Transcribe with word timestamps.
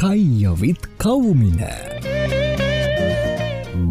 කයියොවිත් 0.00 0.86
කවුමින. 0.96 1.60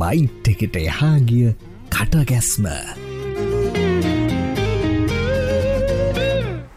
bite 0.02 0.48
එකට 0.52 0.76
එහාගිය 0.78 1.52
කටගැස්ම. 1.92 2.66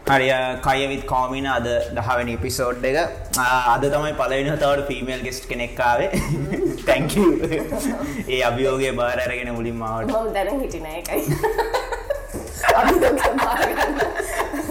හරි 0.07 0.27
කයවිත් 0.65 1.05
කෝමින 1.05 1.47
අද 1.47 1.65
දහවැනි 1.97 2.35
පිසෝඩ් 2.37 2.85
එක. 2.85 2.97
අද 3.73 3.83
තමයි 3.87 4.13
පලවෙන 4.19 4.51
තවට 4.53 4.85
ෆිමේල් 4.87 5.25
ගෙස්ට් 5.25 5.49
කෙනෙක්කාවේ 5.49 6.09
තැංක 6.85 7.17
ඒ 8.29 8.41
අභියෝගේ 8.43 8.93
බාර 8.93 9.17
අරගෙන 9.17 9.51
මුලින් 9.55 9.81
මාවට 9.81 10.33
දැන 10.37 10.61
හිටින 10.61 10.85
එකයි 10.93 11.21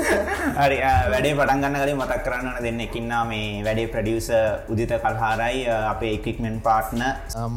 හරි 0.03 0.79
වැඩේ 1.13 1.35
පටන්ගන්න 1.39 1.77
කලින් 1.83 1.99
මතක් 2.01 2.19
කරන්න 2.27 2.63
දෙන්න 2.67 2.81
එකින්නා 2.87 3.23
මේ 3.31 3.49
වැඩේ 3.67 3.89
ප්‍රඩියස 3.95 4.29
උදිත 4.75 4.93
කල්හාරයි 5.05 5.61
අපේ 5.93 6.13
එකික්මෙන් 6.19 6.57
පාට්න 6.67 7.03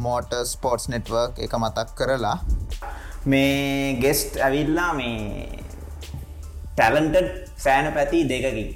මෝට 0.06 0.32
ස්පෝට්ස් 0.52 0.88
නෙට්වර්ක් 0.94 1.42
එක 1.46 1.54
මතක් 1.60 1.88
කරලා. 2.00 2.36
මේ 3.26 3.94
ගෙස්ට් 4.02 4.40
ඇවිල්ලා 4.48 4.90
මේ 5.00 5.48
ටැලන්ටඩ් 6.76 7.30
සෑන 7.64 7.92
පැති 7.96 8.18
දෙකකින්. 8.32 8.70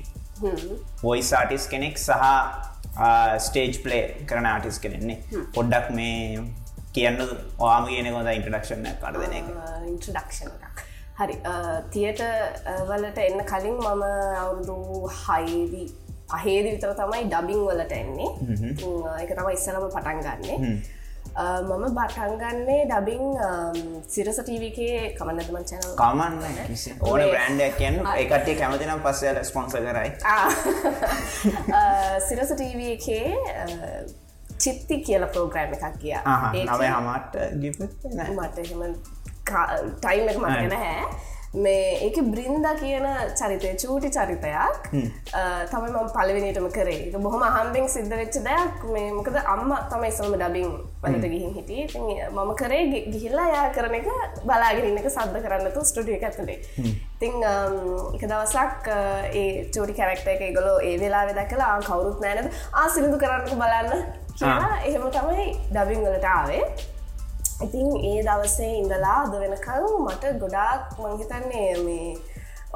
වොයිස් 1.04 1.32
ආටිස් 1.38 1.66
කෙනෙක් 1.72 1.98
සහ 1.98 2.12
ස්ටේජ් 3.46 3.76
පලේ 3.84 4.02
කරන 4.28 4.46
ආටිස් 4.52 4.78
කෙනෙන්නේ 4.84 5.44
පොඩ්ඩක් 5.54 5.90
මේ 5.98 6.42
කියන්න 6.94 7.20
වාම 7.58 7.84
කියන 7.90 8.08
කොද 8.14 8.28
ඉන්ටඩක්ෂණ 8.32 8.86
කර 9.02 9.14
දෙන 9.22 9.34
එක. 9.40 9.46
ඉන්ට්‍රඩක්ෂන් 9.90 10.48
එකක් 10.66 10.69
හරි 11.20 11.34
තියට 11.94 12.22
වලට 12.90 13.18
එන්න 13.28 13.40
කලින් 13.50 13.76
මම 13.86 14.04
අවුරුදු 14.42 14.76
හයිදී 15.24 15.88
අහේදි 16.36 16.68
විතර 16.76 16.94
තමයි 17.02 17.26
ඩබිං 17.34 17.60
වලට 17.68 17.92
එන්නේ. 18.02 18.30
එක 19.22 19.30
තම 19.36 19.48
ඉස්සලම 19.56 19.84
පටන් 19.94 20.18
ගන්නේ. 20.26 20.58
මම 21.40 21.84
බටන්ගන්නේ 21.96 22.82
ඩබිං 22.90 23.24
සිරස 24.14 24.38
ටීවකේ 24.46 24.96
කමන්නදමන් 25.18 25.64
චැනල් 25.70 25.92
කමන්න 26.00 26.34
ඕන 27.10 27.20
බ්‍රන්ඩයක් 27.34 27.76
කියන්න. 27.82 28.00
එකටේ 28.22 28.56
කැමතිනම් 28.62 29.04
පස්සය 29.04 29.26
ස්පොන්ස 29.50 29.76
කරයි. 29.76 30.10
සිරස 32.28 32.50
ටීව 32.56 32.80
එකේ 32.96 33.26
චිත්ති 34.62 34.96
කියල 35.06 35.24
පෝග්‍රෑම් 35.34 35.72
එකක් 35.76 35.96
කිය 36.02 36.18
නව 36.64 36.82
හමට 36.96 37.34
ගිප 37.62 37.76
මට 38.38 38.56
ටයිම් 40.04 40.28
එක 40.30 40.38
මට 40.44 40.70
නැහැ. 40.76 41.04
මේ 41.62 41.86
ඒක 42.06 42.18
බ්‍රින්ද 42.32 42.66
කියන 42.80 43.06
චරිතය 43.38 43.70
චූටි 43.82 44.08
චරිතයක් 44.16 44.84
තම 45.70 45.86
ම 45.86 46.10
පලවිනිටම 46.16 46.68
කරේ. 46.76 46.98
එක 47.08 47.16
බොහොම 47.24 47.42
හම්බෙන් 47.56 47.88
සිද්ධ 47.94 48.14
වෙච්ච 48.20 48.36
දෙයක්. 48.44 48.84
මේ 48.94 49.08
මොකද 49.16 49.38
අම්ම 49.54 49.72
තමයි 49.92 50.10
සම 50.18 50.36
ඩබිං 50.42 50.70
වලට 51.02 51.26
ගිහින් 51.32 51.56
හිටිය. 51.56 51.88
මම 52.36 52.52
කරේ 52.60 53.02
ගිහිල්ලා 53.14 53.48
යා 53.54 53.66
කරන 53.78 53.96
එක 53.98 54.06
බලාගෙනන්න 54.46 55.00
එක 55.02 55.10
සද්ධ 55.10 55.42
කරන්නතු 55.46 55.84
ස්ටඩිය 55.90 56.20
ඇතුලේ. 56.28 56.58
තිං 57.20 57.34
එක 58.14 58.22
දවසක් 58.30 58.94
ඒ 59.42 59.50
චෝටි 59.74 59.98
කැරක්ට 59.98 60.32
එක 60.36 60.46
ගොලෝ 60.58 60.78
ඒ 60.90 60.94
වෙලා 61.02 61.24
වෙදකලා 61.32 61.74
කවුරුත් 61.90 62.22
නෑනද 62.26 62.48
ආ 62.72 62.86
සිිඳු 62.94 63.18
කරන්නක 63.24 63.58
බලන්න. 63.64 64.06
කියලා 64.38 64.72
එහෙම 64.86 65.10
තමයි 65.18 65.50
ඩබිං 65.74 66.00
වලට 66.06 66.32
ආවේ 66.36 66.62
ඉතින් 67.64 67.88
ඒ 68.10 68.20
දවසේ 68.26 68.72
ඉඳලා 68.80 69.16
අද 69.22 69.34
වෙනකල් 69.42 69.86
මට 70.04 70.34
ගොඩාක් 70.42 70.98
මංහිතන්නේ 70.98 71.72
මේ 71.86 72.10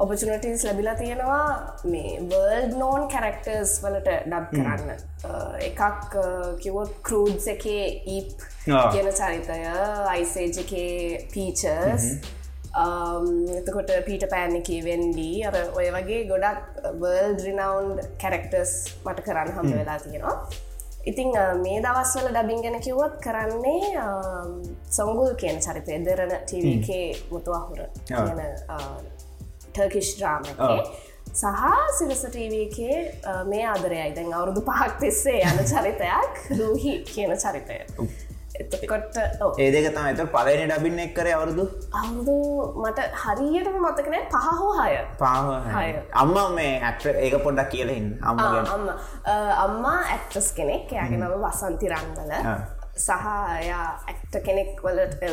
ඔපචනටස් 0.03 0.63
ලැබිලා 0.67 0.95
තියෙනවා 1.01 1.43
මේ 1.91 2.13
වර්ල්ඩ් 2.31 2.73
නෝන් 2.81 3.07
කැරක්ටර්ස් 3.13 3.73
වලට 3.83 4.09
ඩබ් 4.31 4.45
කරන්න. 4.55 4.89
එකක් 5.67 6.15
කිවොත් 6.63 6.91
කරූඩ්ස් 7.09 7.47
එකේ 7.55 7.85
ඊප් 8.15 8.47
කියන 8.93 9.09
චරිතය 9.19 9.59
අයිසේජ් 10.13 10.59
එකේ 10.63 11.21
පීචර්ස් 11.33 12.05
එතකොට 13.59 13.91
පීට 14.07 14.27
පෑන් 14.35 14.59
එක 14.59 14.69
වෙන්ඩී 14.89 15.45
අර 15.49 15.59
ඔය 15.79 15.87
වගේ 15.97 16.21
ගොඩක් 16.31 16.79
වර්ල්ඩ් 17.01 17.43
රිනවන්් 17.47 18.05
කැරක්ටර්ස් 18.23 18.73
මට 19.05 19.27
කරන්න 19.27 19.53
හම. 19.57 19.75
වෙලා 19.79 19.99
තියෙනවා 20.05 20.37
ඉතිං 21.05 21.31
මේ 21.63 21.79
දවස්වල 21.85 22.29
ඩබින් 22.33 22.61
ගැන 22.65 22.77
කිව්වත් 22.81 23.17
කරන්නේ 23.25 24.05
සොංගුල් 24.97 25.33
කියන 25.41 25.59
චරිතය 25.65 25.99
දෙරන 26.05 26.33
ටීවකේ 26.45 27.07
මුතුවහුර 27.31 27.81
කියන 28.07 28.39
ටර්කිෂ් 29.73 30.09
්‍රාම 30.21 30.43
සහ 31.33 31.45
සිරස 31.97 32.23
ටීවකේ 32.25 32.97
මේ 33.51 33.65
ආදරයයි. 33.73 34.11
දැන් 34.17 34.33
අවුරුදු 34.33 34.61
පහක් 34.69 34.93
තිස්සේ 35.03 35.41
යන 35.51 35.59
චරිතයක් 35.71 36.33
රූහි 36.59 36.93
කියන 37.11 37.35
චරිතය 37.43 37.77
එතකොට 38.63 39.17
ඒ 39.63 39.69
දෙක 39.73 39.87
තම 39.95 40.07
එත 40.11 40.21
පලනි 40.35 40.65
ඩබින්න 40.71 41.01
එක් 41.05 41.11
කර 41.17 41.27
අවුරුදු? 41.37 41.65
අවුරුදු 42.01 42.35
මට 42.83 42.99
හරියටම 43.23 43.77
මතකනෑ 43.85 44.23
පහ 44.33 44.47
හෝ 44.61 44.71
හය? 44.79 44.93
පාහය 45.21 45.91
අම්ම 46.23 46.33
මේ 46.59 46.71
ඇක්ට 46.89 47.05
ඒක 47.25 47.35
පොඩ්ඩක් 47.45 47.69
කියලහින් 47.73 48.07
අම්ම 48.29 48.39
අම්ම. 48.77 48.87
අම්මා 49.65 49.99
ඇක්ටස් 50.15 50.49
කෙනෙක්. 50.59 50.97
යාගේ 50.99 51.21
නම 51.21 51.37
වසන්ති 51.45 51.93
රංගල 51.93 52.33
සහ 53.05 53.29
යා 53.69 53.85
ඇක්ට 54.09 54.35
කෙනෙක් 54.49 54.83
වලට 54.87 55.23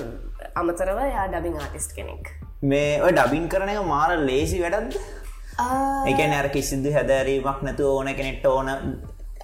අමතරව 0.62 1.02
යා 1.16 1.26
ඩබිං 1.34 1.58
ආටිස්ට් 1.64 1.98
කෙනෙක්. 1.98 2.32
මේ 2.70 2.94
ඔය 3.06 3.12
ඩබින් 3.18 3.50
කරන 3.52 3.74
එක 3.74 3.82
මාර 3.94 4.10
ලේසි 4.30 4.62
වැඩක්ද? 4.64 4.96
එක 6.10 6.20
නැර 6.32 6.46
කිසිදු 6.54 6.90
හැදැරීමක් 6.96 7.62
නැතු 7.66 7.88
ඕන 7.94 8.08
කෙනෙට්ට 8.18 8.46
ඕන 8.50 8.68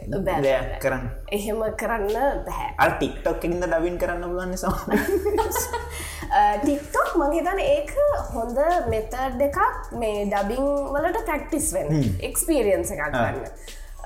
දෙයක් 0.06 0.78
කරන්න. 0.82 1.08
එහෙම 1.32 1.62
කරන්න 1.80 2.44
බැහැ 2.46 2.70
අ 2.82 2.86
ටික්ටොක් 2.92 3.40
එකින්ද 3.40 3.64
ඩවින් 3.64 3.98
කරන්න 4.02 4.24
පුලන්න 4.26 4.54
සම 4.56 4.74
ටික්ටොක් 6.62 7.10
මගේ 7.20 7.42
තන 7.48 7.60
ඒක 7.64 7.92
හොඳ 8.34 8.62
මෙතඩ් 8.92 9.42
එකක් 9.48 9.58
මේ 10.02 10.24
ඩබිං 10.30 10.64
වලට 10.94 11.26
ප්‍රක්ටිස් 11.26 11.68
වෙන් 11.74 11.92
එක්ස්පිරියන්ස 12.30 12.94
එකක් 12.96 13.04
ගන්න. 13.10 13.44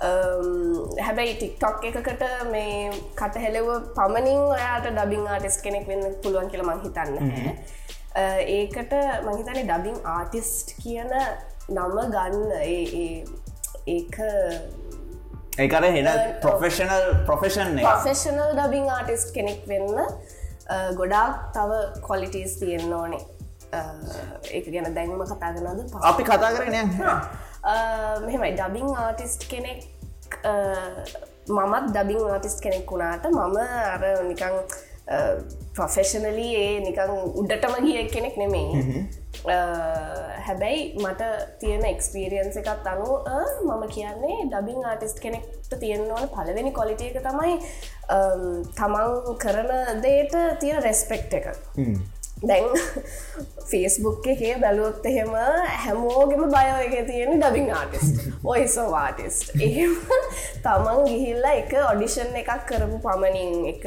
හැබැයි 0.03 1.35
ටික්ටොක් 1.37 1.85
එකකට 1.91 2.27
මේ 2.51 2.91
කටහෙලව 3.15 3.71
පමණින් 3.95 4.43
ඔයාට 4.49 4.91
ඩබිං 4.91 5.25
ආටිස් 5.29 5.63
කෙනෙක් 5.65 5.89
වෙන්න 5.89 6.21
පුළුවන් 6.25 6.53
කියල 6.53 6.65
මං 6.67 6.85
හිතන්න 6.85 7.13
ඒකට 8.15 8.93
මහිතන 9.25 9.61
ඩබිං 9.65 9.99
ආටිස්ට් 10.15 10.75
කියන 10.83 11.13
නම 11.69 11.99
ගන්න 12.13 12.51
ඒක 13.87 14.17
ඒකර 15.59 15.85
හෙන 15.85 16.09
professional 16.43 17.05
profession 17.27 17.75
professional 17.81 18.53
dubbing 18.57 18.87
artist 18.97 19.35
කෙනෙක් 19.37 19.67
වෙන්න 19.69 19.99
ගොඩාක් 20.97 21.51
තව 21.57 21.71
කොලිටස් 22.07 22.55
තියෙන්න්න 22.61 22.95
ඕනේ. 23.01 23.25
ඒක 24.57 24.67
ගැන 24.73 24.95
දැන්ම 24.97 25.21
කතාගනද 25.33 25.97
අපි 26.13 26.23
කතා 26.31 26.53
කරන 26.55 26.77
මෙහෙමයි. 28.27 28.53
ඩබිං 28.61 28.89
ආටිස්ට් 29.03 29.45
කෙනෙක් 29.53 29.85
මමත් 31.49 31.93
ඩබිං 31.93 32.25
ආටිස්ට් 32.33 32.65
කෙනෙක් 32.65 32.89
වුණාට 32.95 33.29
මම 33.29 33.59
අර 33.93 34.03
නිකං 34.31 34.57
ප්‍රොෆෙෂනලි 35.75 36.49
ඒ 36.57 36.81
නිකං 36.81 37.13
උඩටම 37.35 37.75
ගිය 37.83 38.05
කෙනෙක් 38.09 38.37
නෙමේ 38.37 39.07
හැබැයි 40.43 40.95
මට 40.97 41.23
තියෙන 41.61 41.85
එක්ස්පිරියන්ස 41.85 42.57
එකත් 42.57 42.87
අනු 42.87 43.19
මම 43.65 43.85
කියන්නේ 43.89 44.39
ඩබිං 44.47 44.85
ආටිස්ට් 44.85 45.21
කෙනෙක්ට 45.21 45.75
තියෙන්න්නවන 45.77 46.29
පලවෙනි 46.31 46.73
කොලිටිය 46.73 47.11
එක 47.11 47.23
තමයි 47.23 47.59
තමන් 48.75 49.39
කරන 49.39 50.03
දේට 50.03 50.37
තියෙන 50.61 50.83
රෙස්පෙක්් 50.83 51.35
එක 51.35 51.49
දැන් 52.49 52.67
ෆේස්බුක් 53.71 54.27
එකේ 54.27 54.55
බැලුවොත් 54.63 55.07
එහෙම 55.07 55.31
හැමෝගෙම 55.83 56.43
බයෝ 56.55 56.79
එක 56.87 56.95
තියෙන 57.11 57.41
ඩබිං 57.41 57.71
ආටිස් 57.79 58.07
ඔයිසෝ 58.45 58.87
වාටිස්් 58.91 59.39
එහෙම 59.69 59.95
තමන් 60.65 61.01
ගිහිල්ලා 61.09 61.55
එක 61.61 61.73
ඔඩිෂන් 61.85 62.37
එකක් 62.43 62.53
කරපු 62.71 62.99
පමණින් 63.07 63.55
එක 63.73 63.87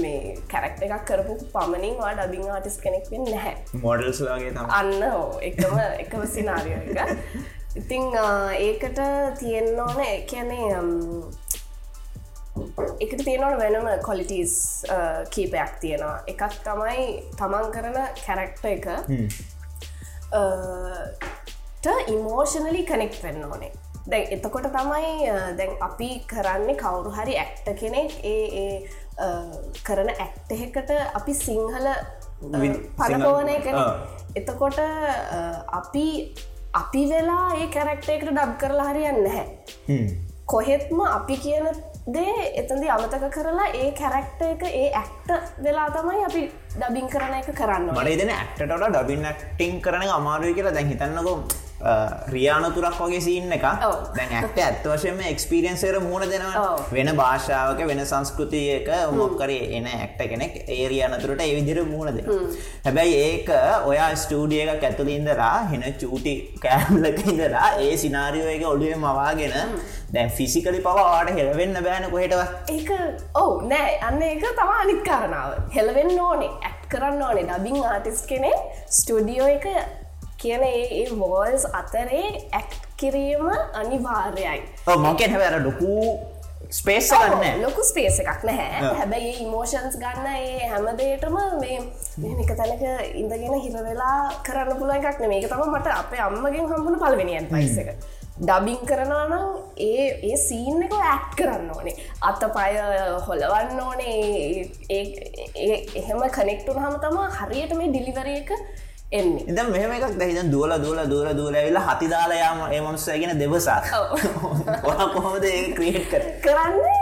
මේ 0.00 0.34
කැරක්ට 0.52 0.82
එකක් 0.88 1.04
කරපු 1.10 1.38
පමණින් 1.54 1.96
වා 2.00 2.14
ඩබිං 2.18 2.50
ආටිස් 2.56 2.80
කෙනෙක් 2.84 3.10
වෙන්න 3.12 3.30
නැහැ. 3.30 3.54
මොඩල්ස්ලාගේ 3.84 4.52
අන්න 4.80 4.92
එකම 5.50 5.78
එකම 6.04 6.26
සිනාරිය 6.34 6.78
එක. 6.80 6.98
ඉතිං 7.76 8.06
ඒකට 8.58 9.00
තියෙන්න 9.38 9.80
ඕන 9.80 10.00
එකනේ 10.06 10.70
එකට 13.00 13.20
තියෙනවට 13.24 13.60
වෙනම 13.62 13.86
කොලිටස් 14.08 14.56
කීපයක් 15.34 15.72
තියෙනවා. 15.84 16.16
එකක් 16.32 16.42
තමයි 16.68 17.04
තමන් 17.38 17.66
කරන 17.76 17.98
කැරක්ට 18.24 18.64
එක 18.74 18.86
ඉමෝෂනලි 22.14 22.82
කනෙක්් 22.90 23.14
වෙන්න 23.22 23.44
ඕනේ. 23.50 23.72
දැන් 24.10 24.32
එතකොට 24.36 24.66
තමයි 24.78 25.10
දැන් 25.58 25.72
අපි 25.88 26.10
කරන්නේ 26.32 26.76
කවුරු 26.82 27.10
හරි 27.18 27.34
ඇක්ට 27.44 27.66
කෙනෙක්. 27.80 28.10
ඒ 28.24 28.72
කරන 29.86 30.10
ඇක්ටහෙකට 30.12 30.90
අපි 31.18 31.32
සිංහල 31.34 31.86
පලකෝන 32.98 33.48
එක 33.56 33.66
එතකොට 34.40 34.78
අපි 35.80 36.06
අපි 36.80 37.02
වෙලා 37.10 37.46
ඒ 37.60 37.66
කැරක්ට 37.74 38.08
එකට 38.14 38.30
ඩබ් 38.30 38.52
කරලා 38.62 38.88
හරියන්න 38.90 39.26
හැ 39.34 39.46
කොහෙත්ම 40.52 41.00
අපි 41.06 41.36
කියන 41.44 41.66
දේ 42.10 42.34
එතන්දි 42.56 42.88
අමතක 42.88 43.24
කරලා 43.30 43.70
ඒ 43.74 43.88
කැරක්ට 43.92 44.44
එක 44.44 44.62
ඒ 44.72 44.86
ඇක්ට 44.94 45.30
වෙලා 45.60 45.88
තමයි 45.90 46.22
අපි 46.24 46.42
ඩබින් 46.74 47.08
කරන 47.08 47.34
එක 47.38 47.50
කරන්න 47.54 47.90
මට 47.92 48.14
ඉදන 48.14 48.32
ඇක්ටට 48.32 48.76
ඩබින් 48.86 49.26
ක්ටිං 49.34 49.80
කරන 49.80 50.06
අමාරුව 50.10 50.54
කියලා 50.54 50.72
දැන් 50.72 50.88
හිතන්නකො 50.88 51.34
රියානතුරක් 52.34 52.98
වගේ 53.00 53.20
සින්න 53.20 53.52
එක. 53.52 53.62
දැන් 54.16 54.32
ඇක්ට 54.40 54.58
ඇත්ත 54.58 54.86
වශයෙන්ම 54.86 55.20
එක්ස්පිරියන්සේර 55.30 56.00
මුණ 56.00 56.26
දෙනවා. 56.28 56.76
වෙන 56.92 57.12
භාෂාවක 57.16 57.80
වෙන 57.90 58.02
සංස්කෘතියක 58.04 58.90
මොක්කර 59.12 59.50
එන 59.50 59.86
ඇක්ට 59.86 60.20
කෙනෙක් 60.32 60.58
ඒරියානතුරට 60.68 61.40
ඒ 61.40 61.54
විදිර 61.58 61.82
මුණ 61.84 62.12
දෙන 62.16 62.26
හැබැයි 62.84 63.16
ඒක 63.28 63.48
ඔයා 63.86 64.10
ස්ටූඩිය 64.24 64.62
එකක් 64.66 64.84
ඇතුළින්දලා 64.90 65.54
හෙන 65.72 65.86
චූටි 66.02 66.34
කෑම්ලක 66.64 67.22
ඉඳලා 67.26 67.70
ඒ 67.86 67.96
සිනාරියෝ 67.96 68.50
එක 68.56 68.66
ඔඩුවේ 68.72 69.00
මවාගෙන 69.06 69.56
දැන් 70.14 70.30
ෆිසිකලි 70.30 70.82
පවාට 70.88 71.32
හෙළවෙන්න 71.38 71.80
බෑන 71.86 72.10
කොහෙටව 72.10 72.42
ඒක 72.76 72.90
ඔවු 73.34 73.68
නෑ. 73.72 73.96
අන්න 74.08 74.22
ඒක 74.22 74.44
තම 74.60 74.74
අනිත් 74.76 75.02
කරනාව 75.08 75.50
හෙලවෙන්න 75.76 76.20
ඕනේ 76.20 76.52
ඇක් 76.68 76.78
කරන්න 76.92 77.22
ඕනේ. 77.22 77.48
ඩබිං 77.50 77.82
ආටිස් 77.94 78.22
කෙනෙ 78.30 78.52
ස්ටඩියෝ 78.98 79.50
එක 79.56 79.66
කියන 80.42 80.62
ඒ 80.72 81.06
වෝල්ස් 81.22 81.64
අතරේ 81.80 82.26
ඇක් 82.58 82.70
කිරීම 83.00 83.48
අනිවාර්යයි. 83.80 84.60
මොකෙන් 85.06 85.30
හැබැර 85.34 85.56
ඩොකු 85.62 85.94
ස්පේස් 86.78 87.08
ගන්න 87.10 87.62
ලොකු 87.64 87.82
ස්පේස 87.90 88.18
එකක් 88.22 88.44
නැහැ. 88.48 88.94
හැබැයි 89.00 89.32
ඉමෝෂන්ස් 89.44 89.96
ගන්න 90.02 90.26
ඒ 90.32 90.68
හැමදේටම 90.72 91.36
මේ 91.62 91.78
එක 92.44 92.52
තැනක 92.60 92.82
ඉඳගෙන 93.22 93.54
හිරවෙලා 93.64 94.18
කරන්න 94.46 94.78
පුළුව 94.80 95.08
එකක් 95.10 95.20
නෙමේ 95.24 95.40
එක 95.42 95.48
තම 95.52 95.64
මට 95.74 95.94
අපේ 96.00 96.22
අම්මගෙන් 96.26 96.68
හම්බුණ 96.72 97.00
පල්වෙනි 97.02 97.38
ඇන්පයිස 97.38 97.78
එක. 97.84 97.90
ඩබිං 98.40 98.78
කරනවා 98.90 99.24
නම් 99.30 99.46
ඒ 99.86 100.04
ඒ 100.28 100.36
සීන් 100.44 100.84
එක 100.86 100.94
ඇක් 100.98 101.26
කරන්න 101.40 101.72
ඕනේ. 101.76 101.96
අත 102.28 102.44
පය 102.58 102.70
හොලවන්න 103.26 103.80
ඕනේ. 103.86 104.70
එහෙම 105.98 106.22
කනෙක්ටුන 106.38 106.80
හම 106.84 106.96
තම 107.02 107.18
හරියට 107.40 107.74
මේ 107.80 107.90
ඩිලිවර 107.90 108.30
එක 108.36 108.54
එන්නේ. 109.12 109.44
ඉද 109.50 109.58
මෙහම 109.70 109.92
එකක් 109.92 110.18
දැහිද 110.18 110.50
දුවල 110.52 110.72
දුවල 110.78 111.00
දුවල 111.10 111.30
දුවල 111.34 111.56
වෙලා 111.56 111.84
හති 111.86 112.06
දාලා 112.10 112.38
යාම 112.38 112.60
ඒ 112.72 112.80
මනුස්සයගෙන 112.80 113.38
දෙවසා. 113.40 113.80
ඔහ 114.88 115.00
කොහොමද 115.14 115.44
ඒ 115.44 115.72
ක්‍රියට් 115.74 116.06
කර? 116.10 116.22
කරන්නේ? 116.44 117.00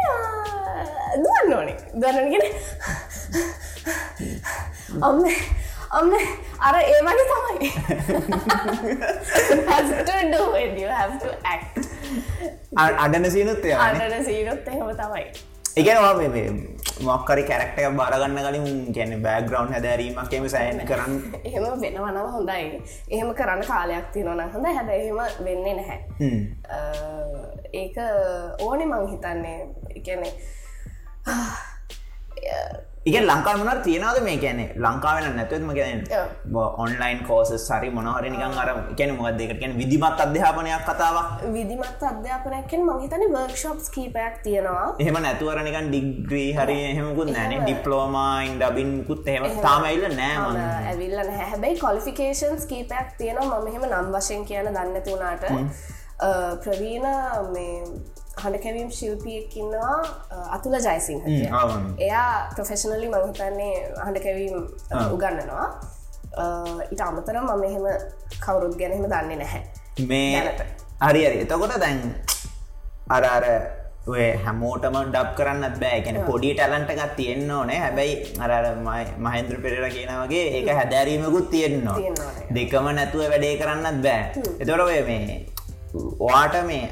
දුවන්න 1.24 1.54
ඕනේ. 1.54 1.76
දන්නගෙන 1.94 2.44
අම්ම 5.02 5.24
අම්ම 5.90 6.12
අර 6.60 6.76
ඒ 6.80 7.00
වගේ 7.06 7.26
තමයි. 7.32 7.68
අඩන 12.78 13.30
සීනුත් 13.30 13.62
අන්නට 13.76 14.18
සීනොත් 14.24 14.68
එහෙම 14.68 14.90
තමයි 14.96 15.24
එකන 15.76 15.98
මොක්කරි 17.00 17.42
කැරක්ට 17.44 17.78
බාරගන්න 17.96 18.38
කලින් 18.38 18.66
ගැන 18.92 19.12
බෑග්‍රවන්් 19.22 19.72
හැදැරීමක් 19.72 20.32
එම 20.32 20.48
සෑන 20.48 20.80
කරන්න 20.82 21.14
එහෙම 21.44 21.64
වෙනවනව 21.82 22.26
හොඳයි 22.32 22.82
එහෙම 23.10 23.30
කරන්න 23.34 23.62
කාලයක් 23.66 24.06
තියනවන 24.12 24.42
හොඳ 24.54 24.66
හැබ 24.68 24.88
එහෙම 24.90 25.18
වෙන්නේ 25.44 25.74
නැහැ 25.74 26.00
ඒක 27.74 27.96
ඕනෙ 28.60 28.84
මං 28.86 29.08
හිතන්නේ 29.08 29.58
එකනේ 29.96 30.32
ඉග 33.08 33.16
ලංකාමනට 33.30 33.82
තියෙනවද 33.86 34.18
මේ 34.28 34.38
කැනෙ 34.44 34.64
ලංකාවෙන 34.84 35.36
නැතුවත්ම 35.38 35.70
ගැන 35.78 36.00
ඔන්ලයින් 36.84 37.20
කෝස 37.28 37.52
සරි 37.66 37.88
මොනහර 37.98 38.24
නිකන් 38.34 38.58
අර 38.62 38.70
කැන 38.98 39.12
මොදකට 39.20 39.54
කැන 39.60 39.76
විදිමත් 39.80 40.20
අධ්‍යාපනයක් 40.24 40.84
කතාවක්? 40.88 41.28
විදිමත් 41.56 42.02
අධ්‍යාපනයක්ෙන් 42.10 42.82
මහිතන 42.88 43.24
වර්ක්ෂොප්ස් 43.36 43.86
කීපයක් 43.96 44.34
තියෙනවා. 44.46 44.86
එහෙම 45.04 45.18
නැතුවරනිකන් 45.26 45.88
ඩිග්‍රී 45.92 46.50
හරි 46.58 46.78
එහෙමකුත් 46.90 47.32
නෑන 47.36 47.56
ඩිප්ලෝමයින් 47.64 48.60
ඩබින්කුත් 48.62 49.32
එහෙම 49.34 49.46
තාමයිල්ල 49.66 50.04
නෑමන්න 50.20 50.60
ඇවිල්ල 50.92 51.18
හැබැයි 51.40 51.80
කොලිෆිකේෂන්ස් 51.86 52.66
කීපයක් 52.72 53.08
තියෙනවා. 53.22 53.60
මම 53.60 53.68
එහෙම 53.72 53.84
නම් 53.90 54.12
වශයෙන් 54.16 54.44
කියන 54.50 54.70
දන්නති 54.76 55.10
වුණාට 55.10 55.44
ප්‍රවීණ 56.64 57.06
මේ 57.54 57.74
හඬකැවීම් 58.42 58.90
ශිල්පියෙක්කින්නවා 58.98 59.98
අතුල 60.56 60.74
ජයසිංහ. 60.86 61.22
එයා 62.06 62.28
ප්‍රොෆෙෂනලි 62.56 63.08
මංහිතන්නේ 63.14 63.72
හඬකැවීම් 64.04 64.56
උගන්නනවා 65.14 65.66
ඉට 66.92 67.00
අමතර 67.08 67.36
මම 67.42 67.64
එහෙම 67.70 67.86
කවුරුත් 68.44 68.78
ගැනහෙම 68.80 69.04
දන්නේ 69.12 69.38
නැහැ. 69.42 69.62
මේ. 70.10 70.42
හරි 71.08 71.20
හරි. 71.26 71.36
එතකොට 71.44 71.74
දැන් 71.84 72.00
අර 73.16 73.24
අර 73.34 73.46
ඔය 74.12 74.26
හැමෝටම 74.44 74.94
ඩබ් 75.14 75.30
කරන්න 75.38 75.74
බෑ. 75.80 75.98
ගැන 76.04 76.18
පොඩි 76.28 76.50
ටලන්ට 76.58 76.90
එකක් 76.94 77.16
තියෙන්න්න 77.18 77.50
ඕනේ. 77.56 77.78
හැබැයි 77.84 78.14
අර 78.44 78.52
මහෙන්ද්‍ර 79.26 79.56
පෙරර 79.64 79.84
කියනවගේ 79.96 80.44
ඒක 80.58 80.70
හැදැරීමකුත් 80.78 81.50
තියෙන්නවා. 81.54 81.98
දෙකම 82.56 82.88
නැතුව 82.98 83.22
වැඩේ 83.34 83.54
කරන්නත් 83.62 83.98
බෑ. 84.06 84.22
ඔය 84.86 85.02
මේ 85.10 85.36
වාට 86.22 86.56
මේ 86.70 86.84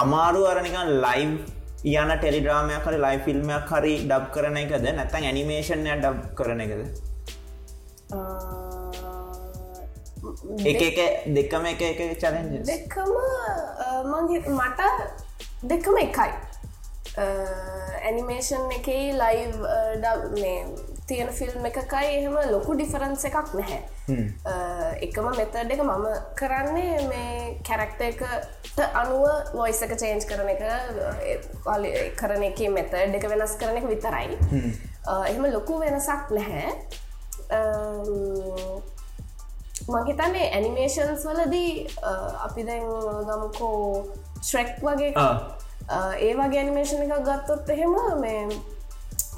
අමාරු 0.00 0.40
අරනිකන් 0.52 0.88
ලයිව් 1.04 1.32
යන 2.00 2.10
ටෙලිඩ්‍රාමයක් 2.20 2.86
හරි 2.88 2.98
ලයි 3.04 3.18
ෆිල්ම්මයක් 3.26 3.70
හරි 3.72 3.94
ඩබ් 4.10 4.24
කරන 4.34 4.56
එකද? 4.62 4.84
නැත්තන් 4.98 5.26
ඇනිමේෂන්ය 5.28 5.92
ඩබ් 6.02 6.18
කරන 6.38 6.60
එකද? 6.64 6.82
එක 10.72 10.82
එක 10.88 10.98
දෙකම 11.36 11.64
එක 11.72 11.82
එක 11.90 12.00
චලෙන්ජ 12.22 12.52
දෙකම 12.72 13.12
මට 14.58 14.80
දෙකම 15.72 15.96
එකයි. 16.04 16.32
ඇනිමේෂන් 17.16 18.68
එකයි 18.78 19.16
ලයිව් 19.22 19.54
මේ 20.42 20.60
තියෙන 21.06 21.28
ෆිල්ම් 21.38 21.66
එකකයි 21.68 22.08
එහෙම 22.18 22.36
ලොකු 22.50 22.74
ඩිෆරන්ස 22.74 23.24
එකක් 23.28 23.52
නැහැ. 23.58 23.80
එකම 25.06 25.28
මෙතඩ් 25.38 25.70
එක 25.74 25.82
මම 25.84 26.06
කරන්නේ 26.40 27.06
මේ 27.10 27.36
කැරක්ට 27.68 28.00
එකට 28.08 28.82
අනුව 29.02 29.24
වොයිස 29.54 29.82
එක 29.86 29.94
චේන්ජ් 30.02 30.26
කරන 30.30 30.50
එක 30.54 30.60
කරන 32.18 32.42
එක 32.50 32.60
මෙතඩ් 32.78 33.16
එක 33.20 33.28
වෙනස් 33.32 33.56
කරන 33.62 33.80
එක 33.80 33.88
විතරයි. 33.92 34.38
එහෙම 35.06 35.46
ලොකු 35.54 35.78
වෙනසක් 35.84 36.34
නැහැ. 36.36 36.74
මහිතන්නේ 39.94 40.46
ඇනිමේෂන්ස් 40.54 41.26
වලදී 41.30 41.72
අපි 42.46 42.62
දැන් 42.66 42.86
ගමකෝ 43.28 43.82
ශ්‍රෙක් 44.42 44.80
වගේ 44.82 45.12
ඒ 45.14 46.32
වගේ 46.34 46.58
ඇනිමේෂණ 46.62 47.04
එකක් 47.06 47.28
ගත්තොත් 47.28 47.70
එහෙම 47.74 47.94
මේ 48.24 48.40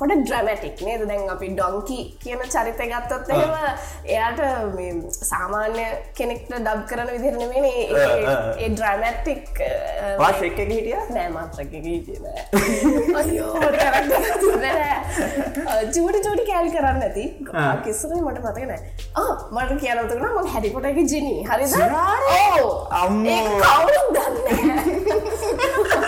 හොට 0.00 0.12
ඩ්‍රමටික් 0.18 0.80
නේද? 0.86 1.02
දැන් 1.08 1.30
අපි 1.30 1.48
ඩොංකි 1.50 1.98
කියන 2.22 2.42
චරිත 2.46 2.80
ගත්තොත් 2.90 3.28
එහෙම 3.28 3.54
එයාට 4.06 4.40
සාමාන්‍ය 5.20 5.86
කෙනෙක්ට 6.14 6.52
ඩබ් 6.52 6.84
කරන 6.90 7.08
විදිරනවෙන 7.14 7.66
ආ, 7.96 8.04
ආ. 8.28 8.54
ඒ 8.58 8.68
ඩ්‍රමැටික් 8.70 9.48
එක 10.58 10.70
හිටිය? 10.70 11.00
නෑ 11.10 11.28
මාත්‍රක 11.30 11.72
හිටිය 11.78 12.18
චූටි 15.92 16.20
චෝටි 16.22 16.44
කෑල් 16.50 16.70
කරන්න 16.70 17.02
ඇති. 17.02 17.24
කිස්සරේ 17.84 18.20
මට 18.22 18.38
මතක 18.44 18.66
නෑ. 18.70 18.80
මට 19.52 19.80
කියනතුන 19.82 20.22
ම 20.28 20.46
හැඩිකොට 20.54 20.86
එක 20.86 21.00
ජිනී 21.06 21.42
හරි 21.44 21.66
අම්මෝ. 23.02 23.46
කවුරුත් 23.60 24.08
දන්න 24.14 24.36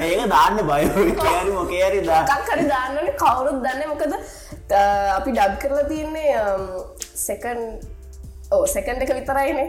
ඒක 0.00 0.20
දාන්න 0.32 0.56
බය 0.68 0.82
කෑරි 1.22 1.50
මොකේරි 1.58 2.00
දා. 2.08 2.22
එකක් 2.24 2.50
හරි 2.54 2.64
දාන්නන 2.72 3.08
කවුරුත් 3.22 3.58
දන්න 3.64 3.88
මොකද 3.92 4.12
අපි 5.18 5.30
ඩබ් 5.36 5.54
කරලා 5.62 5.88
තියන්නේ 5.90 6.32
සෙකන් 7.24 7.60
ඕ 8.56 8.64
සෙකන්ඩ 8.66 9.02
එක 9.04 9.10
විතරයිනේ 9.14 9.66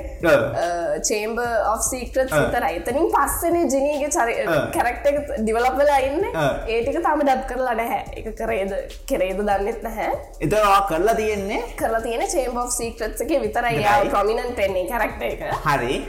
චේම්බ 1.08 1.40
of 1.72 1.82
සීක්‍රත් 1.88 2.32
විතරයි 2.34 2.80
එතනින් 2.80 3.10
පස්සන 3.16 3.58
ජිනීගේ 3.74 4.10
චරි. 4.16 4.34
කැරක්ට 4.76 5.06
ඩිවලප්වෙලා 5.44 6.00
ඉන්න. 6.08 6.24
ඒටික 6.66 6.98
තම 7.06 7.22
ඩබ් 7.28 7.44
කරලා 7.52 7.76
නැහැ 7.80 8.02
එක 8.22 8.32
කරේද 8.40 8.74
කෙරේද 9.12 9.44
දන්නෙත් 9.50 9.86
නැහැ 9.88 10.10
එතවා 10.48 10.80
කරලා 10.90 11.16
තියෙන්නේ 11.22 11.62
කරලා 11.82 12.02
තියෙන 12.08 12.26
චේම්බ 12.34 12.58
of 12.64 12.74
සීක්‍රත්සක 12.78 13.36
විතරයි. 13.46 13.86
ප්‍රමිණන්ට 14.16 14.64
එන්නේ 14.66 14.88
කැරක්ට 14.90 15.22
එක 15.30 15.46
හරි 15.68 16.02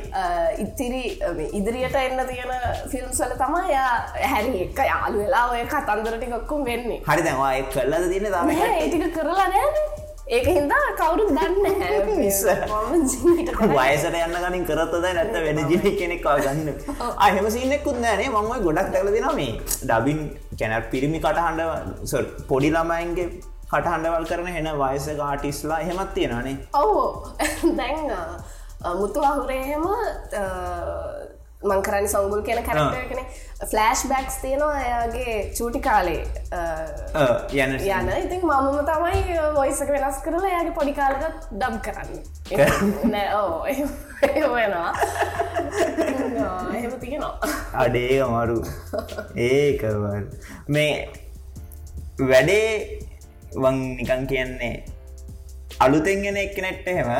ඉතිරි 0.64 1.02
ඉදිරියට 1.60 1.98
එන්න 2.04 2.24
තියෙන 2.30 2.52
ෆිල්ම්සල 2.94 3.36
තමා 3.42 3.66
යා 3.74 3.92
හැරි 4.32 4.64
එක 4.68 4.80
යාලු 4.92 5.20
වෙලා 5.26 5.44
ඔය 5.52 5.66
කතන්දරටි 5.74 6.32
කොක්කුම් 6.32 6.64
වෙන්නේ 6.70 7.02
හරි 7.10 7.28
දැවා 7.28 7.52
එක් 7.60 7.68
කරලද 7.76 8.08
තියන්න 8.14 8.30
තම 8.32 8.50
නැහැ, 8.54 8.80
ඒ 8.80 8.88
ටික 8.88 9.12
කරලා 9.20 9.48
නෑ 9.52 9.68
ඒක 10.26 10.46
හින්දා 10.46 10.94
කවුරුත් 10.98 11.30
දන්න 11.34 11.66
වයසට 13.74 14.16
යන්න 14.18 14.36
ගනින් 14.44 14.66
කරත්තද 14.68 15.06
නැත්ත 15.16 15.34
වෙන 15.46 15.58
ජිනි 15.70 15.90
කෙනෙක් 15.98 16.22
ගන්න. 16.22 16.68
අහෙම 17.26 17.46
සින්නෙකුත් 17.50 17.98
නෑනේ 18.04 18.30
මංව 18.30 18.52
ගොඩක් 18.66 18.92
දැල 18.94 19.10
දෙන 19.16 19.26
මේ 19.40 19.58
ඩබින් 19.82 20.20
කැනත් 20.60 20.86
පිරිමි 20.92 21.18
කටහන්ඩ 21.24 22.46
පොඩි 22.52 22.70
ළමයින්ගේ 22.76 23.28
කටහන්ඩවල් 23.72 24.26
කරන 24.30 24.48
හෙන 24.56 24.68
වයස 24.82 25.06
ගාටිස්ලා 25.20 25.82
හෙමත් 25.90 26.14
තියෙනනේ 26.14 26.56
ඔවු. 26.82 27.04
දැන් 27.78 28.06
මුතු 29.00 29.20
අහුරේහෙම 29.30 29.84
මංකරනි 31.70 32.08
සංගුල් 32.12 32.42
කියන 32.46 32.60
කැරක්ටර් 32.68 33.04
කෙන 33.10 33.24
ෆලෑෂ් 33.70 34.02
බැක්ස් 34.10 34.36
තියෙනවා 34.42 34.78
එයාගේ 34.84 35.34
චූටි 35.58 35.80
කාලේ. 35.86 36.22
යන 37.52 37.74
යන. 37.78 38.08
ඉතින් 38.24 38.46
මමම 38.50 38.78
තමයි 38.90 39.38
වොයිසක 39.58 39.90
වෙනස් 39.94 40.18
කරලා 40.24 40.48
එයාගේ 40.52 40.74
පොඩි 40.78 40.94
කාලක 41.00 41.22
ඩම් 41.50 41.76
කරන්න. 41.86 42.10
නෑ 43.12 43.28
ඕ 43.40 43.50
වෙනවා. 44.54 44.92
එහෙම 46.76 46.92
තියෙනවා. 47.00 47.34
අඩේ 47.84 48.22
අමාරු. 48.26 48.58
ඒකවල් 49.50 50.24
මේ 50.68 50.92
වැඩේ 52.32 52.66
වන් 53.62 53.78
නිකන් 54.00 54.26
කියන්නේ 54.26 54.74
අලුතෙන්ගෙන 55.84 56.36
එක්නෙට් 56.36 56.86
එහෙම 56.92 57.10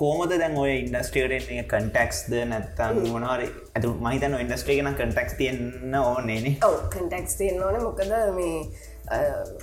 කෝමද 0.00 0.32
දැන් 0.40 0.56
ඔය 0.62 0.72
ඉන්ඩස්ට්‍රියට 0.78 1.48
කටක්ස්ද 1.70 2.34
නැත්තන් 2.50 2.98
මොනවාර 3.12 3.42
ඇතු 3.80 3.96
මහිතන 4.04 4.36
ඉන්ඩස්ට්‍රේගෙන 4.36 4.94
කටක්ස් 4.94 5.34
තියන්න 5.40 5.94
ඕනේනේ 6.04 6.56
ඔව 6.68 6.76
කටෙක්ස් 6.92 7.36
තියෙන් 7.40 7.62
ඕන. 7.62 7.82
මොකද 7.82 8.00
මේ 8.36 8.58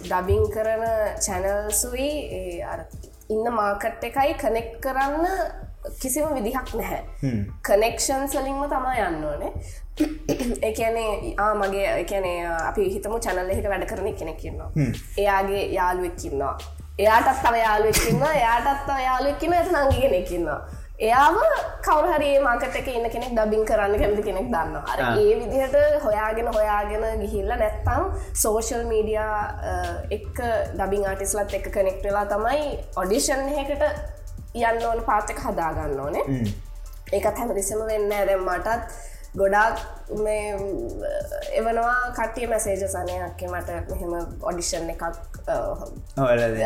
ඩබිං 0.09 0.45
කරන 0.55 0.85
චැනල්සුයි 1.25 2.11
ඉන්න 3.29 3.49
මාකට් 3.53 4.03
එකයි 4.09 4.33
කනෙක් 4.43 4.69
කරන්න 4.81 5.25
කිසිම 6.01 6.33
විදිහක් 6.35 6.73
නැහැ. 6.79 7.03
කනෙක්ෂන් 7.67 8.25
සලින්ම 8.27 8.63
තමා 8.71 8.95
යන්න 9.07 9.27
ඕනේ. 9.31 9.51
එකනේ 10.69 11.35
ආ 11.37 11.53
මගේ 11.61 11.93
එකනේ 12.01 12.39
අපි 12.47 12.89
හිතමු 12.95 13.19
චැනල්ල 13.27 13.53
හිට 13.53 13.69
වැඩ 13.69 13.87
කරන 13.91 14.09
කෙනෙක්කින්නවා 14.15 14.71
එයාගේ 15.17 15.63
යාළුවෙක්කින්නවා 15.77 16.57
එයාටත් 16.99 17.39
තව 17.45 17.63
යාළුවෙක්කින්න 17.63 18.27
එයාටත් 18.33 18.83
තව 18.89 18.99
යාළුවෙක්කින්න 19.07 19.57
ඇත 19.59 19.71
නංගි 19.71 20.03
කෙනෙක්කින්නවා 20.03 20.59
එයාම 20.99 21.35
කවරහරි 21.85 22.29
මාකට 22.41 22.75
එක 22.75 22.87
ඉන්න 22.89 23.07
කෙනෙක් 23.13 23.33
ඩබින් 23.37 23.65
කරන්න 23.69 23.99
කැමති 24.01 24.23
කෙනෙක් 24.27 24.47
දන්න 24.53 24.77
අර 24.93 25.01
ඒ 25.01 25.33
විදිහට 25.41 25.75
හොයාගෙන 26.05 26.47
හොයාගෙන 26.55 27.03
ගිහිල්ල 27.21 27.51
නැත්තම් 27.53 28.07
සෝෂල් 28.43 28.85
මීඩියා 28.91 29.35
එක් 30.17 30.39
ඩබින් 30.73 31.05
ආටිස්ලත් 31.09 31.53
එක 31.59 31.67
කනෙක්ට 31.75 32.07
වෙලා 32.07 32.25
තමයි 32.31 32.63
ඔඩිෂන් 33.03 33.45
එකට 33.63 33.83
යන්න 34.55 34.87
ඕන 34.89 35.03
පාත්තක 35.09 35.43
හදාගන්න 35.45 35.99
ඕනේ. 35.99 36.25
ඒකත් 37.13 37.37
හැමතිස්සම 37.37 37.85
වෙන්න 37.91 38.17
ඇරම් 38.21 38.41
මටත් 38.47 38.81
ගොඩාක් 39.37 39.77
මේ 40.17 40.45
එවනවා 41.57 41.95
කටිය 42.17 42.47
මැසේජ 42.47 42.83
සනයක්ක 42.85 43.41
මට 43.49 43.69
මෙහෙම 43.89 44.13
ඔඩිෂන් 44.43 44.89
එකක් 44.89 45.03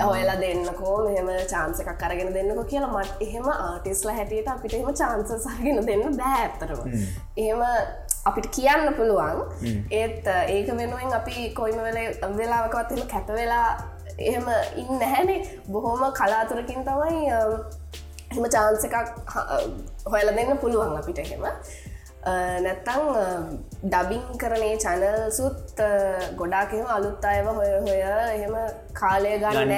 ඔයලා 0.08 0.38
දෙන්නකෝ 0.44 0.96
මෙහම 1.08 1.32
චාන්ස 1.52 1.82
එකක් 1.84 2.04
අරගෙන 2.04 2.34
දෙන්නක 2.34 2.62
කියලා 2.68 2.92
මට 2.94 3.28
එහෙම 3.28 3.50
ආටිස්ලා 3.50 4.16
හැටියට 4.16 4.48
අපිට 4.48 4.74
එහෙම 4.74 4.94
චාන්සසාගෙන 4.96 5.82
දෙන්න 5.88 6.18
බෑත්තරම 6.18 6.82
එහෙම 7.38 7.64
අපිට 8.26 8.48
කියන්න 8.56 8.94
පුළුවන්. 8.94 9.42
ඒත් 9.92 10.28
ඒක 10.28 10.68
වෙනුවෙන් 10.78 11.14
අපි 11.14 11.50
කොයිම 11.54 11.80
වෙල 11.80 12.00
වෙලාවකවත් 12.38 12.92
එම 12.94 13.08
කැප 13.08 13.28
වෙලා 13.32 13.68
එහෙම 14.20 14.48
ඉන්න 14.78 15.06
හැනේ 15.06 15.40
බොහොම 15.68 16.08
කලාතුරකින් 16.14 16.86
තමයි 16.86 17.30
එහෙම 18.32 18.46
චාන්ස 18.50 18.86
එකක් 18.88 18.96
හොයල 20.06 20.30
දෙන්න 20.36 20.58
පුළුවන් 20.58 20.98
අපිට 20.98 21.20
එහෙම 21.20 21.44
නැත්තං 22.24 23.60
ඩබිං 23.84 24.26
කරනේ 24.38 24.74
චැනල්සුත් 24.78 25.80
ගොඩාකෙම 26.36 26.86
අලුත් 26.88 27.26
අයව 27.26 27.48
හොය 27.52 27.72
හොය 27.80 28.02
එහෙම 28.02 28.58
කාලය 28.94 29.38
ගන්න 29.40 29.72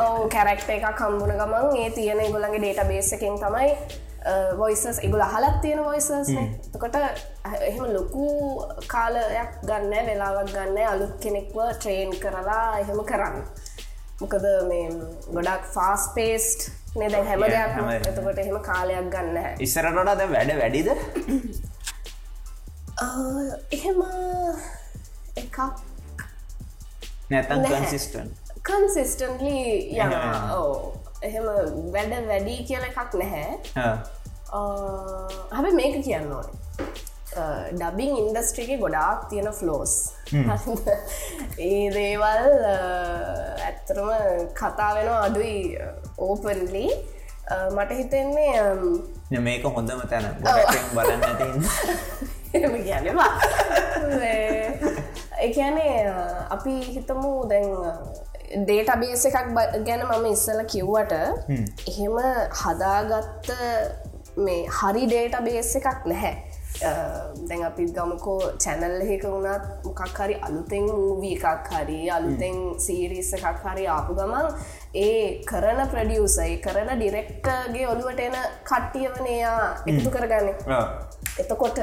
ඕ 0.00 0.28
කැරක්ට 0.28 0.70
එක 0.70 0.88
කම්බුණ 0.94 1.36
ගමන් 1.36 1.76
ඒ 1.76 1.90
තියෙන 1.92 2.24
ගොලගේ 2.32 2.58
ඩේට 2.58 2.88
බේස 2.88 3.12
එකෙන් 3.12 3.38
තමයි 3.38 3.70
වොයිසස් 4.56 4.98
ඉගුල 5.02 5.22
හලත් 5.24 5.60
තියෙන 5.60 5.84
වොයිසස් 5.84 6.30
කොට 6.78 6.96
එහෙම 6.96 7.86
ලොකු 7.88 8.26
කාලයක් 8.88 9.56
ගන්න 9.62 10.06
වෙලාවක් 10.06 10.50
ගන්න 10.50 10.78
අලුත් 10.88 11.16
කෙනෙක්ව 11.20 11.58
ට්‍රේන් 11.72 12.14
කරලා 12.18 12.78
එහෙම 12.78 13.04
කරන්න. 13.04 13.42
මොකද 14.20 14.46
මේ 14.68 14.86
ගොඩක් 15.30 15.64
ෆාස් 15.74 16.10
පේස්ට් 16.14 16.70
නද 16.92 17.14
හැම 17.26 17.40
දෙයක් 17.42 18.06
එතකොට 18.08 18.38
එහෙම 18.38 18.58
කාලයක් 18.62 19.10
ගන්න 19.12 19.36
ඉස්සරටට 19.58 20.18
ද 20.18 20.20
වැඩ 20.32 20.50
වැඩිද? 20.58 20.88
එහෙම 23.76 24.00
එකක් 25.36 25.58
නැතන් 27.30 27.64
කන්සිස්ටන් 27.66 28.28
කන්සිස්ටන්ලි 28.62 29.56
යන 29.96 30.12
ඕ 30.52 30.92
එහෙම 31.22 31.46
වැඩ 31.94 32.12
වැඩි 32.28 32.64
කියල 32.68 32.84
එකක් 32.90 33.14
නැහැ. 33.14 33.58
හැබ 34.52 35.66
මේක 35.72 36.04
කියන්න 36.04 36.32
ඕනේ 36.32 36.60
ඩබිං 37.72 38.12
ඉන්ඩස්ට්‍රික 38.16 38.70
ගොඩාක් 38.80 39.28
තියෙන 39.30 39.48
ෆ්ලෝස් 39.52 39.94
ඒ 41.60 41.82
දේවල් 41.90 42.44
ඇත්තරම 43.60 44.10
කතා 44.54 44.90
වෙන 44.94 45.08
අඩුයි 45.16 45.78
ඕපන්ලි 46.18 46.86
මට 47.70 47.90
හිතෙන්නේ 47.92 49.40
මේක 49.40 49.64
හොඳම 49.66 50.00
තැන. 50.08 50.26
බලන්න 50.94 52.80
කියනවා 52.84 53.30
එකනේ 55.38 55.96
අපි 56.50 56.74
හිතමු 56.88 57.32
දැන් 57.48 57.68
ඩේට 58.58 58.90
බේස 59.00 59.24
එකක් 59.24 59.38
ගැන 59.86 60.02
මම 60.06 60.26
ඉස්සල 60.26 60.60
කිව්වට 60.66 61.12
එහෙම 61.88 62.16
හදාගත්ත 62.60 63.52
මේ 64.38 64.66
හරි 64.70 65.06
ඩේට 65.06 65.38
බේස් 65.44 65.70
එකක් 65.76 66.06
නැහැ 66.06 66.34
දැන් 66.80 67.62
අපි 67.64 67.84
ගමකෝ 67.88 68.38
චැනල් 68.58 69.02
එක 69.06 69.24
වුණත් 69.24 69.64
මොකක් 69.84 70.18
හරි 70.18 70.36
අලුතෙන් 70.40 70.86
මූවී 70.90 71.34
එකක් 71.36 71.68
හරි 71.70 71.98
අලුතෙන් 72.10 72.56
සීරිස 72.78 73.32
එකක් 73.34 73.60
හරි 73.64 73.86
ආපු 73.86 74.14
ගමන් 74.14 74.48
ඒ 74.96 75.42
කරන 75.44 75.80
ප්‍රඩියසයි 75.92 76.56
කරන 76.64 76.90
ඩිරෙක්ටගේ 76.94 77.86
ඔළුවට 77.86 78.20
එන 78.20 78.36
කට්ටියවනයා 78.64 79.58
එකතු 79.86 80.10
කරගන්න. 80.10 80.48
එතකොට 81.38 81.78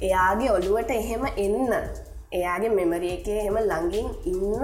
එයාගේ 0.00 0.50
ඔළුවට 0.50 0.90
එහෙම 0.90 1.24
එන්න 1.36 1.72
එයාගේ 2.32 2.70
මෙමරිය 2.70 3.16
එක 3.16 3.28
එහෙම 3.30 3.58
ළඟින් 3.62 4.08
ඉන්න 4.24 4.62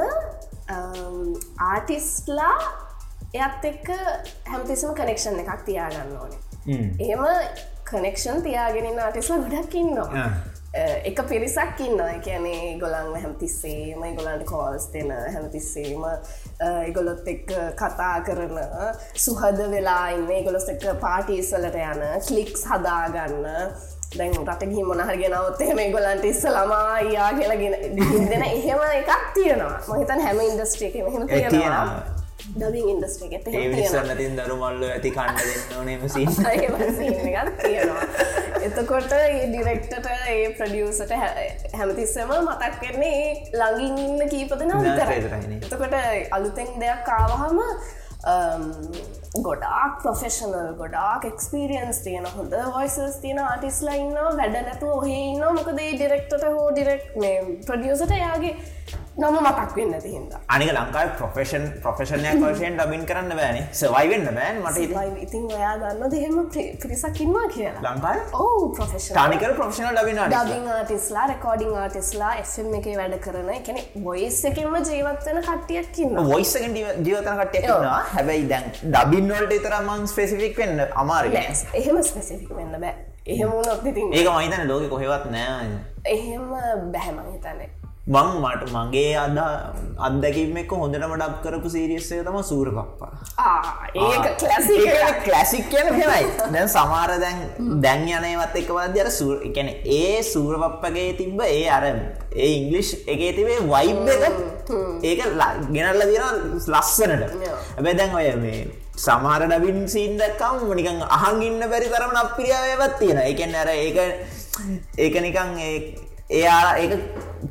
ආටිස්ලා 1.62 2.54
එයත් 3.34 3.64
එක්ක 3.64 3.90
හැමතිසම 4.46 4.94
කනෙක්ෂන් 4.94 5.42
එකක් 5.42 5.66
තියාගන්න 5.66 6.16
ඕනේ. 6.18 6.40
එහෙම 7.00 7.22
කනෙක්ෂන් 7.90 8.42
තියාගෙන 8.46 8.98
ආටිස්ල 9.08 9.44
ගොඩක් 9.44 9.74
ඉන්නවා. 9.82 10.30
එක 11.10 11.20
පිරිසක් 11.28 11.80
ඉන්න 11.82 12.00
කියනේ 12.24 12.78
ගොලන් 12.78 13.14
හැමතිස්සේම 13.22 14.02
ගොලන්ට 14.18 14.44
කෝල්ස් 14.50 14.84
දෙන 14.92 15.10
හැමතිස්සේම 15.34 16.04
ඉගොලොත් 16.90 17.26
එක් 17.32 17.50
කතා 17.80 18.12
කරන 18.28 18.60
සුහද 19.24 19.58
වෙලා 19.72 20.04
ඉන්න 20.18 20.44
ගොලොස් 20.44 20.68
එක 20.74 20.86
පාටිස්සලට 21.06 21.80
යන 21.80 22.04
කලික්ස් 22.28 22.62
හදාගන්න. 22.70 23.50
දැන් 24.14 24.32
රට 24.44 24.70
ගහි 24.70 24.86
මොනහරගෙනවත් 24.86 25.66
එහෙම 25.66 25.82
ගොලන්ට 25.96 26.30
ඉස්ස 26.30 26.46
ළමා 26.54 27.02
යා 27.16 27.34
කියලගෙන 27.40 27.76
දෙන 28.30 28.48
එහෙම 28.52 28.86
එකක් 29.02 29.12
තියෙනවා. 29.34 29.76
මහිතන් 29.90 30.26
හැම 30.28 30.46
ඉන්ඩස්ට්‍රියක 30.46 31.02
මෙහෙම 31.10 31.28
තියෙනවා 31.28 32.19
ඩබින් 32.52 32.88
ඉන්ඩස්ට්‍රික 32.90 33.32
ඒසන්නතින් 33.54 34.36
දරුමල්ල 34.38 34.84
ඇති 34.86 35.10
කණ්ඩ 35.12 35.68
දෙන්න 35.68 35.86
නේම 35.86 36.08
සි 36.08 36.26
තියෙනවා. 37.60 38.04
එතකොට 38.62 39.12
ඩිරෙක්ටට 39.46 40.10
ඒ 40.28 40.50
ප්‍රඩියසට 40.56 41.14
හැමතිස්සම 41.74 42.34
මතක් 42.38 42.74
කරන්නේ 42.80 43.22
ළඟින් 43.54 43.96
ඉන්න 44.00 44.28
කීපදන 44.28 44.74
විතර 44.80 45.14
එතකොට 45.14 45.96
අලුතෙන් 46.32 46.76
දෙයක් 46.78 47.02
කාවහම 47.06 47.58
ගොඩාක් 49.40 50.00
ප්‍රොෆෙෂනල් 50.02 50.56
ගොඩාක් 50.76 51.24
එක්ස්පිරියන්ස් 51.24 52.02
තියෙන 52.04 52.26
හොඳ 52.28 52.56
වයිසස් 52.74 53.20
තියෙන 53.20 53.40
ආටිස්ලා 53.40 53.96
ඉන්න 53.96 54.18
වැඩ 54.34 54.58
නැතු 54.60 54.90
ඔහේ 54.92 55.20
ඉන්න 55.26 55.46
මොකද 55.56 55.72
ඩිරෙක්ටට 55.76 56.44
හෝ 56.48 56.66
ඩිරෙක්් 56.70 57.06
ප්‍රඩියසට 57.64 58.12
යාගේ 58.18 58.54
නම 59.20 59.36
මතක් 59.40 59.76
වෙන්න 59.76 59.94
තිහිද 60.04 60.34
අනික 60.54 60.70
ලංකායි 60.74 61.10
ප්‍රොෆෙෂන් 61.18 61.64
ප්‍රොෆෙෂනයක් 61.82 62.38
වශයෙන් 62.42 62.78
ඩබින් 62.78 63.02
කරන්න 63.10 63.32
බෑන. 63.38 63.58
සවයිවෙන්න 63.80 64.28
බෑන් 64.36 64.60
මට 64.64 64.78
ඉතින්. 65.24 65.44
ඔයා 65.56 65.74
දන්න 65.82 66.10
දෙහෙම 66.14 66.36
පිරිසක්කින්වා 66.82 67.46
කියලා. 67.54 67.82
ලංකායි 67.86 68.20
ඕ 68.44 68.68
ප්‍රොෆෙෂන් 68.76 69.14
ටනිකර 69.16 69.52
ප්‍රොෆෙෂනල් 69.58 69.98
ඩබින 69.98 70.20
ඩබින් 70.34 70.70
ආටිස්ලා 70.76 71.26
රෙකෝඩිං 71.32 71.74
ආටිස්ලා 71.82 72.32
එම් 72.42 72.74
එක 72.78 72.88
වැඩ 73.00 73.18
කරන 73.26 73.50
එකන 73.56 73.78
බොයිස් 74.06 74.40
එකෙන්ම 74.50 74.78
ජීවත්වන 74.90 75.42
කට්ටියක්කින්න 75.48 76.22
වොයිස්සගෙන් 76.30 76.78
ජීවතන 76.80 77.42
කට්ටියක්වා 77.42 78.00
හැබැයි 78.14 78.48
දැන් 78.54 78.72
ඩබින්වලට 78.96 79.56
ඉතරමන් 79.58 80.08
ස්පෙසිෆික් 80.14 80.58
වෙන්න 80.62 80.86
අමාර 81.04 81.30
එහෙම 81.34 82.02
ස්පෙසිෆික් 82.10 82.56
වෙන්න 82.60 82.80
බෑ. 82.80 82.94
එහෙම 83.26 83.52
නොත් 83.68 83.86
ඉතින් 83.92 84.12
ඒක 84.12 84.32
මහිතන 84.36 84.64
ලෝක 84.72 84.88
කොහෙවත් 84.94 85.28
නෑ. 85.36 85.68
එහෙම 86.14 86.48
බැහැමං 86.92 87.30
හිතන්නේ 87.34 87.70
මං 88.06 88.28
මට 88.40 88.70
මගේ 88.72 89.14
අද 89.14 89.38
අත්දැකීම 89.98 90.56
එක 90.56 90.70
හොඳටම 90.72 91.12
ඩක් 91.12 91.42
කරපු 91.44 91.68
සීරියස්සේ 91.68 92.22
තම 92.24 92.38
සූර 92.42 92.68
කලසි 94.40 94.78
කලසික් 95.26 95.68
කියන 95.68 95.92
හෙමයි 95.92 96.24
දැන් 96.54 96.68
සමාර 96.68 97.12
දැන් 97.20 97.44
දැන් 97.82 98.08
යනයවත් 98.08 98.56
එක 98.56 98.72
වද 98.72 99.04
අර 99.04 99.10
සූර 99.12 99.44
එකන 99.44 99.68
ඒ 99.98 100.22
සූරපප්පගේ 100.22 101.12
තිබ්බ 101.20 101.44
ඒ 101.44 101.68
අර 101.68 101.84
ඒ 101.84 102.50
ඉංගලිෂ් 102.56 102.96
එකේ 103.06 103.32
තිබේ 103.36 103.60
වයිබ් 103.68 104.08
එක 104.08 104.24
ඒක 105.04 105.20
ගෙනල්ල 105.70 106.02
දින 106.10 106.24
ලස්සනට. 106.72 107.30
ඇබැ 107.76 107.94
දැන් 107.94 108.14
ඔය 108.14 108.28
මේ 108.42 108.66
සමහර 108.96 109.42
ඩබින් 109.46 109.88
සීන් 109.88 110.16
දක්කම් 110.16 110.70
නිකං 110.74 111.02
අහංගින්න 111.18 111.70
බැරි 111.70 111.92
තරම 111.92 112.16
අප්‍රියාවවත් 112.16 112.98
තියෙන 112.98 113.26
එකෙන් 113.30 113.54
අර 113.54 113.68
ඒක 113.70 113.98
ඒක 114.98 115.14
නිකං 115.20 115.58
එයා 116.38 116.62
ඒ 116.82 116.98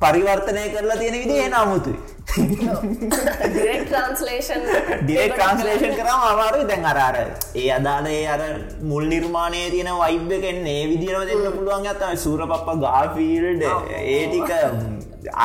පරිවර්තනය 0.02 0.64
කරලා 0.76 0.98
තියෙන 1.02 1.18
විදි 1.24 1.36
එන 1.46 1.54
අමුතුයි. 1.62 2.00
ට්‍රන්ස්ලේෂන් 3.84 4.62
ඩිරෙක් 5.04 5.32
ට්‍රන්ස්ලේෂන් 5.34 5.96
කරම 5.98 6.22
අමාරුයි. 6.28 6.66
දැන් 6.72 6.86
අරාර 6.92 7.18
ඒ 7.56 7.68
අදාලේ 7.78 8.22
අර 8.36 8.42
මුල් 8.92 9.06
නිර්මාණය 9.14 9.64
තියෙන 9.76 9.92
වයිබ් 10.04 10.32
එකෙන් 10.38 10.60
ඒ 10.76 10.84
විදිරම 10.92 11.24
දෙන්න 11.32 11.44
පුළුවන් 11.58 11.90
ඇත 11.94 12.04
සූර 12.26 12.42
පප්ප 12.52 12.78
ගාෆීල්ඩ 12.86 13.64
ඒටික 13.66 14.50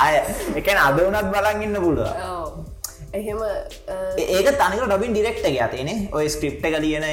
ආය. 0.02 0.14
එකන 0.60 0.78
අද 0.86 1.00
වනත් 1.00 1.26
බලන් 1.34 1.66
ඉන්න 1.66 1.80
පුළුව 1.86 2.10
එහෙම 3.14 3.40
ඒක 4.18 4.48
තනික 4.60 4.84
ඩබින් 4.84 5.12
ඩිරෙක්ට 5.14 5.44
ඇතිනේ 5.48 5.98
ඔය 6.18 6.26
ස්ක්‍රිප්ට 6.36 6.64
එක 6.68 6.76
ලියන 6.84 7.04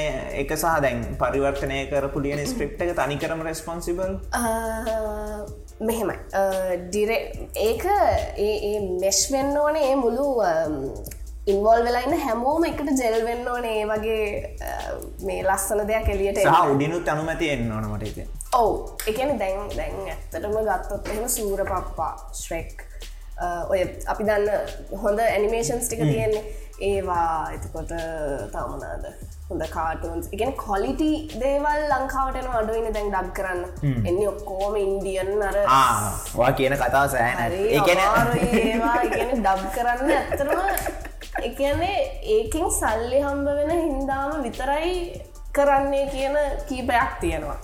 එක 0.42 0.50
සහ 0.56 0.78
දැන් 0.84 1.02
පරිවර්තනය 1.20 1.78
කරපු 1.90 2.18
ලියන 2.24 2.40
ස්ක්‍රිප්ට 2.52 2.80
එක 2.86 2.94
තනිකරම 3.00 3.44
රෙස්පොන්සිබල් 3.48 4.10
මෙහෙමයි. 5.88 6.16
ඩිර 6.84 7.10
ඒක 7.66 7.84
ඒ 8.46 8.76
මෙශ් 9.02 9.24
වෙන්න 9.34 9.56
ඕනේ 9.64 9.90
ඒ 9.90 9.96
මුළු 10.04 10.26
ඉන්වල් 11.52 11.80
වෙලාන්න 11.86 12.14
හැමෝම 12.24 12.64
එකට 12.68 12.92
ජෙල් 13.00 13.18
වෙන්න 13.26 13.48
ඕනේ. 13.54 13.74
ඒ 13.80 13.86
වගේ 13.90 14.22
මේ 15.26 15.42
ලස්සන 15.42 15.82
දෙයක් 15.90 16.08
එලියට 16.14 16.40
උඩිනුත් 16.74 17.08
අනුමැති 17.14 17.50
එන්න 17.56 17.72
ඕනමට 17.76 18.06
ඉති 18.10 18.28
ඔවු. 18.60 18.72
එකන 19.10 19.36
දැන් 19.42 19.76
දැන් 19.76 20.00
ඇත්තටම 20.14 20.56
ගත්තොත් 20.70 21.12
එහෙම 21.14 21.28
සූර 21.36 21.64
පප්පා 21.70 22.14
ශ්‍රෙක් 22.42 22.86
ඔය 23.72 23.80
අපි 24.14 24.28
දන්න 24.28 24.98
හොඳ 25.04 25.18
ඇනිමේෂන්ස් 25.28 25.88
ටික 25.88 26.04
තියෙන්නේ. 26.10 26.44
ඒවා 26.82 27.52
එතකොට 27.54 27.92
තවමනාද 28.52 29.04
හොඳ 29.52 29.64
කාටන්ස් 29.76 30.26
එකන 30.34 30.52
කොලිටි 30.64 31.10
දේවල් 31.42 31.80
ලංකාවටන 31.92 32.48
අඩුවන 32.60 32.86
දැන් 32.96 33.08
ඩක් 33.14 33.32
කරන්න. 33.38 33.60
එන්න 34.08 34.20
ඔක්කෝම 34.32 34.74
ඉන්දියන් 34.84 35.30
අර 35.48 35.56
වා 36.40 36.52
කියන 36.58 36.74
කතා 36.82 37.06
සෑන 37.14 37.38
ඩබ් 39.40 39.62
කරන්න 39.76 40.12
ඇත්තරම 40.18 40.60
එකන්නේ 41.48 41.98
ඒකින් 42.36 42.66
සල්ලි 42.78 43.20
හම්බ 43.26 43.46
වෙන 43.58 43.70
හින්දාම 43.84 44.42
විතරයි 44.46 44.96
කරන්නේ 45.52 46.06
කියන 46.12 46.36
කීපයක් 46.68 47.10
තියෙනවා. 47.20 47.58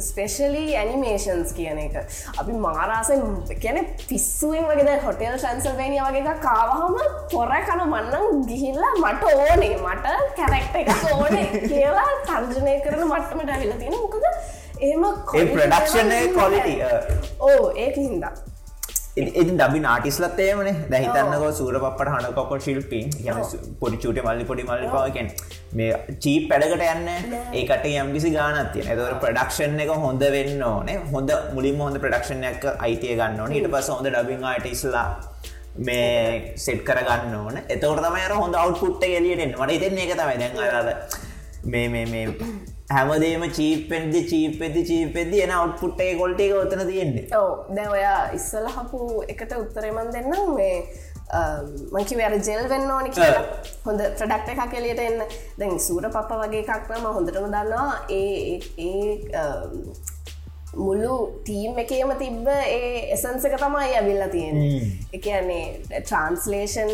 ස්පෙශලි 0.00 0.64
ඇනිමේෂන්ස් 0.76 1.52
කියන 1.52 1.78
එක. 1.78 1.96
අපි 2.38 2.52
මාරාසෙන් 2.66 3.24
කියන 3.62 3.80
පිස්සුවෙන් 4.08 4.68
වගේ 4.70 4.98
හොටෙල් 5.06 5.38
ශන්සල්වේනිය 5.38 6.02
වගේ 6.08 6.36
කාවහම 6.46 7.00
පොර 7.32 7.54
කන 7.68 7.84
මන්නන් 7.86 8.46
ගිහිල්ලා 8.46 8.94
මට 9.02 9.34
ඕනේ. 9.34 9.76
මට 9.78 10.06
කැරෙක්ට 10.36 10.76
එක 10.76 10.90
ඕනේ 11.12 11.46
කියලා 11.68 12.08
තර්ජනය 12.26 12.74
කරන 12.84 13.04
මට්ටමට 13.08 13.52
ඇවිල 13.54 13.72
තියෙන 13.78 13.96
මොකද 14.02 14.24
එම 14.80 15.02
ප්‍රඩක්ෂණය 15.52 16.20
කොලිට 16.34 16.68
ඕ 17.40 17.72
ඒක 17.76 17.96
හින්දා 17.96 18.32
ඉතින් 19.16 19.56
දබි 19.58 19.80
නාටිස්ලත් 19.80 20.38
ඒමනේ 20.38 20.74
දැහිතන්නක 20.90 21.44
සූර 21.52 21.74
පපට 21.84 22.12
හනකොක 22.16 22.52
ශිල්පීන් 22.62 23.10
යන 23.24 23.40
පොඩි 23.80 23.96
චුට 23.96 24.20
මල්ලි 24.26 24.44
පොඩි 24.44 24.62
මල්ලිපාවකෙන් 24.62 25.30
මේ 25.72 25.90
චීප් 26.22 26.46
පැඩකට 26.50 26.84
යන්න 26.86 27.08
ඒකට 27.52 27.88
යම්කිසි 27.92 28.30
ගානත්තිය 28.36 28.86
ඇතවර 28.86 29.18
ප්‍රඩක්ෂන් 29.24 29.82
එක 29.84 29.92
හොඳ 30.04 30.22
වෙන්න 30.36 30.62
ඕනේ. 30.62 30.98
හොඳ 31.12 31.34
මුලින් 31.54 31.80
හොඳ 31.80 31.98
ප්‍රඩක්ෂණයක් 31.98 32.64
අයිතිය 32.78 33.16
ගන්න 33.18 33.40
ඕන. 33.40 33.52
ඊට 33.52 33.70
පස 33.74 33.90
හොඳ 33.90 34.06
ඩබිං 34.08 34.44
ආට 34.44 34.66
ඉස්ලා 34.66 35.06
මේ 35.78 36.54
සෙට් 36.56 36.84
කරගන්න 36.86 37.34
ඕන. 37.34 37.62
එතවට 37.66 38.04
තමයි 38.06 38.28
හොඳ 38.34 38.54
අවුට්පුට්ට 38.54 39.08
එලියටෙන් 39.10 39.56
මට 39.58 39.78
ඉතින් 39.78 39.98
ඒක 39.98 40.14
තමයි. 40.14 40.38
දැන් 40.38 40.54
අරද 40.72 41.18
මේ 41.64 41.88
මේ 41.88 42.06
මේ 42.06 42.26
හැමදේම 42.94 43.44
චීපෙන්දි 43.56 44.20
චීපෙදි 44.30 44.80
චීපෙදි 44.88 45.42
එන 45.44 45.52
අවට්පුට්ටේ 45.56 46.10
කොල්ටේ 46.20 46.50
ඔතන 46.54 46.82
තියෙන්නේ. 46.88 47.24
ඕ 47.40 47.50
දැ 47.76 47.88
ඔයා 47.96 48.20
ඉස්සල 48.38 48.66
හපු 48.76 49.00
එකට 49.34 49.52
උත්තරේමන් 49.58 50.12
දෙන්නම්. 50.14 50.54
මේ 50.56 50.76
මංකි 51.94 52.16
වැර 52.20 52.34
ජෙල් 52.48 52.68
වෙන්න 52.72 52.94
ඕනි 52.94 53.10
කියලා. 53.16 53.44
හොඳ 53.86 54.00
ප්‍රඩක්ට 54.18 54.54
එකක් 54.54 54.72
කෙලියට 54.72 55.02
එන්න. 55.08 55.22
දැන් 55.58 55.78
සූර 55.88 56.08
පප්ප 56.08 56.40
වගේ 56.44 56.62
එකක්නම 56.64 57.06
හොඳටම 57.18 57.46
දන්නවා. 57.54 57.92
ඒ 58.08 58.60
ඒ 58.86 59.38
මුල්ලු 60.74 61.14
ටීම් 61.44 61.78
එකේම 61.82 62.10
තිබ්බ 62.18 62.50
ඒ 62.56 62.90
එසන්සක 63.14 63.56
තමයි 63.62 63.94
ඇවිල්ල 64.00 64.26
තියෙන 64.34 64.58
එකන්නේ 65.18 65.62
ට්‍රන්ස්ලේෂන් 66.02 66.92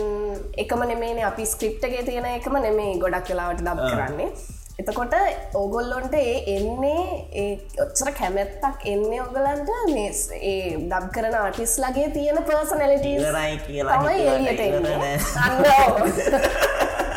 එකම 0.65 0.85
නෙමේ 0.93 1.27
අපි 1.31 1.49
ස්ක්‍රිප්ටගේ 1.55 2.07
තියෙන 2.11 2.31
එකම 2.35 2.63
නෙමේ 2.69 2.95
ගොඩක් 3.03 3.29
කලාවට 3.33 3.67
දබ 3.67 3.91
කරන්නේ 3.91 4.31
එතකොට 4.79 5.15
ඕගොල්ලොන්ට 5.55 6.15
ඒ 6.15 6.33
එන්නේ 6.55 7.03
ඒ 7.35 7.53
ඔච්චර 7.81 8.09
කැමැත්තක් 8.13 8.83
එන්නේ 8.85 9.21
ඔගලන්ට 9.23 9.71
මේ 9.89 10.11
ඒ 10.43 10.73
දබ් 10.91 11.07
කරන 11.15 11.37
ආටිස් 11.37 11.77
ලගේ 11.79 12.09
තියෙන 12.17 12.41
පර්සනැලිට 12.45 13.07
රයි 13.37 13.55
කියලා 13.61 14.01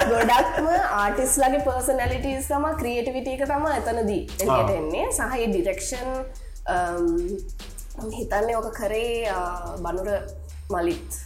ගොඩක්ම 0.09 0.69
ආටිස් 0.97 1.33
ලගේ 1.37 1.63
පර්සනැලිටස් 1.65 2.47
තම 2.47 2.67
ක්‍රියටිවිට 2.79 3.27
එක 3.33 3.43
තම 3.45 3.65
එතනදී 3.71 4.21
එට 4.37 4.71
එන්නේ. 4.71 5.05
සහහි 5.11 5.49
ඩිරෙක්ෂන් 5.49 6.09
හිතන්නේ 8.13 8.55
ඕක 8.55 8.71
කරේ 8.73 9.35
බනුර 9.83 10.09
මලිත් 10.69 11.19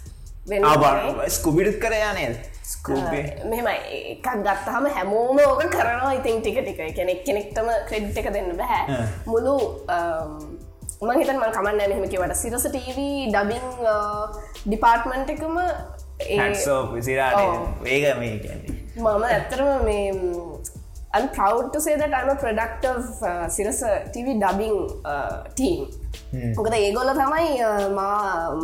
වෙන 0.48 0.66
ස්කුබිඩත් 1.30 1.80
කරයානේද 1.80 2.53
මෙම 3.52 3.68
එකක් 3.68 4.28
ගත්තහම 4.46 4.86
හැමෝම 4.98 5.40
ඕක 5.46 5.64
කරනවා. 5.76 6.14
ඉතින් 6.20 6.42
ටික 6.42 6.60
ටික. 6.64 6.82
කෙනෙක් 6.96 7.24
කෙනෙක්ටම 7.28 7.72
ක්‍රෙඩ් 7.90 8.18
එක 8.18 8.30
දෙන්න 8.36 8.54
බැහැ 8.58 9.00
මුළු 9.26 9.56
මහිතන් 11.08 11.38
මල් 11.40 11.52
කමන්න 11.56 11.78
නැහෙම 11.78 12.06
කිවට 12.14 12.36
සිරස 12.44 12.68
ටව 12.76 13.00
ඩබිං 13.34 13.66
ඩිපාර්ට්මන්ට් 14.68 15.34
එකම 15.36 15.58
විසිරාට 16.96 17.88
ඒක 17.96 18.06
මේ 18.22 18.38
මම 18.96 19.24
ඇත්තරම 19.34 19.84
මේ 19.90 20.06
I'm 21.16 21.30
proud 21.30 21.72
to 21.74 21.80
say 21.80 21.96
that 21.96 22.12
I'm 22.18 22.30
a 22.30 22.36
product 22.36 22.86
of 22.86 23.04
uh, 23.22 23.46
Sirasa 23.56 23.90
TV 24.14 24.40
dubbing 24.44 24.78
uh, 25.06 25.44
team. 25.60 25.86
මොකද 26.34 26.76
ඒගොල්ල 26.80 27.12
තමයි 27.22 27.50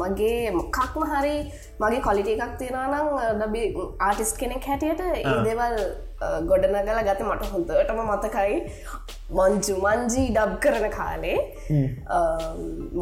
මගේ 0.01 0.51
මොකක්ම 0.57 1.03
හරි 1.11 1.35
මගේ 1.81 2.01
කොලිට 2.07 2.29
එකක් 2.35 2.53
තියෙනනම් 2.61 3.09
ඩබි 3.41 3.61
ආටිස් 4.07 4.31
කෙනෙක් 4.41 4.65
හැටියට 4.71 5.03
ඒ 5.09 5.35
දෙවල් 5.47 5.75
ගොඩනගල 6.49 6.99
ගත 7.07 7.21
මට 7.27 7.51
හොඳටම 7.53 8.01
මතකයි. 8.09 8.57
මංජු 9.37 9.75
මංජී 9.85 10.27
ඩබ් 10.35 10.59
කරන 10.65 10.85
කාලේ. 10.97 11.39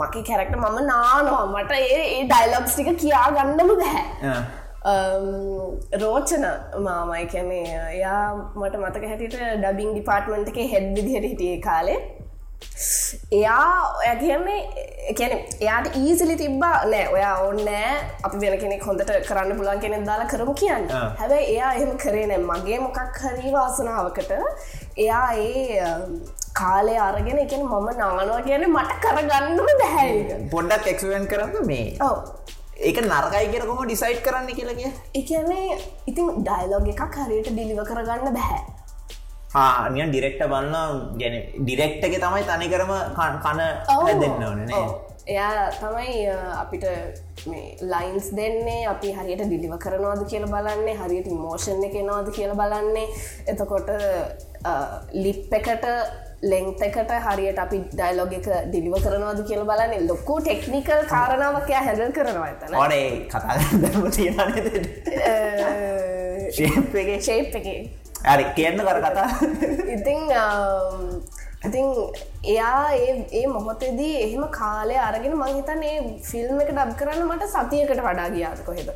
මකි 0.02 0.22
කැරක්ට 0.30 0.56
මම 0.62 0.78
නානවා. 0.92 1.46
මට 1.56 1.72
ඒ 1.98 2.24
ඩයිලොක්ස් 2.32 2.74
ටික 2.76 2.90
කියා 3.04 3.28
ගන්නම 3.38 3.72
බැහැ 3.82 4.38
රෝචන 6.02 6.46
මාමයි 6.86 7.26
කැනේ 7.34 7.66
එයා 7.96 8.22
මට 8.60 8.76
මතක 8.84 9.04
හැටිට 9.12 9.36
ඩබිං 9.64 9.90
ඩිපාර්ට්මන්ට් 9.96 10.52
එක 10.52 10.60
හෙඩ් 10.74 10.88
විදිහට 10.98 11.28
හිටියේ 11.32 11.60
කාලේ 11.68 12.00
එයා 13.32 13.93
ඔය 14.00 14.10
කියන්නේ 14.22 15.13
කැන 15.20 15.34
එයාට 15.62 15.96
ඊසිලි 16.02 16.36
තිබ්බා 16.41 16.74
නෑ 16.86 17.06
ඔයා 17.15 17.36
ඕන්නෑ 17.43 17.93
අපි 18.24 18.41
වෙන 18.43 18.58
කෙනෙක් 18.63 18.86
හොඳට 18.88 19.13
කරන්න 19.30 19.60
පුලන් 19.60 19.84
කෙනෙක් 19.84 20.06
දාලා 20.10 20.28
කරමු 20.34 20.54
කියන්න. 20.62 20.89
හැබැයි 21.20 21.48
එයා 21.54 21.72
එහෙම 21.74 21.93
කරේ 22.04 22.26
නෑ. 22.28 22.43
මගේ 22.50 22.80
මොකක් 22.80 23.22
හරි 23.24 23.54
වාසනාවකට 23.56 24.32
එයා 24.98 25.26
ඒ 25.46 25.88
කාලය 26.60 26.98
අරගෙන 27.08 27.43
එකෙන 27.46 27.65
මම 27.65 27.89
නානවා 27.98 28.41
කියන 28.41 28.67
මට 28.70 29.02
කරගන්නම 29.04 29.74
බැහැ 29.82 30.39
පොඩ්ඩක් 30.54 30.93
එක්වෙන් 30.93 31.28
කරන්න 31.34 31.67
මේ. 31.72 31.88
ඔව. 32.02 32.17
ඒක 32.80 32.98
නරකයි 33.02 33.48
කියරකොම 33.54 33.80
ඩිසයිට් 33.84 34.26
කරන්න 34.26 34.58
කියලගේ 34.58 34.91
එකනේ 35.20 35.78
ඉතින් 36.08 36.28
ඩයිලෝග 36.39 36.89
එකක් 36.91 37.15
හරියට 37.22 37.50
ඩිලිව 37.52 37.80
කරගන්න 37.89 38.36
බැහැ 38.36 38.60
නිය 39.89 40.08
ඩිරෙක්ට 40.08 40.48
බන්න 40.48 41.04
ගැන 41.20 41.38
ඩිරෙක්ට 41.60 42.08
එක 42.08 42.17
තමයි 42.20 42.43
තනිකරම 42.46 42.98
කන 43.17 43.62
දෙන්න 44.17 44.43
ඕනනේ 44.43 44.88
එයා 45.28 45.72
තමයි 45.72 46.28
අපිට 46.58 46.86
ලයින්ස් 47.84 48.28
දෙන්නේ 48.36 48.86
අපි 48.88 49.10
හරියට 49.13 49.43
ඩිලිව 49.43 49.74
කරනවාද 49.78 50.22
කියල 50.30 50.46
බලන්නේ 50.48 50.96
හරියට 50.96 51.28
මෝෂණ 51.39 51.84
එක 51.84 51.98
නවාද 52.00 52.30
කියල 52.38 52.54
බලන්නේ. 52.54 53.08
එතකොට 53.48 53.91
ලිප් 55.15 55.54
එකට 55.60 55.86
ලෙංත 56.43 56.82
එකට 56.82 57.12
හරියට 57.28 57.60
අපි 57.60 57.82
ඩයිලොග 57.91 58.34
එක 58.39 58.50
ඩිලිව 58.70 58.96
කරනවාද 59.04 59.43
කියල 59.43 59.63
බලන්නේ. 59.70 60.08
ලොක්කු 60.08 60.39
ටෙක්නිකල් 60.41 61.06
කාරණාවකයා 61.12 61.84
හැඳල් 61.84 62.12
කරනවා 62.12 62.48
ඇතන 62.48 62.76
ඕනේ 62.76 63.06
කතා 63.28 63.60
ශේප් 66.58 67.56
එක 67.60 68.07
හරි 68.24 68.46
කියන්න 68.56 68.80
කර 68.80 69.00
කතා. 69.02 69.30
ඉතිං 69.90 70.20
ඉතිං 71.64 71.88
එයා 72.46 72.94
ඒ 72.96 73.16
ඒ 73.34 73.46
මොහොතේදී 73.48 74.14
එහෙම 74.26 74.46
කාලය 74.52 74.98
අරගෙන 75.00 75.36
මංහිතන් 75.36 75.84
ඒ 75.84 75.98
ෆිල්ම් 76.24 76.60
එක 76.60 76.72
ඩබ් 76.72 76.98
කරන්න 77.00 77.28
මට 77.28 77.50
සතියකට 77.50 78.02
වඩා 78.02 78.30
ගියාද 78.30 78.62
කොහෙද? 78.66 78.90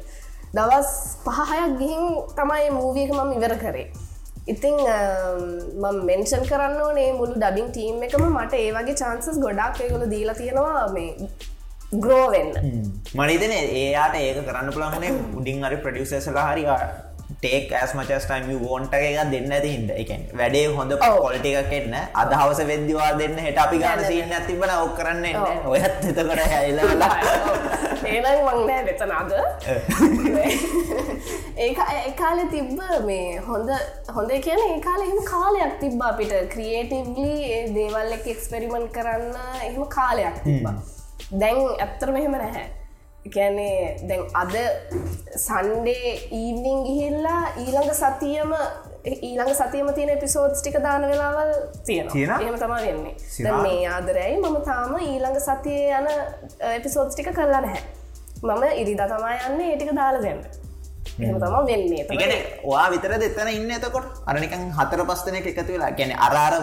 දවස් 0.54 0.94
පහහයක් 1.26 1.78
ගිහින් 1.80 2.08
තමයි 2.36 2.72
මූවියක 2.72 3.12
මම 3.12 3.38
ඉවර 3.38 3.56
කරේ. 3.58 3.88
ඉතිං 4.48 4.76
මම 5.78 5.98
මෙන්ෂන් 6.06 6.44
කරන්න 6.46 6.82
ඕනේ 6.82 7.10
මුළු 7.14 7.36
ඩබින් 7.36 7.68
ටීම් 7.70 8.04
එකම 8.04 8.24
මට 8.28 8.54
ඒ 8.56 8.72
වගේ 8.74 8.96
චාන්සස් 8.96 9.42
ගොඩක් 9.46 9.82
ඒගොල 9.82 10.06
දීලා 10.14 10.36
තියෙනවා 10.36 10.88
මේ 10.96 11.12
ග්‍රෝවෙන්න 11.94 12.52
මනිතන 13.14 13.54
ඒයාට 13.54 14.16
ඒක 14.18 14.42
කරන්න 14.48 14.74
පුළන්ගනේ 14.76 15.14
උඩින් 15.40 15.66
අරි 15.68 15.78
ප්‍රඩියසසලා 15.86 16.46
හරි 16.50 16.64
ටේක් 17.43 17.71
ඇස් 17.73 17.93
මචස්ටයිම් 17.97 18.49
වෝන්ට 18.63 18.93
එක 18.95 19.04
දෙන්න 19.34 19.54
ඇති 19.56 19.69
හිද 19.75 19.89
එකන් 20.01 20.23
වැඩේ 20.39 20.65
හොඳ 20.80 20.91
පොල්ටි 21.04 21.54
එකක් 21.62 21.71
එන්න. 21.77 21.95
අදහවස 22.21 22.60
වෙද්දිවා 22.71 23.12
දෙන්න 23.21 23.38
හෙට 23.45 23.62
අපි 23.63 23.80
ගන්න 23.84 24.04
සින්න 24.10 24.34
ඇතිබන 24.39 24.73
ඔක් 24.73 24.91
කරන්න 24.99 25.25
ඔයත් 25.71 25.86
එතකට 26.10 26.41
හැයිලා 26.51 27.15
ඒනම් 28.12 28.43
මංනෑ 28.47 28.84
වෙතනාද 28.89 29.32
ඒ 31.58 31.69
ඒකාලෙ 31.95 32.45
තිබ්බ 32.51 32.80
මේ 33.08 33.39
හොඳ 33.47 33.71
හොඳ 34.17 34.36
කියන 34.47 34.62
ඒ 34.65 34.77
කාල 34.86 35.01
එහෙම 35.06 35.23
කාලයක් 35.32 35.73
තිබ්බ 35.82 36.04
අපිට. 36.10 36.36
ක්‍රියේටිව්ලි 36.54 37.34
දේවල් 37.77 38.13
එක 38.17 38.30
එක්ස්පෙරිමෙන්් 38.36 38.86
කරන්න 38.97 39.34
එහෙම 39.63 39.84
කාලයක් 39.97 40.38
තිබ්බා. 40.45 40.75
දැන් 41.41 41.60
ඇත්තර 41.88 42.13
මෙහෙම 42.17 42.38
නැහැ 42.43 42.81
එකැනේ 43.28 43.98
දැන් 44.10 44.24
අද 44.42 44.56
සන්ඩේ 45.48 46.14
ඊවනිං 46.40 46.80
ගිහිල්ලා 46.88 47.42
ඊළඟ 47.64 47.92
සතියම 48.02 48.54
ඊළඟ 49.28 49.54
සතියම 49.60 49.88
තියෙන 49.98 50.20
පිසෝඩ්ස් 50.24 50.62
ටික 50.62 50.78
දාන 50.84 51.06
වෙලාවල් 51.12 51.52
තියෙන 51.86 52.08
එහෙම 52.16 52.58
තම 52.64 52.74
වෙන්නේ. 52.88 53.16
මේ 53.66 53.88
ආදරයි 53.96 54.38
මම 54.38 54.58
තාම 54.70 54.96
ඊළඟ 55.00 55.40
සතිය 55.48 55.84
යන 56.00 56.10
එපිසෝඩ්ස් 56.78 57.16
ටික 57.16 57.32
කරලා 57.38 57.62
නැහැ. 57.66 57.84
මම 58.44 58.64
ඉරිදා 58.82 59.08
තමා 59.14 59.38
යන්න 59.50 59.62
ඒටික 59.68 59.94
දාලා 60.02 60.24
දෙන්න. 60.26 60.42
එහෙම 61.20 61.38
තම 61.44 61.56
වෙන්නේ. 61.70 62.06
ගැන 62.10 62.34
වා 62.72 62.88
විතර 62.94 63.14
දෙතන 63.26 63.54
ඉන්න 63.58 63.72
එතකොට? 63.78 64.10
අරනිකන් 64.26 64.66
හතර 64.80 65.06
පස්තනක 65.12 65.54
එකතු 65.54 65.74
වෙලා. 65.74 65.92
ගැන 66.00 66.14
අරාර 66.28 66.56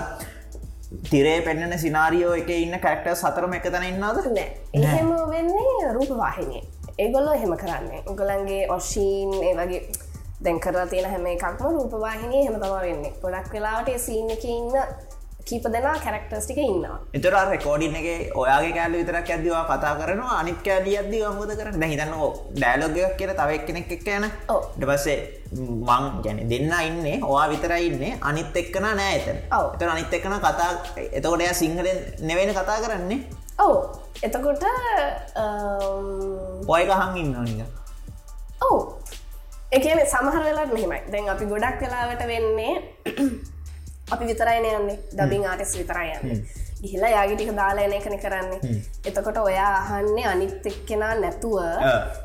තිරේ 1.11 1.41
පෙන්න්නන 1.47 1.79
සිනාරියෝ 1.79 2.35
එක 2.41 2.51
ඉන්න 2.57 2.81
කැක්ට 2.85 3.09
සතරම 3.15 3.55
එක 3.59 3.71
තැන 3.73 3.89
ඉන්නද 3.91 4.03
නෑ. 4.03 4.47
එහෙම 4.75 5.11
වෙන්නේ 5.33 5.93
රූපවාහිනය 5.97 6.61
ඒගොල්ලෝ 6.99 7.35
එහෙම 7.39 7.57
කරන්නේ. 7.63 8.03
උගලන්ගේ 8.11 8.63
ඔශීන් 8.77 9.35
ඒ 9.49 9.55
වගේ 9.59 9.83
දැන් 10.45 10.61
කරලා 10.61 10.87
තියෙන 10.87 11.11
හැම 11.11 11.27
එකක්ම 11.27 11.69
රූපවාහිනය 11.77 12.45
හෙම 12.47 12.57
තම 12.63 12.75
වෙන්නේ. 12.87 13.13
ගොඩක් 13.23 13.53
වෙලාවට 13.53 13.99
සීන 14.07 14.31
එක 14.37 14.45
ඉන්න 14.45 14.73
කීප 15.49 15.67
දෙනා 15.75 15.97
කැරක්ටර්ස් 16.05 16.47
ටික 16.47 16.61
ඉන්නවා. 16.65 16.99
එතර 17.17 17.35
රෙකෝඩින් 17.53 17.97
එක 18.01 18.37
ඔයාගේ 18.43 18.73
කෑල 18.77 18.95
විතරක් 19.01 19.31
ඇදවා 19.35 19.65
කතා 19.71 19.95
කරනවා 20.01 20.39
අනිත් 20.43 20.61
කෑලිය 20.67 20.97
අද්දී 21.03 21.23
අමුද 21.31 21.53
කරන්න? 21.61 21.85
හිතන්න 21.93 22.15
ඩෑලොගයක් 22.59 23.15
කියල 23.19 23.33
තවක් 23.41 23.67
කෙනෙක් 23.69 23.93
එක් 23.97 24.09
යන. 24.17 24.27
ඩපස්සේ 24.79 25.19
මං 25.57 26.05
ගැන 26.25 26.39
දෙන්න 26.53 26.73
ඉන්නේ 26.89 27.17
ඔවා 27.31 27.47
විතරයි 27.55 27.87
ඉන්නේ 27.91 28.13
අනිත් 28.31 28.57
එක්කන 28.63 28.89
නෑ 29.01 29.17
එතන. 29.19 29.39
එත 29.75 29.83
අනිත් 29.95 30.17
එක්කන 30.19 30.39
කතා 30.45 30.71
එතකොට 31.19 31.43
එයා 31.47 31.57
සිංහලෙන් 31.63 32.01
නෙවෙන 32.31 32.55
කතා 32.61 32.79
කරන්නේ? 32.85 33.21
ඔව. 33.65 33.75
එතකොට 34.27 34.65
ඔයක 36.77 36.91
හං 37.01 37.17
ඉන්න 37.23 37.37
නික 37.49 37.61
ඔවු. 38.67 38.79
එකන 39.77 40.01
සමහර 40.13 40.43
වෙලත් 40.49 40.73
මෙහෙමයි. 40.75 41.01
දැන් 41.13 41.29
අපි 41.35 41.45
ගොඩක් 41.53 41.79
කලාවට 41.81 42.23
වෙන්නේ 42.33 42.75
අපි 44.15 44.25
විතරයින 44.31 44.67
යන්නේ. 44.71 44.99
ඩබිං 45.19 45.45
ආටස් 45.51 45.73
විතරයි 45.81 46.11
යන්න. 46.17 46.43
ඉහිලා 46.87 47.11
යාගිටික 47.11 47.51
දාලා 47.57 47.85
එන 47.85 47.95
එකන 47.99 48.17
කරන්නේ. 48.25 48.61
එතකොට 49.09 49.39
ඔයා 49.45 49.71
අහන්නේ 49.79 50.27
අනිත් 50.33 50.67
එක්කෙනා 50.71 51.15
නැතුව 51.23 51.57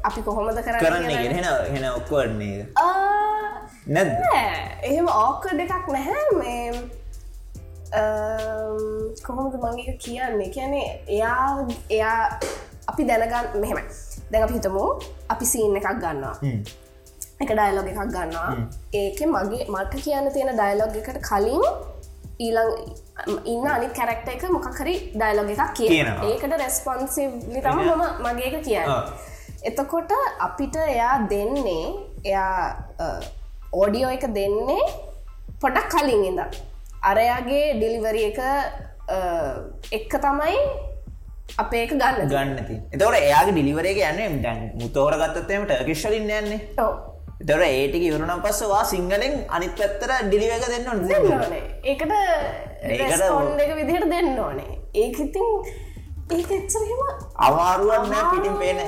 අපි 0.09 0.21
කොහොමද 0.27 0.59
කරන්න 0.65 1.09
හෙන 1.37 1.47
හෙන 1.75 1.85
ඔක්කොන්නේ 1.91 2.57
නැ. 3.95 4.07
එහෙම 4.89 5.07
ඕක්කඩ 5.07 5.59
එකක් 5.65 5.87
නැහැ. 5.95 6.25
මේ 6.41 6.67
කොහොමද 9.25 9.53
මගේ 9.63 9.97
කියන්නේ? 10.05 10.49
කියැනේ 10.55 10.87
එයා 11.17 11.67
එයා 11.97 12.19
අපි 12.91 13.03
දැනගන්න 13.09 13.59
මෙහෙමයි. 13.65 13.85
දැන් 14.31 14.43
අපි 14.45 14.53
හිතමු 14.59 14.85
අපි 15.33 15.45
සීන් 15.45 15.75
එකක් 15.79 15.89
ගන්නවා 16.03 16.35
එක 17.43 17.51
ඩයිලොග 17.53 17.87
එකක් 17.91 18.01
ගන්නවා. 18.15 18.51
ඒක 19.01 19.19
මගේ 19.33 19.65
මට 19.73 20.03
කියන්න 20.05 20.31
තියෙන 20.35 20.53
ඩයිලොග් 20.59 20.97
එකට 21.01 21.19
කලින් 21.29 21.63
ඊළං 22.39 22.71
ඉන්න 23.45 23.67
අනි 23.73 23.87
කැරක්ට 23.99 24.33
එක 24.35 24.43
මොකකරි 24.55 24.95
ඩයිලොග 25.13 25.53
එකක් 25.55 25.73
කියන 25.77 26.11
ඒකට 26.29 26.57
රෙස්පොන්සිලි 26.63 27.61
තම 27.67 27.81
මම 27.85 28.03
මගේක 28.25 28.55
කියන්න. 28.67 28.89
එතකොට 29.63 30.11
අපිට 30.39 30.75
එයා 30.75 31.15
දෙන්නේ 31.31 31.85
එයා 32.25 32.55
ඕඩියෝ 33.73 34.11
එක 34.17 34.25
දෙන්නේ 34.37 34.87
පොඩක් 35.61 35.93
කලින් 35.93 36.23
ඉඳ 36.29 36.41
අරයාගේ 37.11 37.63
ඩිලිවරි 37.75 38.23
එක 38.31 38.39
එක්ක 39.91 40.13
තමයි 40.25 40.57
අපේක 41.59 41.91
ගන්න 41.93 42.29
ගන්නති 42.33 42.75
එතවට 42.91 43.17
එයාගේ 43.21 43.55
ඩිලිවරේ 43.55 44.11
යන්න 44.11 44.61
මුතෝර 44.81 45.15
ගත්තත්තේමට 45.21 45.73
කිශ්ලින් 45.87 46.29
යන්නේ 46.31 46.61
දොර 47.47 47.61
ඒටික 47.61 48.03
ඉවරුනම් 48.09 48.41
පස්සවා 48.45 48.83
සිංහලෙන් 48.91 49.33
අනිත් 49.55 49.73
පැත්තර 49.79 50.11
ඩිලිවක 50.27 50.65
දෙන්න 50.73 50.87
ඕන 50.91 50.99
ඒකට 51.89 52.11
එක 53.63 53.71
විදිහට 53.79 54.07
දෙන්න 54.13 54.39
ඕනේ. 54.45 54.71
ඒක 55.01 55.17
ඉතින් 55.25 55.47
ඒක 56.37 56.51
එච්චරම 56.57 57.01
අමාරුවන්න 57.47 58.15
පිටිම් 58.31 58.55
පේන 58.61 58.79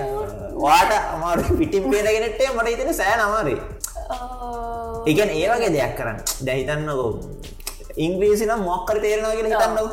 වාට 0.66 0.94
අමාරු 1.16 1.58
පිටිම් 1.62 1.84
පේනගෙනටේ 1.92 2.50
මට 2.56 2.74
ඉතින 2.76 2.94
සෑ 3.02 3.16
අමාරේ 3.28 3.60
ඒගැන් 5.10 5.32
ඒවගේ 5.40 5.72
දෙයක් 5.76 5.94
කරන්න. 6.00 6.20
දැහිතන්නකෝ 6.48 7.12
ඉංග්‍රීසි 8.06 8.46
නම් 8.50 8.62
මොක්කර 8.70 8.98
තේරෙනගෙන 9.04 9.52
හිතන්නව 9.52 9.90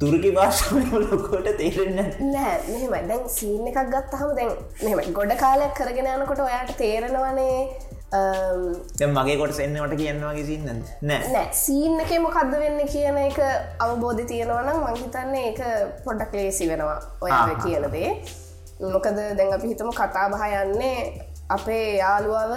තුරකි 0.00 0.30
භාෂාව 0.36 0.94
ලොකොට 1.02 1.46
තේරෙන්න 1.58 1.98
නෑ 2.32 2.56
මෙහෙමයි. 2.70 3.02
දැන් 3.10 3.28
සීන 3.36 3.66
එකක් 3.70 3.78
ගත්තහම 3.92 4.30
දැන් 4.38 4.50
මෙහෙම 4.84 5.12
ගොඩ 5.18 5.32
කාලයක් 5.42 5.76
කරගෙන 5.78 6.08
යනකොට 6.14 6.40
ඔයාට 6.46 6.72
තේරෙනවනේ 6.80 7.60
මගේ 9.16 9.36
කොට 9.40 9.60
එන්නවට 9.66 9.94
කියන්නවාගේ 10.00 10.46
සින්න 10.50 10.66
නෑ. 10.70 11.22
නෑ 11.34 11.46
සීන් 11.62 11.94
එක 12.02 12.12
මොකක්ද 12.26 12.52
වෙන්න 12.64 12.80
කියන 12.92 13.16
එක 13.22 13.38
අවබෝධ 13.86 14.22
තියෙනවනම් 14.32 14.82
මංහිතන්නේ 14.82 15.46
ඒක 15.52 15.60
පොඩ්ඩක් 16.04 16.36
ලේසි 16.40 16.68
වෙනවා 16.72 16.98
ඔයා 17.28 17.56
කියනදේ 17.64 18.10
මොකද 18.92 19.16
දැන් 19.40 19.56
අපි 19.56 19.72
හිතම 19.72 19.90
කතා 20.02 20.26
බහ 20.34 20.44
යන්නේ 20.60 21.00
අපේ 21.56 21.88
යාළුවව 22.02 22.52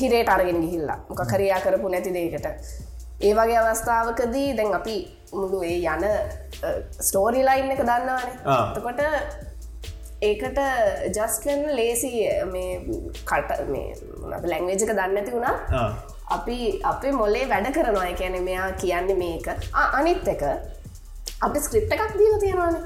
හිරේට 0.00 0.28
අරගෙන 0.34 0.60
ගිහිල්ලා. 0.66 0.98
මොක 1.08 1.20
කරයා 1.32 1.60
කරපු 1.64 1.88
නැති 1.94 2.10
දේකට 2.18 2.46
ඒ 3.26 3.34
වගේ 3.34 3.58
අවස්ථාවකදී 3.60 4.48
දැන් 4.58 4.74
අපි 4.78 4.96
මුළු 5.32 5.62
ඒ 5.62 5.78
යන 5.94 6.04
ස්ටෝරි 7.06 7.40
ලයින් 7.48 7.72
එක 7.74 7.80
දන්නවානේ. 7.88 8.34
තකොට 8.74 9.00
ඒකට 10.28 10.60
ජස්කන් 11.16 11.64
ලේසි 11.78 12.12
මේ 12.52 12.70
කට 13.30 13.58
මේ 13.72 13.88
ලැංවේජක 14.52 14.92
දන්නඇති 14.98 15.34
වුණා 15.34 15.56
අපි 16.36 16.58
අපේ 16.92 17.12
මොලේ 17.20 17.48
වැඩ 17.52 17.70
කරනවා. 17.76 18.12
කියැන 18.20 18.44
මෙයා 18.50 18.70
කියන්නේ 18.82 19.18
මේක. 19.24 19.46
අනිත් 19.98 20.28
එක 20.34 20.42
අපි 21.46 21.58
ස්ක්‍රිප් 21.66 21.92
එකක් 21.96 22.14
දීල 22.20 22.38
තියෙනවානේ. 22.44 22.82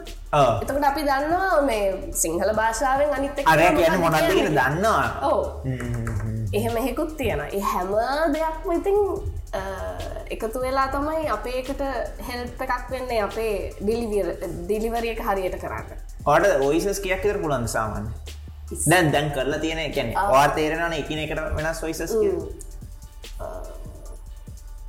එතකට 0.62 0.88
අපි 0.92 1.02
දන්නවා 1.10 1.60
මේ 1.68 1.84
සිංහල 2.22 2.54
භාෂාවෙන් 2.60 3.14
අනිත් 3.18 3.44
අර 3.44 3.60
කියන 3.78 4.00
මොනදගෙන 4.06 4.50
දන්නවා. 4.58 5.04
ඕ 5.30 5.40
එහෙම 6.52 6.76
එහෙකුත් 6.80 7.16
තියෙන 7.20 7.46
හැම 7.72 7.94
දෙයක්ම 8.34 8.72
ඉතින් 8.80 8.98
එකතු 10.34 10.58
වෙලා 10.64 10.88
තමයි 10.94 11.24
අපේකට 11.36 11.82
හෙල්ප 12.28 12.60
එකක් 12.66 12.86
වෙන්නේ 12.90 13.20
අපේ 13.28 13.54
ඩිලිවරිය 13.80 15.14
හරියට 15.26 15.56
කරන්න. 15.62 15.98
ඕට 16.26 16.46
ඔයිසස් 16.68 17.00
කියක් 17.06 17.20
කර 17.24 17.38
පුලන් 17.42 17.68
සාමන් 17.74 18.06
දැන් 18.90 19.12
දැන් 19.14 19.28
කරලා 19.36 19.60
තියෙන 19.64 19.80
එකැන 19.86 20.14
වා 20.34 20.46
තේරෙනන 20.58 20.94
එකන 21.00 21.18
එකට 21.24 21.40
වෙනස් 21.58 21.82
ඔයිසස් 21.88 22.14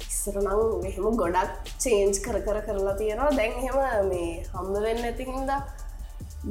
ඉස්සරනං 0.08 0.88
එහෙම 0.90 1.06
ගොඩක් 1.22 1.52
චේන්ජ් 1.84 2.18
කර 2.26 2.38
කර 2.48 2.60
කරලා 2.68 2.96
තියෙනවා. 3.02 3.32
දැන් 3.40 3.54
එහෙම 3.60 3.78
මේ 4.12 4.32
හම්බ 4.54 4.76
වෙන්න 4.88 5.04
ඇති 5.10 5.24
හින්දා 5.32 5.60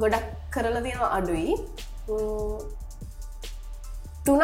ගොඩක් 0.01 0.27
කරලා 0.53 0.85
තියෙනවා 0.85 1.11
අඩුයි 1.17 1.55
තුනක් 4.25 4.43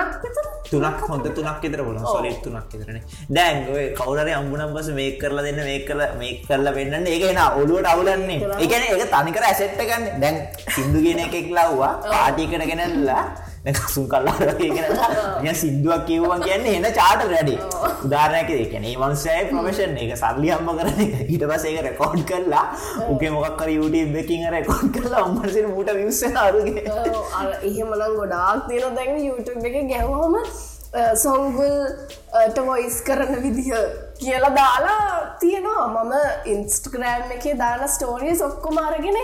තුනක් 0.70 1.00
හොඳ 1.10 1.26
තුනක් 1.36 1.60
විතර 1.64 1.82
පුලන් 1.88 2.00
සොලිට් 2.06 2.40
තුනක් 2.44 2.66
විතරන 2.72 3.00
දැන් 3.30 3.58
ඔය 3.74 3.86
කවුරරි 3.98 4.34
අම්බුනම් 4.34 4.74
පස 4.76 4.90
මේ 4.92 5.18
කරලා 5.22 5.44
දෙන්න 5.48 5.62
මේ 5.64 5.80
කල 5.88 6.02
මේ 6.20 6.34
කරලා 6.44 6.74
වෙන්න 6.74 7.08
ඒක 7.08 7.24
එන 7.24 7.40
ඔලුවට 7.60 7.88
අවුලන්නේ. 7.88 8.40
එකන 8.60 8.84
ඒක 8.86 9.06
තනිකර 9.14 9.44
ඇසෙට්ට 9.44 9.82
ගන්න 9.82 10.06
දැන් 10.22 10.36
සිින්දු 10.74 11.00
ගෙන 11.02 11.22
එකෙක් 11.28 11.48
ලව්වා 11.50 11.94
පාටිකට 12.04 12.66
ගෙනල්ලා 12.72 13.24
කසුන් 13.66 14.08
කල්ලා 14.08 14.36
ය 15.44 15.54
සිින්දුවක් 15.54 16.06
කිව්වන් 16.08 16.44
කියන්නේ 16.44 16.76
එන 16.78 16.88
චාට 16.94 17.26
රැඩි 17.26 17.56
උදාරනැක 18.06 18.52
කියන 18.72 18.88
මන්සයි 18.94 19.44
ප්‍රමේෂන් 19.50 19.98
එක 19.98 20.16
සල්ලි 20.16 20.52
අම්ම 20.52 20.72
කරන 20.80 21.04
ඊට 21.04 21.44
පස 21.44 21.66
ඒක 21.66 21.84
රෙකෝඩ් 21.84 22.24
කරලා 22.24 22.66
උගේ 23.10 23.32
මොක්කර 23.32 23.70
යුටම් 23.70 24.16
දෙකින් 24.16 24.48
රෙකෝඩ් 24.50 24.90
කරලා 24.96 25.28
උම්මරසිට 25.28 25.70
මට 25.70 26.00
විස්ස 26.00 26.24
අරුගේ 26.40 26.84
එහෙමනම් 27.62 28.18
ගොඩාක් 28.18 28.68
තියෙන 28.68 28.96
දැන් 28.96 29.16
YouTube 29.20 29.72
එක 29.72 29.80
ගැවහම 29.94 30.38
සොංගුල්ට 31.16 32.58
වොයිස් 32.66 33.02
කරන 33.02 33.34
විදිහ 33.44 33.74
කියලා 34.20 34.50
දාලා 34.52 35.36
තියෙනවා. 35.40 35.88
මම 35.88 36.14
ඉන්ස්ටග්‍රෑම් 36.46 37.32
එකේ 37.32 37.58
දාන 37.58 37.88
ස්ටෝරිය 37.88 38.34
ඔක්කොමාරගෙන 38.42 39.18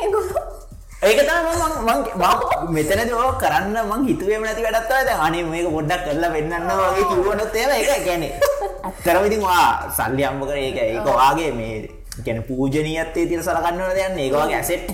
ගොඩ 1.06 1.12
ඒක 1.12 2.70
මෙතන 2.70 3.02
දෝ 3.08 3.32
කරන්න 3.38 3.78
මං 3.82 4.08
හිතුවේම 4.08 4.42
නැති 4.42 4.64
වැඩත්වද 4.64 5.10
අනේ 5.20 5.44
මේක 5.46 5.68
පොඩ්ඩක් 5.70 6.06
කරලා 6.06 6.32
වෙන්නන්න 6.32 6.72
වගේ 6.72 7.06
කිවනොත් 7.10 7.56
ඒම 7.56 7.72
එක 7.74 8.06
ගැන 8.06 8.24
ඇත්තරවිතින් 8.26 9.42
වා 9.42 9.68
සල්ලි 9.92 10.24
අම්ම 10.24 10.42
කර 10.42 10.58
ඒක 10.58 10.78
ඒක 10.80 11.06
වාගේ 11.06 11.52
මේ 11.52 11.76
ගැන 12.20 12.42
පූජනීයත්තේ 12.44 13.26
තිර 13.26 13.42
සලකන්නවන 13.42 13.94
දෙයන්න 13.94 14.20
ඒවාගේ 14.20 14.58
ඇසෙට්ට 14.58 14.92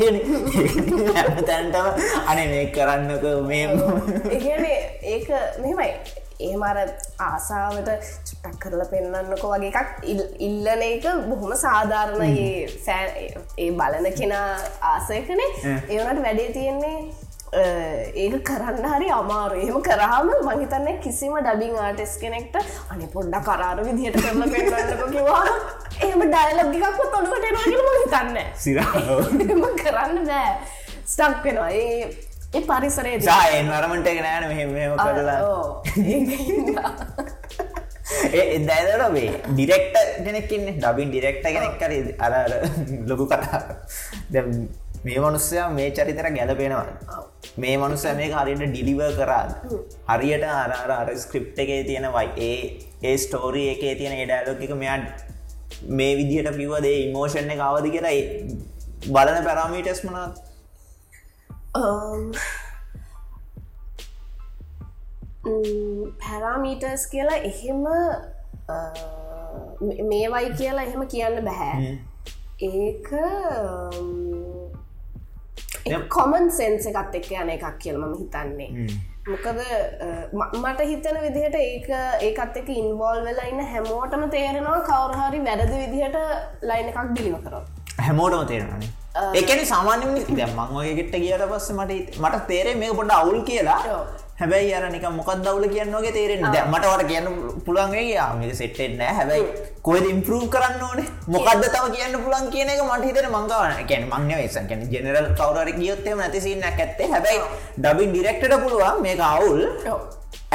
තැන්ටම 1.45 1.87
අනේ 2.27 2.47
මේ 2.47 2.65
කරන්නක 2.71 3.25
මේ 3.45 3.65
ඒක 5.05 5.29
මෙමයි 5.59 5.89
ඒමර 6.49 6.77
ආසාාවට 7.27 7.89
චුට්ටක් 8.27 8.59
කරලා 8.63 8.91
පෙන්න්නන්නකො 8.93 9.51
වගේ 9.53 9.71
එකක් 9.71 9.89
ඉල්ලන 10.47 10.85
එක 10.91 11.09
බොහොම 11.29 11.57
සාධාරණ 11.63 12.23
ඒ 12.27 13.71
බලන 13.71 14.07
කෙනා 14.19 14.47
ආසයකනේ. 14.93 15.51
ඒවනට 15.89 16.23
වැඩේ 16.23 16.53
තියෙන්නේ 16.53 16.97
ඒක 17.53 18.35
කරන්න 18.45 18.85
හරි 18.89 19.07
අමාරු 19.11 19.55
එහෙම 19.61 19.81
කරාම 19.83 20.29
මහිතන්න 20.45 20.99
කිසිම 21.03 21.33
ඩබිං 21.39 21.75
ආටෙස් 21.85 22.13
කෙනෙක්ට 22.21 22.55
අනි 22.91 23.07
පොඩ්ඩ 23.15 23.43
කරාර 23.47 23.79
විදිහට 23.83 24.19
කරල 24.23 24.43
පෙන්න්නක 24.53 25.03
කිවා 25.15 25.43
එහම 26.01 26.21
ඩයිලබ්ගිකක් 26.25 27.01
තොඩුවට 27.13 27.47
එනවාගම 27.49 27.89
හිතන්න. 27.97 28.37
සිරම 28.57 29.63
කරන්න 29.81 30.27
බෑ. 30.27 30.51
ස්ටක් 31.05 31.43
වෙනවා. 31.45 31.69
ඒ 31.71 32.30
ඒ 32.53 32.61
පරිසරේ 32.61 33.17
සායෙන් 33.21 33.69
වරමට 33.73 34.07
එක 34.11 34.19
නෑන 34.25 34.45
මෙහෙම 34.51 34.71
කරලා. 34.97 35.39
එදයිදර 38.55 39.03
වේ 39.15 39.29
ඩිරෙක්ට 39.49 39.95
කෙනෙක්න්නේ 40.25 40.73
ඩබින් 40.77 41.11
ඩිරෙක්ට 41.13 41.45
කෙනෙක් 41.47 41.75
කර 41.81 41.91
අර 42.25 42.33
ලොකු 43.11 43.27
කතා. 43.33 43.61
මේ 45.05 45.19
මනුස්සය 45.19 45.61
මේ 45.77 45.87
චරිතර 45.97 46.27
ගැලපෙනවා 46.37 47.21
මේ 47.57 47.77
මනුස්ස 47.77 48.05
මේ 48.19 48.29
හරියට 48.35 48.67
ඩිලිව 48.67 49.01
කරාද? 49.19 49.49
හරියට 50.11 50.45
අර 50.51 50.71
අර 50.99 51.07
ස්ක්‍රිප් 51.23 51.63
එකේ 51.63 51.81
තියෙනවයි 51.89 52.27
ඒ 52.49 52.59
ඒ 53.03 53.17
ස්ටෝරී 53.25 53.67
එකේ 53.75 53.95
තියෙන 54.01 54.19
එඩෑලොක්ක 54.25 54.77
මෙයා 54.83 54.99
මේ 55.99 56.13
විදිහට 56.19 56.53
පිවදේ 56.59 56.95
ඉමෝෂණ 57.07 57.51
එක 57.55 57.67
අවදි 57.71 57.97
කියලා 57.97 58.15
බලන 59.07 59.43
පැරාමීටස් 59.47 60.01
මනාත් 60.07 60.47
පැරාමීටර්ස් 66.19 67.03
um, 67.03 67.11
කියලා 67.11 67.39
එහෙම 67.43 67.83
මේවයි 70.09 70.49
කියලා 70.57 70.83
එහෙම 70.83 71.03
කියන්න 71.07 71.37
බැහැ 71.45 71.93
ඒක 72.61 73.07
කොමන් 76.09 76.51
සෙන්ස 76.51 76.85
එකත් 76.87 77.15
එක්ක 77.15 77.31
යන 77.35 77.49
එකක් 77.49 77.65
කියලම 77.79 78.03
හිතන්නේ. 78.13 78.69
මොකද 79.27 79.59
මට 80.55 80.79
හිතන 80.83 81.17
විදිහට 81.23 81.57
ඒක 81.57 81.89
ඒකත් 82.21 82.55
එක 82.57 82.69
ඉන්වෝල් 82.75 83.19
වෙලා 83.25 83.47
ඉන්න 83.47 83.67
හැමෝටම 83.67 84.23
තේරෙනවා 84.29 84.79
කවරහරි 84.83 85.39
වැරදි 85.43 85.75
විදිහට 85.75 86.17
ලයින 86.63 86.87
එකක් 86.89 86.99
ඩිලිව 87.09 87.37
කරව 87.43 87.63
හැමෝටම 88.01 88.43
තේරෙනනේ 88.47 88.91
එකන 89.13 89.61
සාමාන්‍යෙන් 89.65 90.35
දැම් 90.39 90.51
මංවගේගෙට 90.57 91.15
කියට 91.23 91.45
පස්ස 91.51 91.71
මට 91.77 92.19
මට 92.23 92.43
තේරේ 92.49 92.75
මේ 92.81 92.91
පොඩ 92.99 93.11
අවුල් 93.11 93.39
කියලා. 93.49 93.79
හැබැයි 94.41 94.73
අර 94.75 94.85
නික 94.93 95.03
මොකක් 95.17 95.31
දවල 95.45 95.65
කියන්නගේ 95.73 96.11
තේරෙන 96.17 96.45
මටවට 96.45 97.03
කියන්න 97.09 97.27
පුළන්ගේ 97.65 98.21
මේක 98.39 98.53
සෙට්ටෙත් 98.59 98.95
නෑ 99.01 99.13
හැබැයි 99.19 99.43
කොයිද 99.87 100.05
ඉම්පරූ 100.13 100.47
කරන්න 100.53 100.85
ඕනේ? 100.87 101.09
මොකක්ද 101.27 101.65
තව 101.75 101.91
කියන්න 101.97 102.15
පුළන් 102.23 102.47
කියන 102.55 102.71
එක 102.75 102.81
මට 102.85 103.03
හිතන 103.09 103.27
මංගවන 103.35 103.83
කැන 103.91 104.07
මං 104.13 104.31
වේසන් 104.39 104.71
කැන 104.71 104.87
ජෙනරල් 104.93 105.27
කවර 105.41 105.69
කියොත්තේ 105.81 106.15
නැතිසින්න 106.21 106.65
ඇත්තේ. 106.69 107.11
හැබැයි 107.13 107.43
ඩබින් 107.83 108.09
ඩිරෙක්ට 108.15 108.57
පුළුවන් 108.63 109.03
මේ 109.03 109.19
අවුල්. 109.33 109.61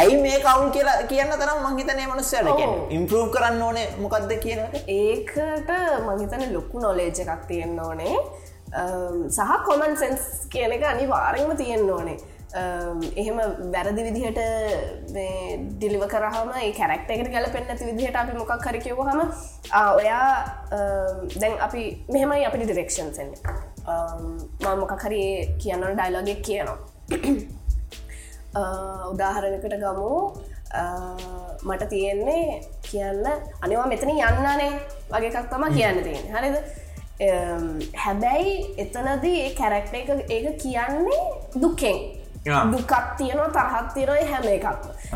ඇයි 0.00 0.16
මේ 0.24 0.40
කවුන් 0.46 0.72
කියලා 0.74 0.96
කියන්න 1.12 1.36
තරම් 1.42 1.62
මංහිතනය 1.66 2.08
මනුස්සයට? 2.08 2.64
ඉම්පරූ 2.96 3.24
කරන්න 3.36 3.62
ඕනේ 3.68 3.86
මොකක්ද 4.02 4.32
කියනට 4.44 4.82
ඒකට 4.98 5.70
මහිතන 6.08 6.44
ලොක්කු 6.56 6.82
නොලේජ 6.86 7.22
එකක් 7.22 7.46
තියෙන්න්න 7.52 7.80
ඕනේ 7.86 8.16
සහ 9.31 9.52
කොමන් 9.64 9.96
සෙන්ස් 9.96 10.48
කියන 10.50 10.72
එක 10.72 10.83
අනිවාරෙන්ම 10.85 11.57
තියෙන්න්න 11.57 11.90
ඕනේ 11.90 12.18
එහෙම 13.16 13.38
වැරදි 13.72 14.02
විදිහට 14.02 14.40
ඩිලිව 15.74 16.05
කරහම 16.07 16.50
කැරක්ට 16.72 17.11
එකට 17.11 17.31
ගැල 17.33 17.48
පෙන්න්නති 17.52 17.85
විදිහට 17.85 18.16
අපි 18.16 18.33
මොකක් 18.33 18.52
කරකිව 18.61 18.98
හම 19.00 19.20
ඔයා 19.94 20.29
දැන් 21.35 21.55
අපි 21.61 21.83
මෙහෙමයි 22.09 22.46
අපි 22.46 22.59
ඩිරෙක්ෂන් 22.59 23.12
සෙන්නේ 23.12 23.40
මොකක් 24.74 25.05
හරි 25.05 25.22
කියන්න 25.59 25.87
ඩයිලෝගෙක් 25.90 26.42
කියනවා 26.42 26.79
උදාහරණකට 29.07 29.76
ගමු 29.76 30.11
මට 31.64 31.88
තියෙන්නේ 31.88 32.61
කියන්න 32.83 33.24
අනිවා 33.61 33.87
මෙතන 33.87 34.11
යන්නනේ 34.11 34.72
වගේ 35.11 35.31
එකක් 35.31 35.48
තම 35.50 35.64
කියන්න 35.72 36.02
තියෙන 36.02 36.26
හරිද 36.33 36.57
හැබැයි 38.05 38.55
එතනදී 38.85 39.35
ඒ 39.40 39.50
කැරක්ට 39.59 39.94
එක 39.94 40.09
ඒක 40.31 40.46
කියන්නේ 40.62 41.20
දුකෙන්. 41.62 41.98
දුකක් 42.72 42.92
තියනවා 43.18 43.50
තරහත් 43.55 43.88
තියනයි 43.94 44.24
හැම 44.31 44.44
එකක් 44.48 44.66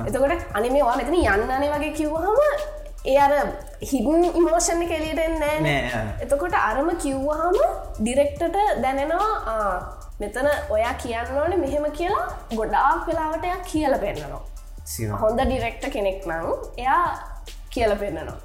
එතකොට 0.06 0.44
අනිමේවා 0.58 0.96
මෙතන 1.00 1.14
යන්නන 1.14 1.66
වගේ 1.74 1.92
කිව්වහම 1.98 2.40
ඒ 3.06 3.18
අර 3.24 3.34
හිඩන් 3.90 4.24
ඉමෝෂණ 4.40 4.82
කෙලිටෙන් 4.92 5.36
නෑ. 5.42 5.76
එතකොට 6.24 6.56
අරම 6.62 6.90
කිව්වහම 7.04 7.58
ඩිරෙක්ටට 8.00 8.58
දැනෙනවා 8.82 9.62
මෙතන 10.20 10.48
ඔයා 10.76 10.94
කියන්න 11.02 11.38
ඕන 11.42 11.54
මෙහෙම 11.60 11.86
කියලා 11.98 12.26
ගොඩාක් 12.56 13.06
වෙලාවට 13.08 13.46
කියල 13.72 13.94
පෙන්න්නනවා 14.04 14.42
හොඳ 15.22 15.40
ඩිරෙක්ට 15.44 15.90
කෙනෙක් 15.96 16.26
නම් 16.26 16.46
එයා 16.76 17.04
කියල 17.74 17.94
පෙන්න්නනවා 18.02 18.38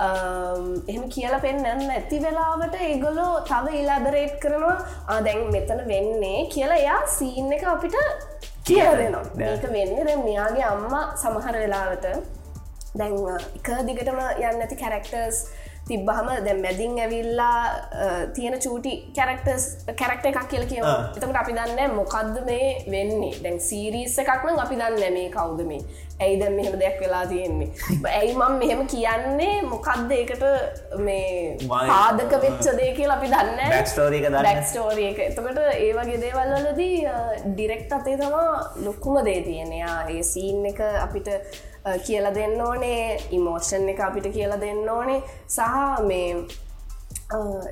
එහෙම 0.00 1.08
කියල 1.14 1.34
පෙන්න්න 1.40 1.90
ඇති 1.90 2.18
වෙලාවට 2.24 2.74
ඒගොලෝ 2.80 3.40
තව 3.48 3.74
ඉලාබරේට් 3.80 4.36
කරනවා. 4.42 4.76
දැන් 5.26 5.50
මෙතන 5.52 5.82
වෙන්නේ 5.88 6.46
කියලා 6.54 6.78
එයා 6.84 7.00
සීන් 7.16 7.52
එක 7.52 7.64
අපිට 7.74 7.96
කියල 8.64 8.96
දෙනවා. 9.00 9.24
ඒක 9.48 9.64
වෙන්නේ 9.72 10.16
මෙයාගේ 10.28 10.64
අම්මා 10.74 11.04
සමහර 11.24 11.58
වෙලාවට 11.64 12.06
දැන් 13.00 13.14
එක 13.58 13.68
දිගටම 13.88 14.18
යන්න 14.20 14.62
ඇති 14.64 14.76
කැරක්ටර්ස් 14.80 15.38
තිබ්බහම 15.88 16.28
දැ 16.46 16.54
මැදින් 16.64 16.98
ඇවිල්ලා 17.04 17.56
තියෙන 18.34 18.56
චූටි 18.64 18.92
කැරක්ටර්ස් 19.16 19.66
කැරක්ට 20.00 20.26
එකක් 20.30 20.40
කියල 20.52 20.64
කියව 20.70 20.86
එතකට 20.86 21.36
අපි 21.42 21.58
දන්න 21.58 21.96
මොකක්ද 21.98 22.36
මේ 22.46 22.68
වෙන්නේ. 22.94 23.34
දැන් 23.44 23.60
සීරීස 23.68 24.18
එකක්න 24.24 24.62
අපි 24.64 24.80
දන්න 24.80 25.18
මේ 25.18 25.28
කවුද 25.36 25.62
මේ. 25.70 25.82
ඇයි 26.22 26.36
දැම් 26.40 26.54
මෙහෙම 26.58 26.74
දෙයක් 26.82 27.00
වෙලා 27.02 27.24
තියෙන්නේ? 27.26 27.68
ඇයි 28.10 28.34
මම් 28.34 28.54
මෙහෙම 28.62 28.82
කියන්නේ? 28.92 29.56
මොකක්ද 29.72 30.12
ඒකට 30.18 30.44
මේ 31.06 31.56
ආදක 31.96 32.36
වෙච්ච 32.44 32.70
දේ 32.78 32.92
කියලා 32.98 33.18
අපි 33.18 33.32
දන්න 33.34 33.74
ක්ස්ටෝරිය 34.62 35.08
එක 35.10 35.20
එතකට 35.26 35.60
ඒවගේ 35.88 36.22
දේවල්ලදී 36.24 36.96
ඩිරෙක්ට 37.48 37.98
අතේ 37.98 38.16
තමා 38.22 38.46
ලොක්කුම 38.86 39.20
දේ 39.28 39.40
තියෙනයා 39.48 39.98
ඒ 40.14 40.22
සීන් 40.32 40.66
එක 40.72 40.80
අපිට 41.06 41.28
කියල 42.06 42.26
දෙන්න 42.34 42.60
ඕනේ. 42.66 43.04
ඉමෝෂන් 43.36 43.88
එක 43.92 44.00
අපිට 44.08 44.26
කියල 44.36 44.52
දෙන්න 44.60 44.88
ඕනේ. 44.96 45.20
සහ 45.56 46.04
මේ 46.08 46.28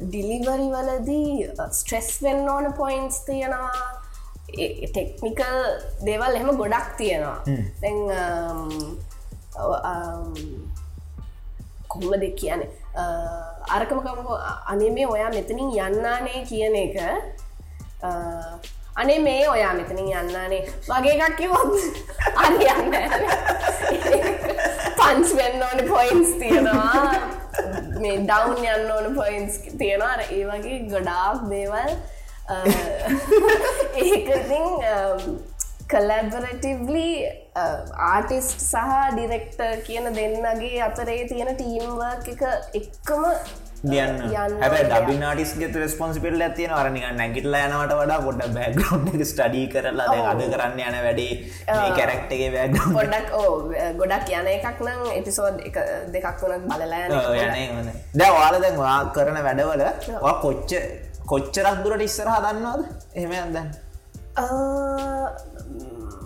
ඩිලිවරි 0.03 0.69
වලදී 0.75 1.33
ස්ට්‍රෙස් 1.79 2.11
වෙන්න 2.25 2.49
ඕන 2.49 2.73
පොයින්ස් 2.81 3.17
තියෙනවා. 3.29 3.81
ටෙක්නිකල් 4.93 5.59
දේවල් 6.07 6.37
එහෙම 6.37 6.51
ගොඩක් 6.61 6.89
තියෙනවා. 6.99 7.39
කොහොම 11.91 12.13
දෙ 12.23 12.31
කියන 12.41 12.61
අරකමකම 13.77 14.29
අනේ 14.73 14.91
මේ 14.97 15.07
ඔයා 15.15 15.31
මෙතනින් 15.37 15.71
යන්නානේ 15.87 16.41
කියන 16.51 16.75
එක 16.83 16.97
අනේ 19.01 19.19
මේ 19.27 19.43
ඔයා 19.55 19.75
මෙතනින් 19.81 20.09
යන්නනේ 20.21 20.63
වගේ 20.89 21.15
එකක් 21.27 21.37
කිවොත් 21.41 21.73
අනි 22.45 22.65
යන්න 22.75 22.95
පන්ස් 24.99 25.31
වෙන්න 25.39 25.63
ඕන 25.69 25.81
පොයින්ස් 25.93 26.31
තියෙනවා. 26.41 27.05
මේ 28.03 28.17
ඩවුන් 28.29 28.65
යන්න 28.75 28.91
ඕන 28.97 29.07
පොයින්ස් 29.21 29.55
තියෙනවා. 29.79 30.13
අර 30.17 30.23
ඒ 30.27 30.43
වගේ 30.51 30.79
ගොඩාක් 30.93 31.39
දේවල් 31.53 31.91
ඒකඉතින් 34.05 34.69
කලැබරටිව්ලි 35.93 37.09
ආටිස්ට් 38.11 38.61
සහ 38.67 38.93
ඩිරෙක්ටර් 39.17 39.73
කියන 39.89 40.07
දෙන්නගේ 40.19 40.79
අතරේ 40.89 41.23
තියෙන 41.33 41.51
ටීම්ව 41.57 42.01
එක 42.35 42.43
එක්කම 42.81 43.23
දියන්න 43.83 44.19
යන්න 44.21 44.33
හැබ 44.63 44.75
ඕනේ. 44.77 44.89
ඩබිනාටිස් 44.91 45.53
ගෙත 45.61 45.77
රස්පොන්සිපිල් 45.81 46.43
ඇතින 46.47 46.73
අරනික 46.79 47.05
නැගිටල 47.19 47.55
යනවට 47.61 47.95
වඩා 48.01 48.19
පොඩ 48.27 48.43
බැග්‍රවන්් 48.57 49.25
ස්ටඩී 49.31 49.67
කරලා 49.75 50.17
අද 50.33 50.43
කරන්න 50.55 50.81
යන 50.87 50.99
වැඩේ 51.07 51.33
කැරක්ටගේ 51.99 52.51
වැග 52.57 52.75
ගොඩක් 52.97 53.37
ඕ 53.41 53.53
ගොඩක් 54.01 54.33
යන 54.41 54.51
එකක් 54.55 54.83
නම් 54.87 55.05
එපිසෝඩ් 55.19 55.63
එක 55.71 55.79
දෙකක් 56.17 56.43
වනත් 56.47 56.65
බලලා 56.73 57.03
යන 57.07 57.93
දැ 58.23 58.31
වාල 58.39 58.61
දැන් 58.65 58.77
වා 58.83 58.99
කරන 59.17 59.39
වැඩවල 59.49 59.83
කොච්ච 60.45 60.77
කොච්චරක් 61.31 61.85
දුරට 61.85 62.03
ඉස්සරහ 62.09 62.37
දන්නවාද? 62.45 62.83
එහෙම 63.15 63.53
දැන් 63.57 63.69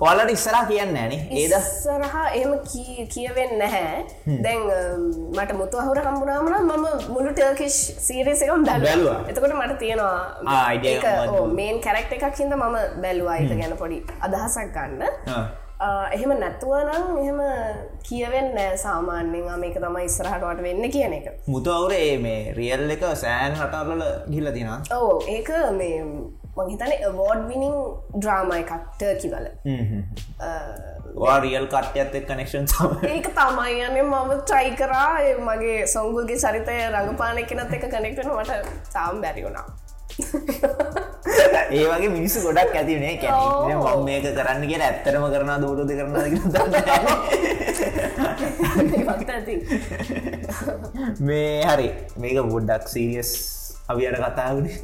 ඔලට 0.09 0.31
ඉස්සරා 0.35 0.63
කියන්න 0.71 0.97
ඇන 1.03 1.13
ඒද 1.15 1.55
ඉස්සරහා 1.59 2.27
එම 2.41 2.53
කියවෙන්න 3.15 3.55
නැහැ. 3.63 4.05
දැන් 4.47 4.63
මට 5.37 5.59
මුතුවහුර 5.63 6.01
හම්බුනාමන 6.07 6.55
මම 6.61 6.87
මුළු 7.15 7.33
ටර්කිෂ් 7.39 7.79
සීරසකම් 8.07 8.65
බැලවා. 8.69 9.19
එතකොට 9.31 9.57
මට 9.61 9.79
තියෙනවා. 9.83 11.47
මේන් 11.59 11.83
කැරක්ට 11.89 12.17
එකක් 12.19 12.41
හිද 12.45 12.57
මම 12.61 12.79
බැලුවායිත 13.03 13.59
ගැන 13.61 13.77
පොඩි 13.83 14.01
අදහසක් 14.29 14.73
ගන්න. 14.79 15.03
එහෙම 16.15 16.33
නැත්තුවනම් 16.41 17.17
එහෙම 17.23 17.41
කියවෙන්න 18.09 18.55
නෑ 18.59 18.77
සාමාන්‍යෙන් 18.85 19.61
මේක 19.65 19.77
තමයි 19.85 20.05
ඉස්සරහටවට 20.11 20.63
වෙන්න 20.67 20.91
කියන 20.95 21.19
එක. 21.19 21.27
මුතුවවරේ 21.57 22.15
මේ 22.27 22.55
රියල් 22.61 22.87
එක 22.97 23.05
සෑන් 23.25 23.59
හටරල 23.61 24.03
ගිල්ල 24.35 24.53
තිනා 24.57 24.79
ඕ 25.01 25.13
ඒක 25.37 25.51
මේ 25.81 25.99
මංහිතන 26.57 27.17
වෝඩ් 27.17 27.47
විනිින් 27.51 27.77
ඩ්‍රාම 28.17 28.53
එකක් 28.57 28.73
ටර්කිවල 28.99 29.47
වා 31.15 31.39
රියල් 31.41 31.67
කට්‍යත් 31.69 32.27
කනෙක්ෂන් 32.29 32.67
ඒක 33.09 33.29
තමයි 33.31 33.75
යන 33.87 33.97
මම 34.03 34.31
ට්‍රයි 34.41 34.71
කරා. 34.77 35.11
මගේ 35.41 35.87
සොංගුල්ගේ 35.87 36.39
චරිතය 36.39 36.77
රඟපාන 36.91 37.39
එකනත් 37.39 37.75
එක 37.79 37.85
කනෙක්ටන 37.91 38.31
මට 38.35 38.53
තාම් 38.93 39.21
බැරි 39.23 39.45
වුණා. 39.47 39.67
ඒ 41.75 41.87
වගේ 41.91 42.11
මිනිස්සු 42.11 42.43
ගොඩක් 42.47 42.75
ඇතිනේ 42.81 43.15
ඔව්. 43.31 43.71
මම 43.71 44.05
මේක 44.09 44.27
කරන්න 44.31 44.67
කිය 44.71 44.81
ඇත්තරම 44.81 45.25
කරන 45.35 45.51
දූරද 45.63 45.91
කරන 45.91 46.13
මේ 51.21 51.63
හරි. 51.65 51.89
මේක 52.17 52.43
බොඩ්ඩක් 52.53 52.85
සීරියස් 52.89 53.33
අවියට 53.89 54.19
කතාවනේ 54.19 54.77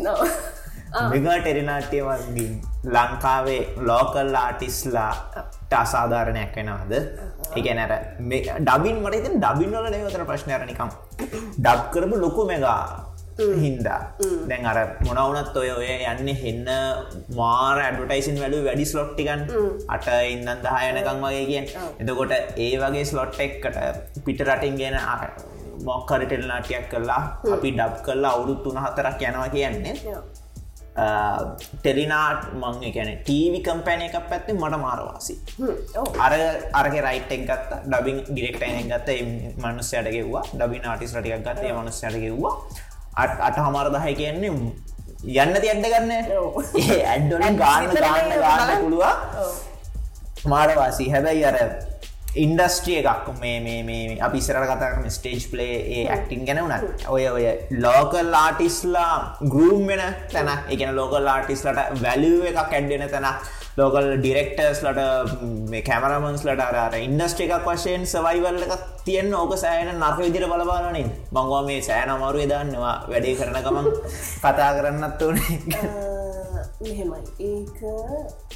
නෝ 0.92 1.09
මෙගා 1.12 1.37
ටෙරිනාට්‍යවන්ගින් 1.42 2.55
ලංකාවේ 2.94 3.61
ලෝකල් 3.88 4.35
ආටිස්ලාට 4.44 5.37
අසාධාරණයක් 5.83 6.57
වෙනවාද? 6.59 6.92
එක 7.59 7.66
නැර 7.79 7.92
ඩබින් 8.66 8.96
මට 9.03 9.20
ඉතින් 9.20 9.37
ඩබින් 9.44 9.76
වල 9.76 9.87
නවතර 9.92 10.24
ප්‍රශ්නයරනිකම් 10.31 10.90
ඩබ් 11.59 11.79
කරපු 11.92 12.16
ලොකු 12.24 12.44
මෙගා 12.50 12.83
හින්දා. 13.64 14.00
දැන් 14.50 14.66
අර 14.72 14.79
මොනවනත් 15.07 15.55
ඔය 15.62 15.70
ඔය 15.76 15.92
යන්න 16.12 16.33
හෙන්න 16.42 16.68
මාර 17.38 17.79
ඇඩටයිසින් 17.85 18.42
වැඩු 18.42 18.64
වැඩි 18.66 18.90
ස්ලොට්ටිකන් 18.92 19.46
අට 19.94 20.11
ඉන්නන් 20.33 20.53
දහයනකං 20.66 21.24
වගේ 21.24 21.46
කියෙන් 21.50 21.66
එතකොට 22.00 22.37
ඒ 22.66 22.74
වගේ 22.85 23.07
ස්ලොට් 23.12 23.40
එක්කට 23.46 23.81
පිට 24.26 24.44
රටින් 24.48 24.76
ගෙන 24.83 25.00
මොක්කර 25.88 26.22
ටෙල් 26.26 26.46
නාටයක් 26.50 26.87
කරලා 26.92 27.22
අපි 27.57 27.76
ඩබ් 27.79 28.05
කරලා 28.07 28.37
අවුරුත් 28.37 28.62
තුන 28.64 28.85
හතරක් 28.85 29.29
යනවා 29.31 29.50
කියන්නේ 29.57 29.96
ටෙලිනාට් 30.94 32.50
මං 32.61 32.92
ගැන 32.94 33.11
ටීවි 33.22 33.61
කම්පැන 33.66 34.03
එකක් 34.07 34.16
පැත්තේ 34.31 34.55
මට 34.55 34.81
මාරවාසි 34.85 35.35
අර 36.24 36.33
අරක 36.81 36.94
රයිටෙක් 37.07 37.42
ගත්ත. 37.48 37.70
ඩබින් 37.87 38.18
ඩිරෙක්ටයින 38.31 38.90
ගත්ත. 38.92 39.09
මනුස්සයට 39.62 40.11
ගෙව්වා. 40.16 40.44
ඩබින් 40.55 40.87
ආටිස් 40.90 41.14
රටිකක් 41.16 41.44
ගත්තේ. 41.46 41.72
මනුස්සයට 41.72 42.16
ගෙව්වා. 42.24 42.55
අට 43.22 43.40
අට 43.48 43.57
හමාරදහය 43.66 44.14
කියන්නේ 44.14 44.53
යන්න 45.42 45.55
තියන්ට 45.62 45.87
ගන්න? 45.92 46.12
ඇඩ්ඩොලින් 47.12 47.57
ගාන්න 47.62 47.88
ගාන්න 47.94 48.31
ගාන්න 48.44 48.76
පුළුවන්. 48.83 49.16
මාරවාසී 50.53 51.11
හැබැයි 51.14 51.44
අර 51.44 51.59
ඉන්ඩස්ට්‍රිය 52.36 52.98
එකක් 53.02 53.28
මේ 53.40 53.60
මේ 53.60 53.82
මේ 53.82 54.18
අපි 54.20 54.38
ඉස්සරට 54.38 54.66
කතාරම 54.66 55.06
ස්ටේජ් 55.10 55.46
ප්ලේ 55.50 55.78
ඒ 55.94 56.04
ඇක්ටිං 56.08 56.44
ගැන 56.46 56.60
වුනත් 56.62 57.06
ඔය 57.08 57.26
ඔය 57.28 57.46
ලෝකල් 57.76 58.34
ආටිස්ලා 58.34 59.38
ගරුම් 59.44 59.86
වෙන 59.86 60.02
තැන 60.28 60.50
එකන 60.68 60.94
ලෝකල් 60.94 61.26
ආටිස්ලට 61.28 61.80
වැලිුව 62.00 62.46
එකක් 62.46 62.60
ඇඩ්ඩෙන 62.70 63.08
තැන 63.08 63.26
ලෝකල් 63.76 64.06
ඩිරෙක්ටර්ස් 64.16 64.80
ලට 64.85 65.02
මේ 65.70 65.83
කැමරමන්ස් 65.83 66.42
ලට 66.44 66.62
අර 66.80 66.94
ඉන්ඩස්ට්‍රි 66.98 67.46
එකක් 67.48 67.66
වශයෙන් 67.68 68.06
සවයිවල්ල 68.06 68.62
එකක් 68.66 68.74
තියෙන් 69.04 69.35
ඕක 69.35 69.52
සෑන 69.56 69.90
නර්ක 69.94 70.18
විදිර 70.20 70.46
බලබාලනේ 70.46 71.04
මංවා 71.33 71.62
මේ 71.62 71.80
සෑන 71.83 72.11
අමාරු 72.11 72.46
දන්නවා 72.46 72.94
වැඩේ 73.09 73.37
කරන 73.37 73.61
ගමන් 73.66 73.87
කතා 74.38 74.70
කරන්නත් 74.76 75.22
ඕනේ 75.22 75.59
මෙහෙමයි 76.83 77.22
ඒක 77.46 77.78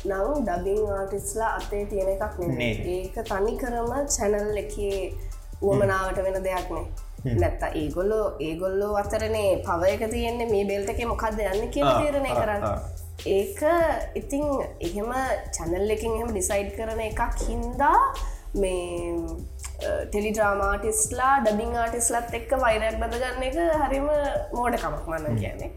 නම් 0.04 0.28
ඩබිං 0.42 0.82
ආටිස්ලා 0.90 1.50
අතේ 1.56 1.84
තියෙන 1.86 2.08
එකක්. 2.10 2.38
නේ. 2.50 2.74
ඒක 2.94 3.16
තනි 3.22 3.56
කරම 3.58 3.90
චැනල් 4.08 4.56
එකේ 4.56 4.98
වුවමනාවට 5.62 6.20
වෙන 6.26 6.38
දෙයක් 6.44 6.70
නේ 6.70 7.34
නැත්ත 7.36 7.62
ඒගොල්ලෝ 7.74 8.26
ඒගොල්ලෝ 8.40 8.92
අතරනේ 8.96 9.50
පවයක 9.66 10.02
තියෙන්නේ 10.10 10.48
මේ 10.50 10.64
බෙල්ටක 10.66 11.00
මොකක්ද 11.06 11.40
යන්න 11.46 11.70
කියල 11.70 11.86
ආ, 11.86 11.98
තේරණය 12.00 12.32
කරන්න. 12.32 12.64
ඒක 13.18 13.60
ඉතිං 14.14 14.44
එහෙම 14.80 15.10
චැනල් 15.56 15.90
එකින් 15.90 16.14
එහෙම 16.16 16.30
ඩිසයිඩ් 16.30 16.70
කරන 16.76 17.00
එකක් 17.00 17.20
හින්දා 17.48 17.98
මේ 18.54 19.14
ටෙලිඩ්‍රාමාටිස්ලා 20.10 21.34
ඩබිං 21.40 21.76
ආටිස්ලත් 21.76 22.34
එක්ක 22.40 22.52
වෛරයක් 22.60 22.98
බදගන්න 23.00 23.42
එක 23.48 23.56
හරිම 23.84 24.06
මෝඩකමක් 24.52 25.06
මන්න 25.08 25.38
කියන්නේ. 25.40 25.70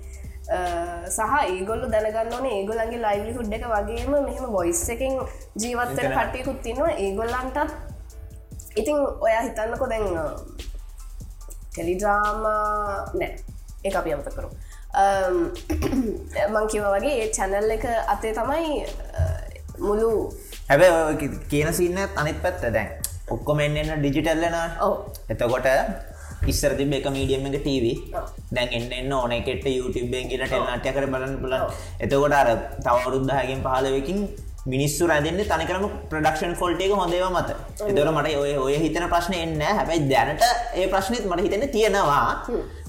සහ 1.08 1.34
ඒගොල්ල 1.54 1.88
දැනගන්න 1.92 2.34
ඕනේ 2.34 2.54
ඒගොලන්ගේ 2.60 3.02
ලයිලි 3.06 3.34
හුඩ් 3.38 3.54
එක 3.54 3.66
වගේම 3.74 4.12
මෙහෙම 4.28 4.52
බොයිස් 4.52 4.84
එකින් 4.90 5.18
ජීවත්තර 5.56 6.06
එතන- 6.06 6.18
කටයකුත් 6.20 6.62
තින්නවා 6.62 6.94
ඒගොල්ලන්ටත් 7.06 8.78
ඉතිං 8.78 8.98
ඔයා 9.26 9.42
හිතන්නකො 9.48 9.90
දැන් 9.90 10.08
ටෙලිඩ්‍රාමා 11.72 13.12
නෑ. 13.14 13.32
ඒ 13.86 13.92
අපි 14.00 14.14
අමත 14.14 14.30
කරු 14.36 14.50
මංකිව 16.54 16.84
වගේ 16.94 17.16
ඒ 17.22 17.30
චැනල් 17.32 17.72
එක 17.76 17.86
අතේ 18.14 18.34
තමයි 18.34 18.86
මුළු 19.80 20.10
හැබැ 20.70 21.16
කියන 21.50 21.70
සින්න 21.74 21.98
අනිත් 22.16 22.42
පැත්ත 22.44 22.64
දැන්. 22.76 22.90
ඔක්කොම 23.30 23.60
එන්න 23.60 23.92
ඩිජිටල්ලන 24.00 24.56
එතකොට 25.30 25.68
ඉස්සර 26.46 26.74
තිබ 26.80 26.94
එක 26.94 27.08
මීඩියම් 27.10 27.48
එක 27.50 27.58
ටව. 27.60 27.86
දැන් 28.52 28.70
එන්න 28.72 28.92
එන්න 28.94 29.14
ඕනෙකට 29.14 29.66
යුටබෙන් 29.70 30.30
කියල 30.32 30.44
ටෙල්නාටය 30.44 30.94
කර 30.96 31.08
බලන්න 31.14 31.38
පුලන් 31.42 31.56
එතකොට 32.00 32.34
අර 32.34 32.50
තවරුද්ධහගෙන් 32.86 33.64
පහලවකින් 33.66 34.20
මිනිස්සු 34.68 35.08
රැදන්න 35.08 35.40
තනිකරම 35.44 35.86
ප්‍රඩක්ෂන් 36.12 36.56
කොල්ටේක 36.56 36.92
හොඳේව 36.94 37.28
මත. 37.30 37.50
එතවට 37.82 38.12
මට 38.12 38.34
ඔය 38.36 38.52
ඔය 38.58 38.76
හිතන 38.78 39.08
ප්‍රශ්න 39.10 39.36
එන්න 39.36 39.62
හැබැයි 39.62 40.10
දැනට 40.10 40.44
ඒ 40.76 40.88
ප්‍රශ්නත් 40.88 41.26
මට 41.26 41.46
හිතෙන 41.46 41.70
තියෙනවා. 41.70 42.26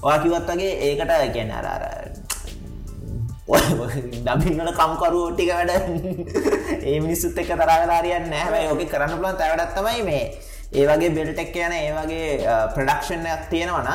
වාකිවත් 0.03 0.51
වගේ 0.51 0.73
ඒකට 0.87 1.33
කියන්න 1.33 1.55
අරර 1.59 1.85
ඩබින්නල 3.49 4.71
කම්කරු 4.73 5.21
ටික 5.31 5.51
වැඩ. 5.51 5.71
ඒ 6.87 6.99
මිනිස්සුත් 6.99 7.37
එක්ක 7.37 7.55
තරගලාරියන්න 7.55 8.33
හැබයි 8.33 8.67
ඕක 8.69 8.83
කරන්න 8.91 9.17
පුලන් 9.17 9.39
තැවඩත්තමයි 9.39 10.03
මේ 10.03 10.23
ඒ 10.71 10.85
වගේ 10.85 11.09
බෙල්ටෙක් 11.09 11.55
යන 11.57 11.73
ඒ 11.73 11.93
වගේ 11.97 12.57
ප්‍රඩක්ෂණයක් 12.75 13.47
තියෙනවන 13.49 13.87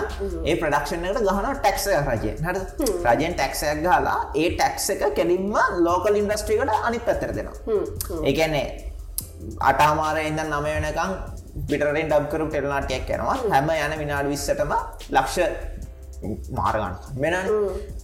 ඒ 0.45 0.57
ප්‍රඩක්ෂණයට 0.63 1.21
ගහන 1.27 1.47
ටැක්ස 1.61 1.85
රජය 2.09 2.33
හට 2.47 2.89
රජයෙන්. 3.05 3.35
ටැක්සයක් 3.37 3.83
ගහලා 3.85 4.17
ඒ 4.35 4.49
ටැක්ස 4.57 4.89
එක 4.95 5.05
කෙලින්ම 5.19 5.55
ලෝකල් 5.87 6.19
ඉන්ඩස්ට්‍රිකට 6.23 6.75
අනිත් 6.89 7.07
පැත්තර 7.07 7.31
දෙනවා. 7.39 7.55
ඒකැන්නේ 8.25 8.67
අටාමාර 9.71 10.19
ඉඳ 10.25 10.43
නම 10.43 10.67
වෙනකං 10.67 11.15
පිටරෙන් 11.69 12.11
ඩබ්කරු 12.11 12.51
ටෙල්නාටයක් 12.51 13.15
යනවා 13.19 13.39
හැම. 13.55 13.71
යන 13.71 13.99
විනාඩ 14.03 14.33
විස්සටම 14.35 14.75
ලක්ෂ 15.11 15.39
මාරගන්න 16.59 16.95
මෙන 17.23 17.35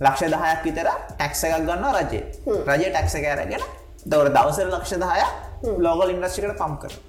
ලක්ෂ 0.00 0.22
දහයක් 0.32 0.64
විතර 0.64 0.88
ටැක්ස 1.10 1.44
එකක් 1.44 1.62
ගන්න 1.66 1.86
රජය. 1.98 2.20
රජය 2.70 2.88
ටැක්ස 2.90 3.14
කෑරගෙන 3.18 3.64
දවර 4.06 4.30
දවසර 4.36 4.68
ලක්ෂ 4.76 4.98
දහය 5.02 5.22
ලෝගල් 5.86 6.14
ඉන්ඩස්්‍රිකට 6.14 6.60
පම් 6.62 6.82
කර 6.84 7.00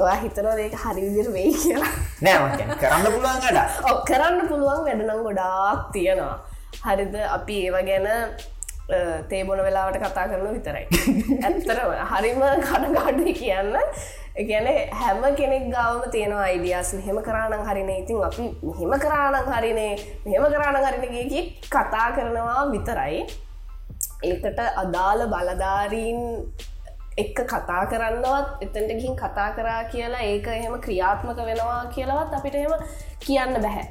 ඔයා 0.00 0.18
හිතනවා 0.24 0.56
ඒක 0.64 0.74
හරි 0.82 1.00
විදිර 1.06 1.28
වෙයි 1.36 1.54
කියලා. 1.62 1.92
නෑම 2.24 2.74
කරන්න 2.82 3.06
පුළුවන්ගට 3.14 3.88
ඔ 3.90 3.94
කරන්න 4.10 4.38
පුළුවන් 4.50 4.84
වැඩනම් 4.88 5.24
ගොඩාක් 5.28 5.80
තියෙනවා. 5.96 6.36
හරිද? 6.86 7.14
අපි 7.36 7.56
ඒව 7.64 7.76
ගැන 7.88 8.06
තේබොන 9.30 9.60
වෙලාවට 9.66 9.98
කතා 10.04 10.26
කරන 10.30 10.46
විතරයි. 10.56 10.84
ඇත්තරම 11.46 11.90
හරිම 12.12 12.44
කඩගාඩුව 12.68 13.32
කියන්න. 13.40 13.74
ගැන 14.50 14.66
හැම 15.00 15.22
කෙනෙක් 15.40 15.64
ගාවම 15.74 16.02
තියෙන 16.14 16.32
අයිඩියස් 16.44 16.92
මෙහෙම 16.98 17.18
කරානං 17.26 17.66
හරිනේ. 17.68 17.98
ඉතින් 18.02 18.22
අපි 18.28 18.44
මෙහෙම 18.68 18.94
කරානං 19.04 19.50
හරිනේ. 19.54 19.92
මෙහෙම 20.26 20.44
කරාන 20.54 20.78
හරිනගේ 20.86 21.42
කතා 21.74 22.08
කරනවා 22.16 22.62
විතරයි. 22.72 23.26
ඒකට 24.30 24.58
අදාළ 24.82 25.22
බලධාරීන් 25.34 26.18
එක්ක 27.22 27.38
කතා 27.52 27.82
කරන්නවත් 27.92 28.64
එතන්ට 28.64 28.90
ගිහින් 28.96 29.14
කතා 29.20 29.50
කරා 29.58 29.82
කියලා 29.92 30.24
ඒක 30.30 30.48
එහෙම 30.54 30.74
ක්‍රියාත්මක 30.86 31.38
වෙනවා 31.50 31.78
කියලවත් 31.94 32.34
අපිට 32.38 32.56
එහෙම 32.62 32.74
කියන්න 33.26 33.54
බැහැ. 33.64 33.86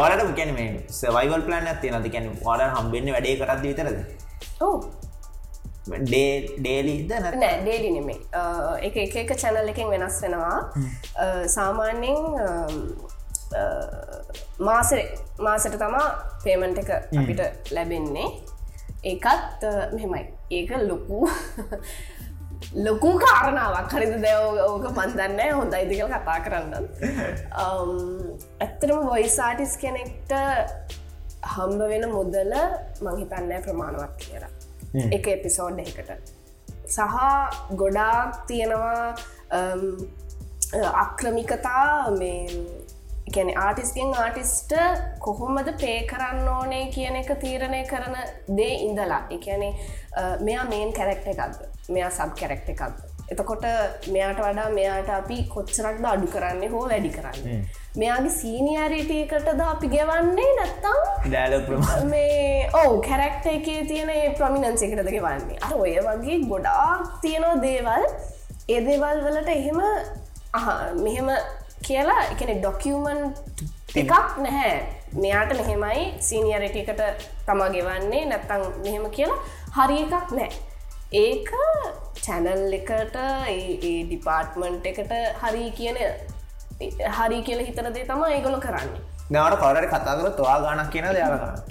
ඕලට 0.00 0.52
මේ 0.58 0.68
සවයිවල් 0.98 1.42
ප්ලන් 1.46 1.66
ඇති 1.72 1.90
නති 1.96 2.12
කැන 2.14 2.28
වාඩ 2.44 2.62
හම්බෙන්න්න 2.76 3.14
වැඩේ 3.16 3.40
කරත් 3.40 3.64
විතරද? 3.66 3.98
ඕ 4.66 4.76
ඩේලිද 6.04 7.10
නෑ 7.40 7.56
ඩේලි 7.64 7.90
නෙමේ 7.96 8.18
එක 8.86 8.96
එක 9.02 9.16
එක 9.24 9.34
චැනල් 9.42 9.74
එකෙන් 9.74 9.90
වෙනස් 9.94 10.22
වෙනවා. 10.24 10.58
සාමාන්‍යෙන් 11.56 12.18
මාසර 14.68 14.98
මාසට 15.46 15.76
තමා 15.84 16.08
පේමන්ට 16.44 16.78
එක 16.84 16.90
අපිට 17.20 17.70
ලැබෙන්නේ. 17.76 18.28
ඒකත් 19.10 19.64
මෙමයි 19.98 20.24
ඒක 20.56 20.70
ලොකු 20.90 21.18
ලොකු 22.86 23.10
කාරණාවක්. 23.24 23.92
හරිද? 23.96 24.14
දැව 24.26 24.42
ඕක 24.68 24.86
මන්දන්න 24.90 25.40
හොඳ 25.58 25.74
ඉදිකල් 25.82 26.08
කතා 26.14 26.38
කරන්න 26.44 26.84
ඇත්තරම 28.64 29.00
වොයිසාටිස් 29.12 29.74
කෙනෙක්ට 29.82 30.32
හම්බ 31.54 31.80
වෙන 31.92 32.04
මුදල 32.16 32.54
මංහිතන්නෑ 33.06 33.60
ප්‍රමාණවත් 33.66 34.14
කියලා. 34.22 34.52
එක 35.16 35.24
එපිසෝඩ් 35.36 35.78
එකට 35.84 36.10
සහ 36.94 37.16
ගොඩාක් 37.80 38.32
තියෙනවා 38.48 39.04
අක්‍රමිකතා 41.04 41.86
මේ 42.20 42.42
ගැන 43.36 43.50
ආටිස්ගෙන් 43.64 44.12
ආටිස්ට 44.24 44.74
කොහොමද 45.26 45.70
පේ 45.82 45.96
කරන්න 46.12 46.48
ඕනේ 46.56 46.84
කියන 46.96 47.16
එක 47.22 47.32
තීරණය 47.46 47.80
කරන 47.92 48.16
දේ 48.58 48.74
ඉඳලා 48.88 49.22
එකනේ 49.38 49.72
මෙයා 50.46 50.68
මේන් 50.74 50.92
කැරෙක්ට 50.98 51.32
එකක්ද? 51.34 51.58
මෙයා 51.94 52.10
සබ් 52.10 52.30
කැරෙක්ට 52.40 52.68
එකක්ද? 52.74 53.02
එතකොට 53.32 53.64
මෙයාට 54.14 54.40
වඩා 54.44 54.68
මෙයාට 54.76 55.10
අපි 55.18 55.36
කොච්චරක්ද 55.54 56.04
අඩු 56.12 56.26
කරන්නේ 56.34 56.68
හෝ 56.74 56.82
වැඩි 56.90 57.10
කරන්න? 57.16 57.64
මෙයාගේ 58.02 58.34
සීනියරිටයකටද 58.40 59.60
අපි 59.66 59.90
ගෙවන්නේ 59.94 60.50
නැත්තම් 60.58 61.00
ඩෑල 61.26 61.54
මේ 62.12 62.68
ඕ 62.80 62.92
කැරෙක්ට 63.08 63.50
එකේ 63.54 63.80
තියෙන 63.90 64.12
ප්‍රමිනන්සයකටද 64.40 65.10
ගෙවන්නේ? 65.16 65.58
අර 65.64 65.74
ඔය 65.84 65.96
වගේ 66.08 66.38
ගොඩාක් 66.52 67.18
තියෙනවා 67.24 67.62
දේවල්. 67.66 68.08
ඒ 68.74 68.80
දේවල් 68.88 69.26
වලට 69.26 69.50
එහෙම 69.58 69.80
මෙහෙම 71.04 71.28
කියලා 71.86 72.20
එකන 72.32 72.52
ඩොකියමන් 72.60 73.20
එකක් 74.02 74.12
නැහැ. 74.44 74.74
මෙයාට 75.22 75.52
මෙහෙමයි 75.60 76.04
සීනියරටකට 76.28 77.02
තමා 77.48 77.68
ගෙවන්නේ 77.74 78.22
නැත්තං 78.30 78.62
මෙහෙම 78.84 79.04
කියලා 79.16 79.40
හරි 79.76 79.98
එකක් 80.04 80.32
නෑ 80.38 80.50
ඒක 81.22 81.50
චැනල් 82.26 82.76
එකට 82.78 83.16
ඒ 83.54 83.94
ඩිපාර්ට්මන්ට් 84.08 84.86
එකට 84.92 85.12
හරි 85.42 85.64
කියන 85.78 85.98
හරි 87.18 87.38
කියල 87.48 87.60
හිතරදේ 87.68 88.06
තම 88.10 88.22
ඒගොල 88.28 88.56
කරන්නේ. 88.64 89.02
නවට 89.30 89.58
කවරට 89.60 89.90
කතා 89.92 90.14
කර 90.20 90.30
තුවා 90.38 90.58
ගණක් 90.64 90.90
කියන 90.94 91.06
දයාල 91.16 91.36
ගණක් 91.42 91.70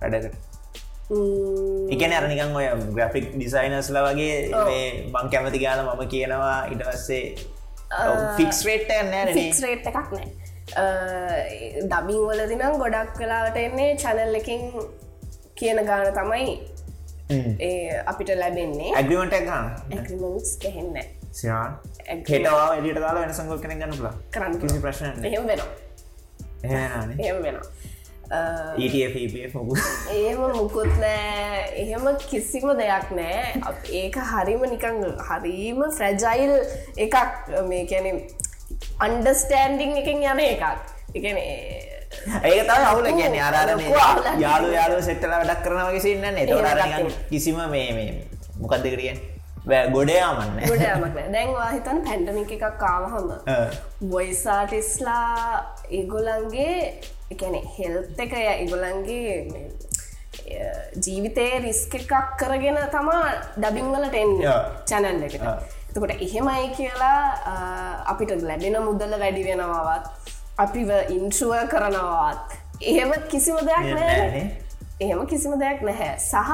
වැඩකට 0.00 0.52
එකන 1.94 2.12
අරනිකන් 2.18 2.54
ඔය 2.60 2.68
ග්‍රෆික් 2.96 3.26
ඩිසයිනස්ල 3.34 3.98
වගේ 4.06 4.36
බං 5.12 5.26
කැමති 5.32 5.64
ගාන 5.64 5.84
මම 5.84 6.06
කියනවා 6.14 6.56
ඉටවස්සේ 6.72 7.24
ෆික්ස් 8.38 8.60
රේට් 8.68 8.92
නෑ 9.10 9.34
ෆික්ස් 9.38 9.62
රේට් 9.64 9.86
එකක් 9.90 10.12
නෑ. 10.16 10.28
ඩබිං 11.90 12.20
වලදිනම් 12.28 12.78
ගොඩක් 12.82 13.16
කලාවට 13.18 13.58
එන්නේ 13.64 13.90
චැනල් 14.04 14.38
එකින් 14.40 14.62
කියන 15.60 15.78
ගාන 15.90 16.08
තමයි 16.18 16.48
ඒ 17.68 18.02
අපිට 18.12 18.30
ලැබෙන්නේ. 18.42 18.90
ඇගිමට 19.00 19.36
ගන්න. 19.48 19.66
ඇගමස් 19.98 20.50
කෙහෙන්න 20.64 20.96
සිනාන් 21.40 21.72
හෙටවා 22.08 22.68
එලියට 22.76 23.00
දාලා 23.04 23.22
වෙන 23.24 23.34
සංගල් 23.38 23.58
කෙන 23.64 23.78
ගන්න 23.80 23.96
පුලා 23.98 24.14
කරන්න 24.36 24.60
කිසි 24.62 24.78
ප්‍රශ්න 24.84 25.26
එහෙම 25.30 25.46
වෙනවා. 25.50 25.72
එහෙම 26.64 27.42
වෙනවා 27.46 27.66
ඒම 30.16 30.40
මුකුත්. 30.56 30.92
නෑ. 31.02 31.60
එහෙම 31.82 32.06
කිසිම 32.30 32.68
දෙයක් 32.82 33.10
නෑ. 33.20 33.60
ඒක 34.02 34.16
හරිම 34.32 34.62
නිකං 34.74 35.02
හරීම 35.28 35.84
ෆ්‍රැජයිල් 35.98 36.54
එකක්. 37.06 37.16
මේ 37.70 37.84
කැන 37.92 38.22
අන්ඩස්ටෑන්ඩිං 39.08 39.96
එකින් 40.02 40.24
යන 40.32 40.44
එකක්. 40.48 40.64
එකන 41.14 41.36
ඒක 41.38 42.66
තම 42.68 42.84
අවුල 42.90 43.06
කියන 43.18 43.36
අරන 43.42 43.80
යාලු 44.42 44.68
යාලු 44.78 44.98
සෙට්ටල 45.08 45.34
වැඩක් 45.34 45.62
කරනවගේ 45.66 46.02
සින්නන්නේ 46.06 46.46
තොට 46.46 47.14
කිසිම 47.30 47.58
මේ 47.70 48.06
මොකක්ද 48.60 48.86
කරියෙන් 48.94 49.18
ගොඩයාමන්න 49.94 51.32
දැන්වා 51.34 51.68
හිතන් 51.74 52.00
පැන්ඩමික් 52.06 52.54
එකක් 52.56 52.78
කාවහම 52.82 53.28
වොයිසාටිස්ලා 54.14 55.62
ඒගොලන්ගේ 55.98 56.78
එකැනෙ 57.32 57.60
හෙල්ත් 57.76 58.20
එක 58.24 58.32
ඉගොලන්ගේ 58.64 59.36
ජීවිතය 61.04 61.46
රිස්ක 61.64 61.94
එකක් 62.00 62.12
කරගෙන 62.40 62.78
තමා 62.94 63.22
ඩබිංවලට 63.56 64.16
එන්න 64.22 64.34
චැනල් 64.90 65.22
එකට. 65.28 65.44
එතකොට 65.90 66.12
එහෙමයි 66.26 66.66
කියලා 66.78 67.20
අපිට 68.12 68.32
ලැබෙන 68.50 68.76
මුදල 68.88 69.14
වැඩි 69.22 69.46
වෙනවාවත් 69.48 70.04
අපිව 70.64 70.90
ඉන්ට්‍රුව 71.16 71.54
කරනවාත් 71.72 72.58
එහෙම 72.90 73.12
කිසිම 73.32 73.58
දෙයක් 73.68 73.86
නෑ. 73.98 74.44
එහෙම 75.04 75.26
කිසිම 75.32 75.54
දෙයක් 75.62 75.80
නැහැ. 75.88 76.14
සහ 76.18 76.50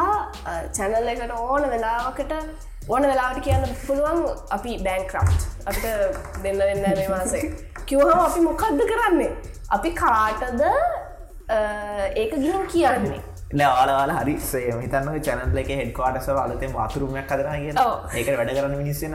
චැනල් 0.77 1.09
එකට 1.12 1.33
ඕන 1.39 1.62
වෙලාවකට 1.73 2.33
ඕන 2.91 3.03
වෙලාවට 3.07 3.45
කියන්න 3.45 3.76
පුළුවන් 3.86 4.24
අපි 4.51 4.78
බෑන්ක්‍රප් 4.84 5.28
අපිට 5.66 5.84
දෙන්න 6.45 6.59
වෙන්න 6.61 6.82
මේ 6.82 7.09
මාසේ. 7.09 7.55
කිවහම 7.86 8.20
අපි 8.20 8.41
මොකක්ද 8.47 8.80
කරන්නේ? 8.91 9.30
අපි 9.70 9.91
කාටද 10.01 10.61
ඒක 12.16 12.34
ගිහම් 12.45 12.66
කියන්නේ? 12.72 13.20
ආලාල 13.68 14.11
හරි. 14.16 14.34
සේ 14.41 14.72
හිතන්න 14.82 15.20
චැනල් 15.28 15.59
එක 15.62 15.70
හෙඩ්කාටස 15.72 16.28
අලතෙන් 16.34 16.72
වතුරුමයක් 16.74 17.26
කදරන 17.30 17.59
කිය 17.62 17.72
ඒක 18.18 18.28
වැඩ 18.38 18.53
කරන්න 18.59 18.76
මිනිස්සෙන 18.76 19.14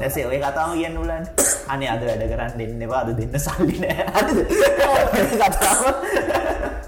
දැසේ 0.00 0.26
ඔය 0.26 0.38
කතාම 0.40 0.70
කියන්න 0.78 0.98
උලන් 0.98 1.24
අනේ 1.68 1.88
අද 1.94 2.02
වැඩ 2.08 2.24
කරන්න 2.32 2.52
දෙන්නවා 2.58 3.00
අද 3.04 3.10
දෙන්න 3.20 3.34
සල්ලින 3.40 3.84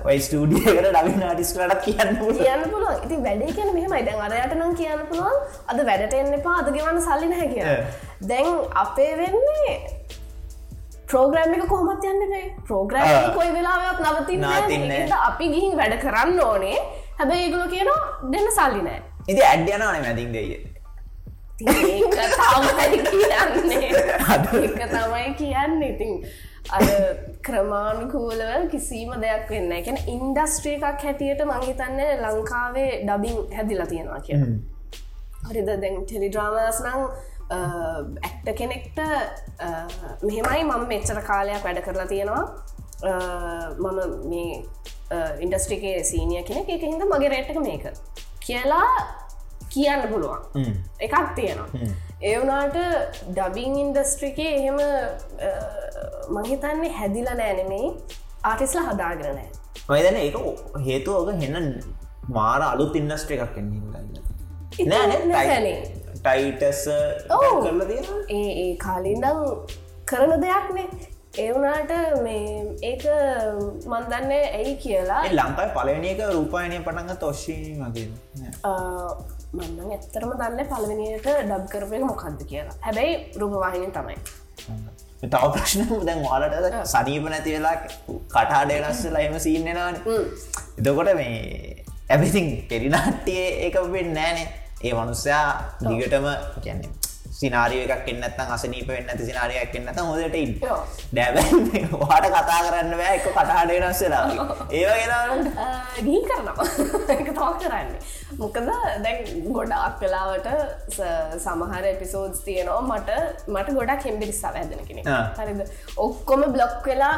ඔයි 0.04 0.18
ස්ටඩියකට 0.24 0.88
ඩවි 0.94 1.12
නාටිස්ලට 1.20 1.74
කියන්න 1.84 2.10
කියන්න 2.40 2.64
පුළුව 2.72 3.04
ඉති 3.04 3.16
වැඩේ 3.26 3.52
කියන 3.58 3.70
මෙහමයි. 3.76 4.02
දැන් 4.08 4.20
අරයට 4.26 4.52
නම් 4.56 4.72
කියන්න 4.80 5.04
පුළුවන්. 5.10 5.36
අද 5.70 5.78
වැඩට 5.90 6.16
එන්න 6.18 6.34
එපා. 6.38 6.56
අද 6.62 6.68
ගෙවන්න 6.74 7.00
සල්ලි 7.06 7.28
හැ 7.38 7.48
කිය 7.54 7.64
දැන් 8.32 8.50
අපේ 8.82 9.12
වෙන්නේ 9.22 9.72
ප්‍රෝග්‍රම් 11.12 11.56
එක 11.56 11.64
කොහොමත් 11.72 12.04
යන්නේ 12.10 12.44
ප්‍රෝග්‍රම් 12.68 13.08
කොයි 13.38 13.50
වෙලාවත් 13.56 13.98
නවතින්න 14.04 15.16
අපි 15.30 15.50
ගිහින් 15.54 15.74
වැඩ 15.80 15.98
කරන්න 16.04 16.38
ඕනේ. 16.50 16.78
හැබැයි 17.18 17.48
ඒගුල 17.48 17.66
කියනවා 17.74 18.30
දෙන්න 18.36 18.48
සල්ලි 18.60 18.80
නෑ 18.86 19.00
ඉති 19.32 19.42
ඇඩ්‍යනවන 19.50 20.00
මැතින් 20.06 20.32
දෙය 20.36 20.46
කියන්නේ. 20.52 20.70
එක 24.64 24.80
තමයි 24.92 25.28
කියන්න. 25.38 25.82
ඉතින් 25.90 26.12
අ 26.72 26.78
ක්‍රමාණුකූලව 27.46 28.68
කිසිීම 28.72 29.12
දෙයක් 29.24 29.50
වෙන්න 29.50 29.72
එකැන 29.78 29.98
ඉන්ඩස්ට්‍රිය 30.14 30.76
එකක් 30.76 31.02
හැටියට 31.06 31.42
මංහිතන්න 31.50 32.00
ලංකාවේ 32.24 32.90
ඩබින් 33.08 33.38
හැදිලා 33.56 33.86
තියෙනවා 33.92 34.20
කිය 34.28 34.38
හරිද? 35.48 35.68
දැන් 35.82 36.04
ටෙලිඩ්‍රාමස් 36.04 36.78
නං 36.84 37.00
ඇක්ට 38.28 38.48
කෙනෙක්ට 38.60 38.98
මෙහෙමයි 40.28 40.62
මම 40.64 40.86
මෙච්චර 40.94 41.20
කාලයක් 41.30 41.64
වැඩ 41.66 41.82
කරලා 41.88 42.06
තියෙනවා. 42.14 42.44
මම 43.78 43.98
මේ 44.30 44.64
ඉන්ඩස්ට්‍රිකේ 45.44 45.98
සීනිය 46.12 46.42
කෙනෙක්. 46.48 46.68
එක 46.68 46.82
හිද 46.88 47.04
මගේ 47.12 47.28
රේට්ක 47.34 47.60
මේක. 47.68 47.84
කියලා 48.46 48.88
කියන්න 49.74 50.08
පුළුවන්. 50.08 50.40
එකක් 51.06 51.14
තියෙනවා 51.36 51.68
ඒවනාට 52.30 52.76
ඩබිං 53.30 53.74
ඉන්ඩස්ට්‍රිකේ 53.80 54.52
එහෙම 54.58 54.78
මහිතන්නේ 56.36 56.92
හැදිල 56.98 57.28
නෑනෙමේ 57.32 57.86
ආටිස්ල 58.50 58.80
හදාගරනෑ 58.86 59.48
ඔයදන 59.90 60.20
ඒක 60.22 60.36
හේතු 60.86 61.16
ඕක 61.16 61.32
හෙන්න 61.42 61.68
මාර 62.36 62.62
අලුත් 62.68 63.00
ඉන්ඩස්ට්‍ර 63.02 63.34
එකක් 63.38 63.58
එන්නේ 63.58 64.04
නෑ 64.86 65.74
ටයිටස් 66.18 66.84
ඒ 68.30 68.46
ඒ 68.60 68.70
කාලින්දම් 68.78 69.42
කරන 70.06 70.32
දෙයක්නේ 70.42 70.86
ඒ 71.36 71.50
වුණාට 71.50 71.92
මේ 72.22 72.64
ඒක 72.82 73.04
මන්දන්නේ 73.86 74.42
ඇයි 74.50 74.74
කියලා. 74.76 75.22
ලංකායි 75.30 75.72
පලවෙනික 75.72 76.20
රූපායනය 76.30 76.76
පටන්ග 76.80 77.16
තොශ්ෂී 77.18 77.74
මගේ 77.76 78.08
මන්න 79.56 79.92
ඇත්තරම 79.92 80.34
දන්න 80.34 80.68
පලවෙනියට 80.70 81.28
ඩබ් 81.28 81.64
කරපය 81.72 82.02
මොකක්ද 82.04 82.40
කියලා. 82.50 82.76
හැබැයි 82.80 83.14
රූපවාහිනින් 83.40 83.92
තමයි. 83.92 84.16
තව 85.24 85.44
ප්‍රශ්න 85.54 85.82
දැන් 86.06 86.20
වාලට 86.22 86.76
සනීප 86.86 87.28
නැති 87.28 87.54
වෙලා 87.56 87.76
කටාඩේනස්සලා 88.30 89.22
එම 89.28 89.38
සිීන්නෙනවාන 89.38 89.96
එතකොට 90.78 91.10
මේ 91.14 91.84
ඇබිතින් 92.10 92.50
පෙරිනාට්ටිය 92.68 93.44
ඒක 93.64 93.80
වෙන්න 93.94 94.12
නෑනේ 94.14 94.46
ඒ 94.82 94.94
මනුස්සයා 94.94 95.46
දිගටම 95.82 96.26
කියන්නේ 96.60 96.90
සිනාරිය 97.34 97.82
එකක් 97.86 98.08
එන්නත්තන් 98.12 98.52
අසනීප 98.56 98.88
වෙන්න 98.88 99.08
ඇති 99.10 99.26
සිනාරියක් 99.28 99.74
එන්නත 99.78 100.00
හොදට 100.00 100.36
ඉන්න. 100.40 100.52
දැබ 101.16 101.38
වාට 102.02 102.28
කතා 102.28 102.60
කරන්න 102.66 102.94
බෑ. 103.00 103.16
එක 103.16 103.26
කටාඩේ 103.28 103.78
නස්සලා 103.80 104.22
ඒවගෙන 104.70 105.50
දී 106.06 106.20
කරනවා. 106.28 106.68
එක 107.14 107.24
තව 107.30 107.50
කරන්නේ. 107.62 108.00
මොකද 108.38 108.70
දැන් 109.04 109.50
ගොඩාක් 109.50 109.98
කලාවට 110.00 110.48
සමහර 111.38 111.90
එපිසෝඩ්ස් 111.92 112.46
තියෙනවා 112.46 112.80
මට 112.90 113.20
මට 113.48 113.76
ගොඩක් 113.80 114.08
හෙම්බිරිස්සා 114.10 114.54
ඇදන 114.54 114.86
කෙනෙ 114.88 115.02
හරිද? 115.40 115.62
ඔක්කොම 115.98 116.48
බ්ලොක් 116.54 116.80
වෙලා 116.86 117.14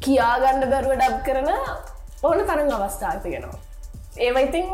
කියාගන්න 0.00 0.68
බැරුව 0.72 0.96
ඩබ් 0.96 1.22
කරන 1.26 1.50
ඕන 2.22 2.46
තරන් 2.48 2.76
අවස්ථාව 2.78 3.24
තියෙනවා. 3.24 3.64
ඒවයිතින් 4.18 4.68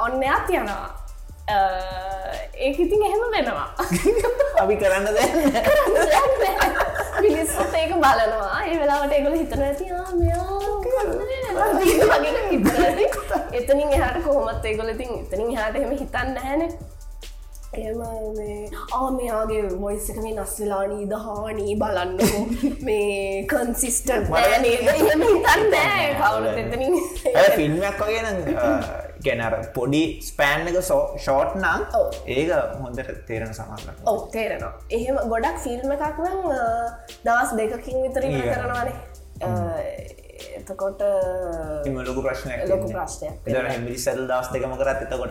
ඔන්නයක් 0.00 0.56
යනවා 0.58 1.05
ඒක 1.46 2.78
ඉතින් 2.78 3.02
එහෙම 3.02 3.22
වෙනවා. 3.30 3.70
අපි 4.62 4.74
කරන්න 4.76 5.06
ද 5.06 5.18
මිනිස්සුත් 7.22 7.74
ඒක 7.74 7.92
බලනවා. 7.94 8.58
ඒ 8.66 8.78
වෙලාවට 8.80 9.12
ඒගොල 9.12 9.36
හිතන 9.38 9.62
ඇති 9.62 9.86
එතනින් 13.52 13.92
එහට 13.92 14.18
කොහොමත් 14.24 14.64
ඒගොල 14.64 14.90
ඉතින් 14.90 15.10
එතනින් 15.22 15.54
හට 15.54 15.76
එහෙම 15.76 15.94
හිතන්න 15.94 16.36
හැන 16.42 16.62
එම 17.76 18.00
ආ 18.92 19.10
මෙයාගේ 19.12 19.62
මොයිස්සකම 19.78 20.26
නස් 20.32 20.60
වෙලානී 20.60 21.08
දහානී 21.08 21.76
බලන්නකෝ. 21.76 22.44
මේ 22.82 23.46
කන්සිිස්ටන් 23.46 24.30
නේද? 24.62 24.86
එම 25.14 25.22
හිතන්න 25.24 25.74
කවුලු 26.20 26.48
එතනින් 26.56 26.94
ෆිල්ම්යක් 27.56 28.02
වගේ 28.02 28.22
ගැනර. 29.28 29.54
පොඩි 29.76 30.02
ස්පෑන් 30.28 30.68
එක 30.70 30.78
ෂෝට් 30.82 31.56
නම් 31.60 31.80
ඒක 32.26 32.50
හොඳට 32.82 33.10
තේරෙන 33.28 33.54
සමල්ල 33.54 34.04
ඔව 34.12 34.20
තේරෙනවා. 34.34 34.72
එහෙම 34.90 35.16
ගොඩක් 35.32 35.58
ෆිල්ම් 35.64 35.96
එකක් 35.96 36.20
නම් 36.24 36.40
දවස් 37.24 37.50
දෙකකින් 37.60 38.04
විතරින් 38.04 38.38
කරනවානේ. 38.42 38.96
එතකොට 40.58 41.00
ලොකු 42.08 42.20
ප්‍රශ්නය 42.22 42.54
ලොකු 42.68 42.88
ප්‍රශ්නයක් 42.92 43.34
මිරි 43.84 43.98
සැල් 43.98 44.26
දස් 44.30 44.48
දෙකම 44.52 44.74
කරත් 44.80 45.06
එතකොට 45.06 45.30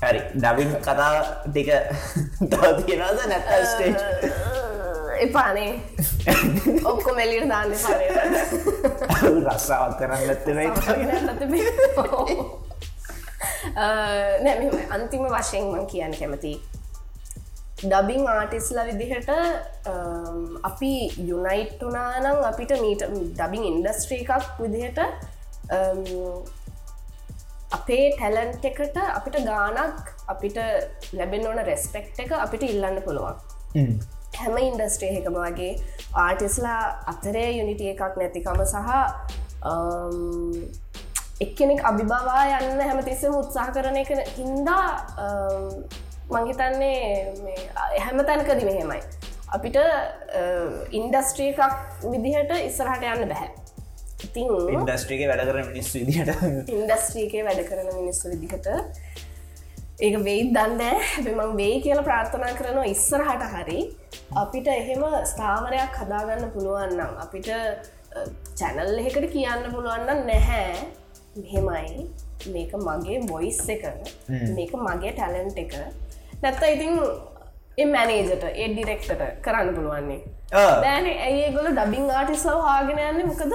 හරි. 0.00 0.20
ඩබින් 0.34 0.70
කතා 0.84 1.12
ටික 1.46 1.70
තව 2.52 2.62
තියෙනද 2.84 3.20
නැත්ත 3.30 3.50
ස්ටේට් 3.66 4.00
එපානේ 5.18 5.72
ඔක්කො 6.84 7.14
මෙලිට 7.14 7.48
දාන්න 7.48 7.72
පාරේ 7.82 8.10
රස්සාවත් 9.46 9.98
කරන්න 9.98 10.24
නැ 14.42 14.54
අන්තිම 14.90 15.24
වශයෙන් 15.26 15.64
මං 15.66 15.86
කියන්න 15.86 16.18
කැමති 16.18 16.52
ඩබිං 17.84 18.22
ආටිස්ල 18.26 18.78
විදිහට 18.84 19.30
අපි 20.64 20.92
යුනයිට් 21.24 21.80
වනානම් 21.82 22.44
අපිට 22.50 22.76
මීට 22.80 23.02
ඩබිං 23.34 23.66
ඉන්ඩස්ට්‍රී 23.70 24.22
එකක් 24.26 24.60
විදිහට 24.60 25.00
අපේ 27.72 28.04
ටැලන්ට 28.12 28.64
එකට 28.64 28.96
අපිට 29.08 29.38
ගානක් 29.44 30.12
අපිට 30.28 30.58
ලැබෙන් 31.12 31.46
ඕන 31.46 31.64
රෙස්පෙක්් 31.64 32.12
එක 32.18 32.32
අපිට 32.38 32.62
ඉල්ලන්න 32.64 33.02
පුළුවන් 33.04 33.36
හැම 34.40 34.56
ඉන්ඩස්ට්‍රේ 34.62 35.12
එකම 35.20 35.36
වගේ 35.42 35.72
ආටිස්ලා 36.24 36.80
අතරේ 37.12 37.50
යුනිටිය 37.58 37.90
එකක් 37.94 38.18
නැතිකම 38.22 38.64
සහ 38.64 38.76
එක්කෙනෙක් 41.46 41.80
අභිබවා 41.90 42.42
යන්න 42.58 42.82
හැමතිස්සම 42.88 43.34
උත්සාහ 43.42 43.68
කරන 43.76 43.96
එක 44.02 44.10
හින්දා 44.40 44.86
මංහිතන්නේ 46.34 47.00
හැම 48.04 48.18
තැනකදි 48.30 48.64
මෙහෙමයි 48.70 49.00
අපිට 49.56 49.76
ඉන්ඩස්ට්‍රී 51.00 51.50
එකක් 51.52 51.60
විදිහට 52.12 52.52
ඉස්සරහට 52.58 53.04
යන්න 53.12 53.28
බැහැ. 53.32 53.50
ඉතින් 54.26 54.48
ඉන්ඩස්ට්‍රික 54.76 55.22
වැඩ 55.30 55.44
කරන 55.48 55.68
මිනිස් 55.70 55.92
විදිහට. 55.94 56.30
ඉන්ඩස්ට්‍රීකේ 56.76 57.44
වැඩ 57.48 57.62
කරන 57.68 57.88
මිනිස්සු 58.00 58.32
විදිහට 58.32 58.66
ඒක 60.04 60.16
වෙයි 60.24 60.40
දන්න 60.54 60.80
හැබමං 61.10 61.52
වෙයි 61.60 61.76
කියල 61.84 62.00
ප්‍රාර්ථනා 62.08 62.52
කරනවා 62.58 62.88
ඉස්සරහට 62.94 63.44
හරි. 63.52 63.78
අපිට 64.42 64.66
එහෙම 64.72 65.04
ස්ථාවරයක් 65.30 65.94
හදාගන්න 66.00 66.50
පුළුවන්නම් 66.54 67.14
අපිට 67.24 67.48
චැනල් 68.60 68.98
එකට 69.04 69.26
කියන්න 69.34 69.64
පුළුවන්න 69.74 70.26
නැහැ. 70.30 70.74
මෙහෙමයි. 71.38 72.04
මේක 72.54 72.74
මගේ 72.88 73.22
බොයිස් 73.30 73.62
එක. 73.76 73.86
මේක 74.58 74.76
මගේ 74.86 75.12
ටැලන්ට් 75.16 75.58
එක. 75.64 75.72
නැත්ත 76.42 76.62
ඉතින් 76.74 76.94
මැනේජට 77.94 78.44
ඒ 78.52 78.68
ඩිරෙක්ටට 78.74 79.24
කරන්න 79.48 79.74
පුළුවන්නේ. 79.78 80.20
දැන 80.84 81.08
ඇඒ 81.14 81.50
ගොල 81.56 81.72
ඩබිං 81.72 82.12
ආටිසව 82.20 82.60
හාගෙන 82.68 83.00
යන්න? 83.08 83.26
මොකද 83.32 83.54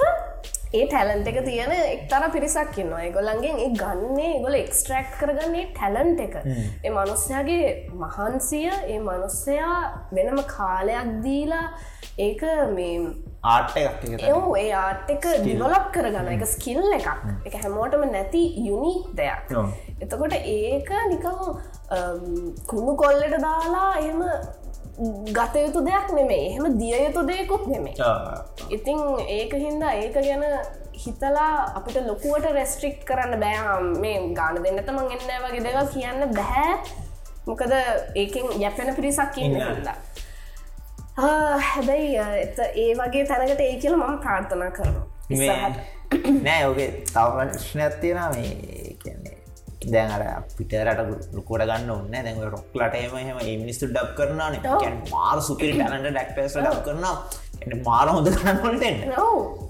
ඒ 0.74 0.84
ටැලන්ට 0.92 1.28
එක 1.30 1.38
තියෙන 1.46 1.72
එක්තර 1.78 2.26
පිරිසක් 2.36 2.78
ඉන්නවා. 2.82 3.08
ගොල්ලන්ගේ 3.16 3.56
ඒ 3.64 3.72
ගන්නේ 3.82 4.36
ගොල 4.44 4.56
එක්ස්ට්‍රක්් 4.60 5.10
කරගන්නේ 5.22 5.66
ටැලන්ට 5.78 6.22
එක. 6.28 6.38
ඒ 6.86 6.92
මනුස්සයාගේ 6.98 7.66
මහන්සිය 8.04 8.70
ඒ 8.70 9.00
මනුස්සයා 9.08 9.74
වෙනම 10.18 10.40
කාලයක් 10.54 11.12
දීලා 11.26 11.66
ඒක 12.28 12.42
මේ 12.78 12.96
ආට් 13.56 13.76
එව් 13.84 13.92
ඒ 14.62 14.72
ආට් 14.84 15.12
එක 15.16 15.28
ඩිවලප් 15.44 15.92
කරගන්න. 15.98 16.32
එක 16.38 16.48
ස්කිල් 16.54 16.82
එකක්. 17.00 17.10
එක 17.48 17.60
හැමෝටම 17.66 18.08
නැති 18.16 18.44
යුනික් 18.70 19.12
දෙයක්. 19.20 19.54
එතකොට 20.00 20.40
ඒක 20.40 20.90
නිකම් 21.12 21.40
කුණු 22.72 22.96
කොල්ලට 23.04 23.38
දාලා 23.48 23.90
එහෙම 24.00 24.24
ගතයුතු 25.38 25.86
දෙයක් 25.86 26.08
නෙමේ 26.16 26.42
එහෙම 26.48 26.78
දිය 26.80 26.96
යුතු 26.98 27.22
දෙයකුත් 27.28 27.68
නෙමේ 27.68 27.94
ඉතිං 28.70 29.00
ඒක 29.38 29.54
හින්දා 29.66 29.94
ඒක 30.02 30.14
ගැන 30.18 30.44
හිතලා 31.04 31.54
අපිට 31.78 32.02
ලොකුවට 32.08 32.52
රෙස්ට්‍රික් 32.54 33.00
කරන්න 33.06 33.40
බෑම් 33.40 33.88
මේ 34.02 34.18
ගාන 34.40 34.60
දෙන්නතම 34.66 35.00
එන්න 35.06 35.32
වගේ 35.46 35.64
දෙක 35.68 35.80
කියන්න 35.94 36.36
බැහැ 36.36 36.76
මොකද 37.48 37.74
ඒකෙන් 38.16 38.46
යැපෙන 38.60 38.96
පිරිසක් 38.96 39.38
ඉන්න 39.38 39.58
හින්දා. 39.60 39.96
හැබැයි 41.18 42.18
ඒ 42.76 42.94
වගේ 43.00 43.26
තැනකට 43.26 43.60
ඒ 43.60 43.76
කියල 43.82 43.98
මම 43.98 44.20
ප්‍රාර්ථනා 44.20 44.72
කරනවා. 44.72 45.08
නෑ 46.44 46.66
ඕගේ 46.68 46.90
තව 47.14 47.26
ප්‍රශ්නයක් 47.36 48.00
තියෙන 48.02 48.20
මේ 48.36 48.54
කියන්නේ 48.62 48.81
දැන් 49.94 50.12
අර 50.16 50.24
පිට 50.58 50.74
රට 50.78 51.34
ලොකොට 51.36 51.64
ගන්න 51.70 51.90
ඔන්න 51.90 52.12
දැන් 52.12 52.42
රොක්ලටම 52.56 53.16
හම 53.18 53.40
මිනිස්තු 53.62 53.88
ඩක් 53.90 54.18
කරන 54.18 55.00
මාර 55.14 55.42
සුපිරි 55.48 55.74
ටලට 55.80 56.12
ඩක්ටස් 56.12 56.58
ඩක් 56.60 56.84
කරන 56.86 57.82
මාර 57.88 58.08
හොඳ 58.14 58.30
කරන්නට 58.36 58.84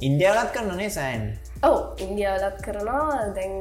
ඉන්දියාලත් 0.08 0.52
කරන්නනේ 0.56 0.90
සෑන් 0.98 1.24
ඔව. 1.64 1.78
ඉන්දියාලත් 2.04 2.60
කරනවා. 2.66 3.32
දැන් 3.38 3.54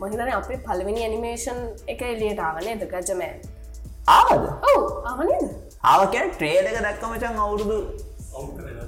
මහිතන 0.00 0.34
අපේ 0.40 0.58
පලවෙනි 0.66 1.00
ඇනිමේෂන් 1.06 1.58
එක 1.94 2.02
එලියට 2.10 2.40
ආවනේ 2.48 2.76
ද 2.80 2.90
ගජමෑන් 2.92 3.38
ආද 4.08 4.30
ඔව. 4.72 4.84
ආවනද 5.10 5.48
ආවකැන් 5.92 6.30
ට්‍රේඩක 6.34 6.78
දක්කමචන් 6.86 7.42
අවුරුදු 7.46 7.78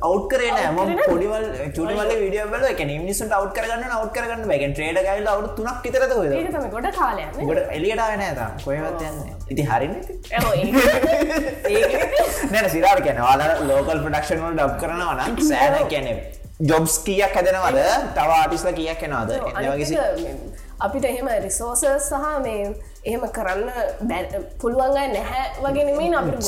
අවට් 0.09 0.25
කරන 0.33 0.57
ම 0.75 0.79
පොඩිවල් 1.11 1.45
චුටවල 1.77 2.11
විඩිය 2.23 2.45
බල 2.53 2.65
එක 2.71 2.81
මිනිසට 2.91 3.33
අවට් 3.39 3.53
කරගන්න 3.59 3.93
අවට් 3.97 4.13
කරගන්න 4.17 4.45
බැගෙන් 4.51 4.73
ට්‍රේඩ 4.77 5.01
ගල 5.07 5.29
අවු 5.33 5.43
තුනක් 5.59 5.87
ිතරද 5.91 6.13
ගොඩ 6.75 6.89
කාලය 6.99 7.25
ගොඩ 7.51 7.61
එලියට 7.77 8.01
නෑ 8.01 8.33
තම්. 8.39 8.53
කොයවත් 8.65 9.01
යන්න 9.09 9.19
ඉති 9.53 9.63
හරින්න 9.71 9.95
නැන 12.53 12.67
සිරාට 12.75 13.01
කැන 13.07 13.19
වාල 13.27 13.43
ලෝකල් 13.71 13.99
ප්‍රඩක්ෂන් 14.05 14.41
වල 14.45 14.55
ඩබ් 14.61 14.73
කරනවා 14.85 15.15
නම් 15.29 15.35
සෑන 15.51 15.89
කැනෙ 15.95 16.13
ජොබ්ස් 16.71 16.95
කියක් 17.05 17.33
හැදෙනවද? 17.37 17.79
තව 18.17 18.31
ආටිස්ල 18.39 18.73
කියක් 18.79 18.99
කෙනවාද 19.03 19.31
එනවගේ 19.37 20.35
අපිට 20.87 21.05
එහෙම 21.11 21.29
රිසෝසස් 21.45 21.85
සහ 22.09 22.27
මේ 22.47 22.65
එහෙම 23.09 23.23
කරන්න 23.37 23.69
පුළුවන්ග 24.61 24.97
නැහැ 25.15 25.45
වගෙනීම 25.65 26.15
අපිට 26.21 26.43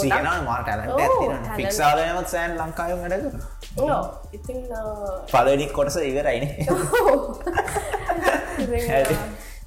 ෆික්සාලයමත් 1.58 2.28
සෑන් 2.32 2.52
ලංකාය 2.60 2.92
වැඩක 3.02 3.24
ඉති 4.36 4.52
පලනික් 5.32 5.72
කොටස 5.78 5.96
ඉවරයින. 6.10 6.44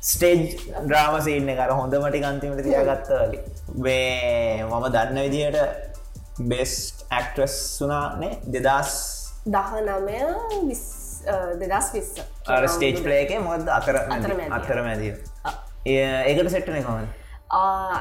ස්ටේජ් 0.10 0.42
ඩ්‍රාම 0.86 1.16
සින්න 1.28 1.50
කර 1.60 1.72
හොඳ 1.80 1.94
මටි 2.04 2.24
අන්තිමට 2.30 2.62
තියාගත්ත 2.70 3.10
වගේ. 3.22 3.44
මේ 3.86 4.64
මම 4.70 4.86
දන්න 4.96 5.18
විදියට 5.26 5.60
බෙස්ට් 6.52 6.98
ඇක්ට්‍රස් 7.10 7.56
වනානේ 7.82 8.34
දෙදස් 8.54 8.94
දහ 9.58 9.72
නමය 9.82 10.18
දෙදස් 11.62 11.88
විස්ස. 11.96 12.12
ස්ටේජ් 12.74 12.96
පලේක 13.06 13.32
මොද 13.50 13.64
අතර. 13.80 13.96
අතර 14.58 14.80
මැදිය 14.90 15.14
ඒකට 15.86 16.50
සෙට්ටන 16.54 16.84
කොම 16.84 17.06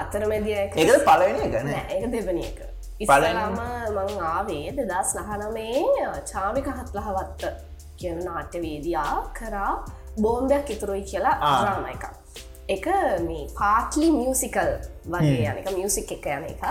අතරමැදිය 0.00 0.54
ඒකද 0.60 1.04
පලවෙනි 1.08 1.50
ගන 1.52 1.68
ඒක 1.74 2.06
දෙවනි 2.14 2.44
එක. 2.48 2.58
ඉස්සලම 3.00 3.58
මං 3.96 4.24
ආවේ 4.30 4.72
දෙදස් 4.78 5.14
නහනමේ 5.18 5.84
චාමික 6.32 6.68
හත්ලහවත්ත 6.78 7.44
කියන 8.00 8.18
නාට්‍යවේදයා 8.24 9.16
කරා 9.38 9.72
බෝම්බයක් 10.22 10.70
ඉතුරුයි 10.76 11.04
කියලා 11.12 11.36
ආ. 11.40 11.62
්‍රාම 11.64 11.86
එක 11.94 12.04
එක 12.76 12.86
මේ 13.28 13.46
පාටලි 13.60 14.10
මියසිකල් 14.18 14.70
වගේ 15.14 15.48
යනක 15.52 15.72
මියසික් 15.78 16.12
එක 16.16 16.26
යන 16.36 16.44
එක. 16.52 16.62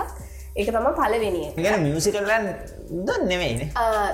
එක 0.61 0.68
තම 0.74 0.88
පලවෙනිය 0.97 1.47
ගැන 1.66 1.82
මියසිකල්ලන් 1.88 2.47
ද 3.05 3.09
නෙවෙයින 3.30 3.61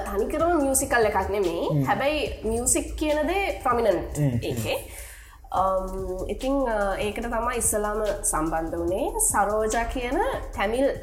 තනිකරම 0.09 0.51
මියසිකල් 0.65 1.07
එකක් 1.09 1.29
නෙමේ 1.35 1.83
හැබැයි 1.87 2.21
මියසික් 2.43 2.95
කියනදේ 2.99 3.45
ප්‍රමිනන්ට් 3.63 4.19
ඒකේ 4.49 4.77
ඉතිං 6.33 6.61
ඒකට 7.05 7.25
තමා 7.25 7.55
ඉස්සලාම 7.61 8.03
සම්බන්ධ 8.31 8.77
වනේ 8.83 9.07
සරෝජා 9.29 9.85
කියන 9.95 10.19
තැමිල් 10.57 10.93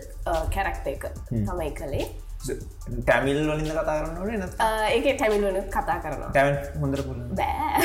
කැරක්ට 0.55 0.87
එක 0.93 1.11
තමයි 1.31 1.73
කළේ. 1.81 2.07
ටැමිල් 2.47 3.39
වලින්ද 3.49 3.71
කතා 3.75 3.95
කරන්න 3.99 4.19
ඕනේ 4.23 4.39
නත් 4.39 4.55
ඒක 4.95 5.07
ටැමිල් 5.19 5.43
වන 5.49 5.67
කතා 5.77 5.99
කරනවා. 6.05 6.31
ටැමන් 6.31 6.57
හොඳර 6.81 7.03
බෑ. 7.41 7.83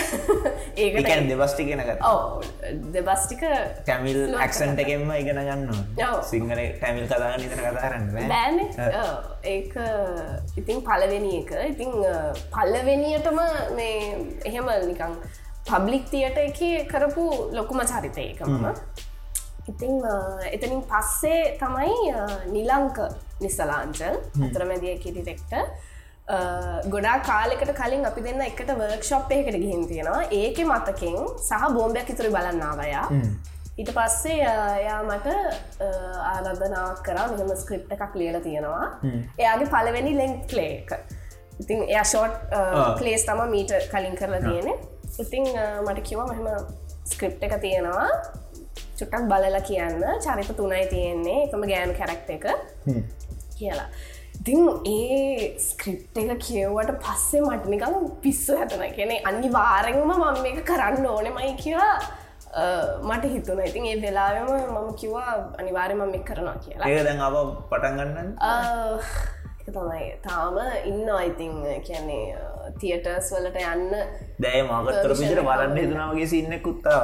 දෙවස්ටි 1.31 1.65
කෙනගත් 1.69 2.05
ඕ 2.11 2.21
දෙබස්ටික 2.93 3.41
ටැමිල් 3.81 4.21
ඇක්සන්ට 4.37 4.85
එකෙන්ම 4.85 5.09
ඉගෙන 5.17 5.41
ගන්න. 5.49 5.65
සිංහල 6.29 6.61
ටැමිල් 6.77 7.09
කතාග 7.09 7.41
නිතර 7.41 7.59
කතා 7.65 7.89
කරන්න 7.89 8.05
බෑන. 8.29 8.57
ඒක 9.55 9.73
ඉතින් 10.61 10.85
පලවෙනි 10.85 11.33
එක. 11.41 11.51
ඉතිං 11.73 11.91
පල්ලවෙනියටම 12.53 13.39
මේ 13.77 13.95
එහෙම 14.45 14.75
නිකං 14.91 15.15
පබ්ලික් 15.69 16.09
තියට 16.13 16.37
එක 16.47 16.59
කරපු 16.91 17.25
ලොකුම 17.57 17.79
චරිතය 17.91 18.25
එකම. 18.33 18.67
ඉතිං 19.71 19.93
එතනින් 20.55 20.81
පස්සේ 20.91 21.41
තමයි 21.61 21.95
නිලංක 22.55 22.97
නිසලාංචල් 23.43 24.15
අතරමැදිය 24.47 24.95
කිරිරෙක්ට 25.03 25.53
ගොඩා 26.93 27.15
කාලෙකට 27.29 27.71
කලින් 27.79 28.03
අපි 28.09 28.21
දෙන්න 28.27 28.41
එකට 28.49 28.69
වර්ක්ෂොප් 28.81 29.31
එකට 29.37 29.57
ගිහින් 29.63 29.87
තියෙනවා. 29.91 30.27
ඒක 30.41 30.57
මතකින් 30.71 31.17
සහ 31.47 31.65
බෝම්බයක් 31.77 32.09
ඉතුරු 32.13 32.31
බලන්නාවයා 32.35 33.07
ඊට 33.79 33.91
පස්සේ 33.97 34.39
එයා 34.81 35.01
මට 35.03 35.27
ආරධනාවක් 36.31 37.01
කරා 37.07 37.27
මෙහම 37.33 37.51
ස්ක්‍රිප් 37.63 37.91
එකක් 37.95 38.15
ලියල 38.21 38.37
තියෙනවා. 38.47 38.85
එයාගේ 39.41 39.71
පලවෙනි 39.73 40.13
ලෙංක් 40.21 40.55
ලේක 40.59 40.89
ඉතින් 41.61 41.83
එයා 41.91 42.05
ෂෝට් 42.11 42.35
කලේස් 42.99 43.25
තම 43.29 43.41
මීට 43.53 43.73
කලින් 43.93 44.17
කරලා 44.21 44.41
තියෙන 44.47 44.69
ඉතිං 45.23 45.45
මට 45.85 45.99
කිව 46.07 46.19
මෙහම 46.29 46.47
ස්ක්‍රිප් 47.11 47.43
එක 47.47 47.53
තියෙනවා. 47.65 48.07
චුට්ටක් 48.97 49.27
බලලා 49.31 49.61
කියන්න. 49.69 50.01
චරිත 50.25 50.49
තුනයි 50.61 50.85
තියෙන්නේ. 50.93 51.37
එකම 51.45 51.63
ගෑනු 51.73 51.93
කැරක්ට 51.99 52.29
එක. 52.37 52.45
කියලා. 53.59 53.89
ඉතින් 54.39 54.61
ඒ 54.95 55.57
ස්ක්‍රිප් 55.67 56.17
එක 56.21 56.31
කියවට 56.45 56.91
පස්සේ 57.03 57.41
මට 57.47 57.65
නිකම් 57.73 57.95
පිස්සු 58.23 58.57
හැතන 58.59 58.83
කෙනෙ 58.97 59.15
අනි 59.29 59.49
වාරෙන්ම 59.57 60.01
මම 60.07 60.41
මේක 60.45 60.59
කරන්න 60.69 61.05
ඕනෙමයි 61.13 61.53
කියලා 61.63 61.95
මට 63.09 63.23
හිතුන 63.33 63.59
ඉතින් 63.65 63.85
ඒ 63.91 63.97
වෙලාවම 64.05 64.49
මම 64.73 64.89
කිව්වා 65.01 65.35
අනිවාරයම 65.59 66.01
මෙ 66.13 66.19
කරනවා 66.29 66.57
කියලා. 66.63 66.87
ඒක 66.89 67.05
දැන් 67.07 67.21
අප 67.27 67.35
පටන්ගන්න 67.69 68.29
තමයි. 69.67 70.07
තාම 70.25 70.57
ඉන්න 70.89 71.09
අයිතින් 71.19 71.53
කියන්නේ 71.87 72.23
තියටර්ස් 72.81 73.31
වලට 73.35 73.57
යන්න 73.73 73.91
දැය 74.43 74.61
මාකත්තර 74.69 75.13
පිචර 75.21 75.41
බලන්න 75.47 75.77
හිතුනාවගේ 75.81 76.27
සින්න 76.33 76.53
කුත්තා 76.67 76.99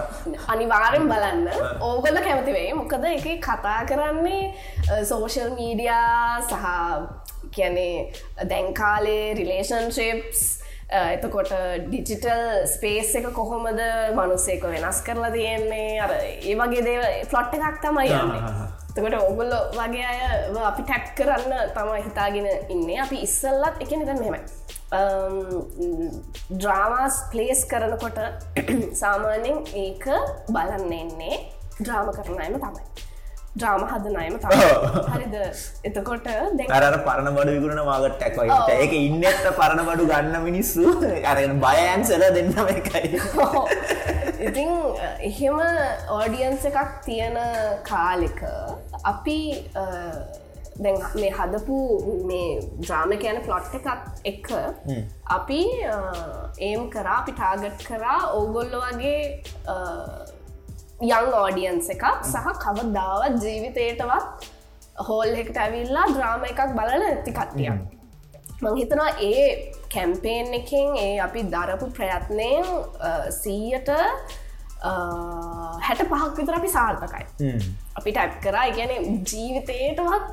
අනිවාරෙන් 0.54 1.10
බලන්න. 1.12 1.48
ඕගොල්ල 1.88 2.22
කැමතිවේ 2.28 2.70
මොකද 2.82 3.10
එක 3.14 3.28
කතා 3.48 3.80
කරන්නේ 3.90 5.04
සෝෂල් 5.10 5.52
මීඩියා 5.58 6.42
සහ 6.50 6.66
කියැනේ 7.56 8.48
දැන්කාලේ 8.54 9.34
රිලේෂන්ශිප්ස් 9.42 10.48
එතකොට 10.88 11.52
ඩිජිටල් 11.88 12.44
ස්පේස් 12.74 13.16
එක 13.20 13.30
කොහොමද 13.36 13.80
මනුස්සේක 14.16 14.64
වෙනස් 14.64 15.02
කරලා 15.08 15.32
තියෙන්නේ? 15.36 16.00
අර 16.04 16.14
ඒ 16.18 16.56
වගේ 16.60 16.84
දේව 16.86 17.08
ෆ්ලොට් 17.32 17.56
එකක් 17.58 17.82
තමයි 17.84 18.08
යන්නේ 18.08 18.77
තකට 18.98 19.20
ඔගොල්ලො 19.24 19.60
වගේ 19.76 20.06
අය 20.06 20.20
අපි 20.70 20.82
ටැක් 20.84 21.12
කරන්න 21.18 21.74
තම 21.76 21.92
හිතාගෙන 22.06 22.48
ඉන්න. 22.74 22.90
අපි 23.06 23.24
ඉස්සල්ලත් 23.28 23.84
එක 23.84 23.92
නිද 23.94 24.12
මෙමයි 24.16 24.42
ඩ්‍රාමාස් 26.52 27.16
පලේස් 27.32 27.62
කරනකොට 27.68 28.20
සාමාන්‍යෙන් 29.02 29.60
ඒක 29.76 30.06
බලන්න 30.48 30.94
එන්නේ 30.94 31.38
ඩ්‍රාම 31.80 32.08
කරනයම 32.10 32.56
තමයි. 32.56 32.86
ඩ්‍රාම 33.56 33.84
හදනයම 33.92 34.38
තමයි. 34.40 34.70
හරිද? 35.14 35.36
එතකොට 35.84 36.28
අර 36.30 36.96
පරණ 37.04 37.30
බඩු 37.36 37.58
විකුණ 37.58 37.84
මාගට 37.90 38.16
ටැක්වයිට 38.16 38.74
ඒක 38.78 38.96
ඉන්නඇත්ත 39.02 39.52
පරණ 39.60 39.84
බඩු 39.90 40.08
ගන්න 40.08 40.48
මිනිස්සු. 40.48 40.96
අරගෙන 41.26 41.60
බයන්සල 41.60 42.26
දෙන්නම 42.38 42.74
එකයි 42.76 43.20
ඉතිං 44.40 44.70
එහෙම 45.22 45.58
ඕඩියන්ස 46.10 46.66
එකක් 46.66 46.98
තියෙන 47.06 47.38
කාලෙක 47.84 48.42
අපි 49.04 49.38
දැන් 50.78 50.98
මේ 51.16 51.32
හදපු 51.32 51.78
මේ 52.26 52.50
ද්‍රාම 52.80 53.14
කියන 53.18 53.42
ෆ්ලොට් 53.46 53.76
එකක් 53.80 53.88
එක්ක 54.32 54.52
අපි 55.30 55.62
ඒම් 56.62 56.90
කරා 56.90 57.18
අපි 57.18 57.32
ටාගට් 57.34 57.86
කරා 57.90 58.20
ඕගොල්ලො 58.32 58.84
වගේ 58.86 59.20
යං 61.10 61.34
ඕඩියන්ස 61.36 61.92
එකක් 61.96 62.08
සහ 62.26 62.48
කවදාවත් 62.64 63.44
ජීවිතයටවත් 63.44 64.50
හෝල් 65.04 65.44
එකට 65.44 65.62
ඇවිල්ලා 65.66 66.10
ද්‍රාම 66.14 66.50
එකක් 66.52 66.66
බලන 66.74 67.08
ඇති 67.08 67.34
කට්ටියක් 67.34 67.97
මං 68.62 68.78
හිතනවා 68.80 69.10
ඒ 69.30 69.46
කැම්පේන් 69.94 70.54
එකෙන් 70.60 70.98
ඒ 71.06 71.16
අපි 71.26 71.42
දරපු 71.54 71.88
ප්‍රයත්නයෙන් 71.98 72.66
සීයට 73.42 73.90
හැට 75.88 76.02
පහක් 76.12 76.34
විතර 76.40 76.56
අපි 76.60 76.70
සාර්ථකයි. 76.78 77.26
අපි 77.98 78.10
ටැප් 78.12 78.34
කරා. 78.46 78.66
ගැන 78.78 78.92
ජීවිතයටවත් 79.32 80.26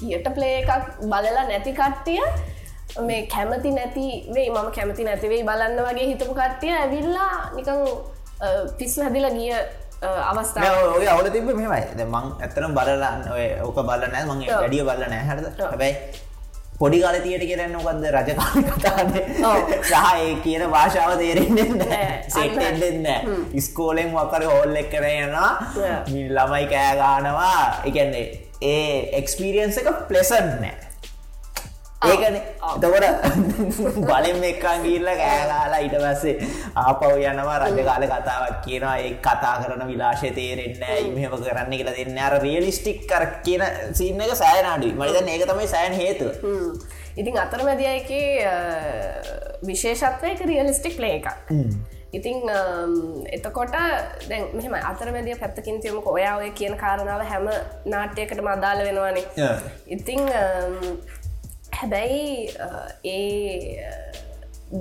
තියට 0.00 0.28
ප්ලේ 0.36 0.58
එකක් 0.60 1.00
බලලා 1.12 1.44
නැති 1.50 1.72
කට්ටිය 1.80 2.20
මේ 3.06 3.22
කැමති 3.34 3.70
නැති 3.78 4.04
වේ 4.34 4.48
මම 4.50 4.68
කැමති 4.76 5.04
නැතිවෙයි 5.08 5.46
බලන්න 5.48 5.80
වගේ 5.88 6.06
හිතපු 6.10 6.34
කට්ටිය 6.40 6.72
ඇවිල්ලා 6.80 7.32
නිකං 7.56 7.80
පිස් 8.78 8.94
හැදිල 9.04 9.26
ගිය 9.38 9.56
අවස්ථාව 10.30 10.94
ඔය 10.98 11.06
අවුල 11.14 11.28
තිබ 11.34 11.48
මෙමයි 11.48 12.04
මං 12.04 12.26
ඇත්තනම් 12.44 12.76
බලන්න 12.78 13.26
ඔය 13.38 13.46
ඕක 13.66 13.78
බලනෑ 13.90 14.24
මං 14.28 14.38
ඔව්. 14.44 14.60
වැඩිය 14.60 14.84
බලනෑ 14.90 15.24
හරද. 15.30 15.46
හැබැයි 15.72 15.94
පොඩි 16.78 17.00
කාල 17.02 17.18
තියට 17.24 17.44
කරන්න 17.50 17.76
ඔකක්ද 17.80 18.06
රජකාල 18.16 18.62
කතාන්න 18.70 19.12
ඔව්. 19.50 19.74
සහ 19.82 20.06
ඒ 20.14 20.32
කියන 20.44 20.64
භාෂාව 20.74 21.12
තේරෙන්න්න 21.20 21.76
නෑ. 21.82 22.08
සෙට්ෙන්න්න 22.28 23.06
ඉස්කෝලෙන් 23.60 24.10
වකර 24.16 24.48
හෝල් 24.52 24.80
එක් 24.82 24.90
කර 24.94 25.06
යනවා. 25.10 25.52
ළමයි 26.36 26.66
කෑගානවා 26.72 27.60
එකන්නේ 27.84 28.26
ඒ 28.62 28.98
එක්ස්පීරියන්ස 29.20 29.78
එක 29.82 29.92
ප්ලෙසන් 30.08 30.50
නෑ 30.62 30.74
ඒකන. 32.12 32.36
තකොට 32.82 33.06
බලෙන් 34.08 34.44
එක්කන් 34.50 34.82
ගිල්ල 34.86 35.08
කෑලාලා 35.20 35.80
ඊට 35.84 35.96
පස්සේ 36.04 36.34
ආපව් 36.82 37.04
යනවා 37.30 37.58
රජකාල 37.64 38.04
කතාවක් 38.12 38.58
කියනවා. 38.66 38.96
ඒ 39.04 39.14
කතා 39.28 39.54
කරන 39.62 39.86
විලාශය 39.92 40.34
තේරෙන්න 40.40 40.82
ඉමහෙම 41.06 41.38
කරන්න 41.46 41.72
කියලා 41.78 41.96
දෙන්න 42.00 42.18
අර 42.26 42.36
රියලිස්ටික් 42.46 43.00
කර 43.12 43.24
කියන 43.46 43.64
සින්න 44.02 44.20
එක 44.26 44.36
සෑනාඩුයි 44.42 44.98
මනිතන් 45.00 45.32
ඒක 45.34 45.48
තමයි 45.52 45.72
සෑන් 45.74 45.98
හේතුව. 46.02 46.30
ඉතින් 47.16 47.36
අතරමැදියක 47.46 48.10
විශේෂත්වයක 49.68 50.40
රියලිස්ටික් 50.52 50.96
ලේ 51.02 51.16
එකක්. 51.18 51.28
ඉතිං 52.14 52.50
එතකොට 53.36 53.72
දැන් 54.28 54.44
මෙම 54.54 54.74
අතරමැදිය 54.90 55.36
පැත්තකින් 55.42 55.80
තියමක. 55.84 56.06
ඔයා 56.16 56.34
ඔය 56.42 56.50
කියන 56.58 56.74
කාරණාව 56.82 57.22
හැම 57.30 57.46
නාට්‍යයකට 57.94 58.42
මදාල 58.48 58.82
වෙනවානේ. 58.88 59.24
ඉතිං 59.96 60.20
හැබැයි 61.74 62.48
ඒ 63.04 63.86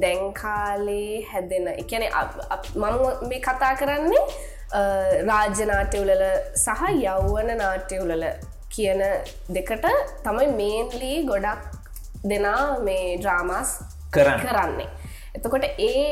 දැන්කාලේ 0.04 1.26
හැදෙන 1.32 1.68
එකන 1.74 2.04
මම 2.76 3.28
මේ 3.30 3.40
කතා 3.42 3.76
කරන්නේ 3.76 4.24
අ, 4.72 4.82
රාජ්‍ය 5.30 5.66
නාට්‍යවලල 5.66 6.24
සහ 6.56 6.82
යෞවන 7.02 7.50
නාට්‍යවලල 7.58 8.26
කියන 8.76 9.02
දෙකට 9.50 9.86
තමයි 10.24 10.48
මේන්ලී 10.60 11.18
ගොඩක් 11.24 11.62
දෙනා 12.26 12.80
මේ 12.80 13.18
ඩ්‍රාමස් 13.18 13.72
කරන්න. 14.48 14.80
එතකොට 15.36 15.66
ඒ 15.80 16.08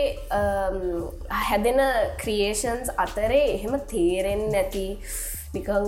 හැදෙන 1.42 1.80
ක්‍රියේෂන්ස් 2.22 2.90
අතරේ 2.98 3.44
එහෙම 3.56 3.76
තේරෙන් 3.92 4.42
නැති 4.52 4.86
නිකං 5.54 5.86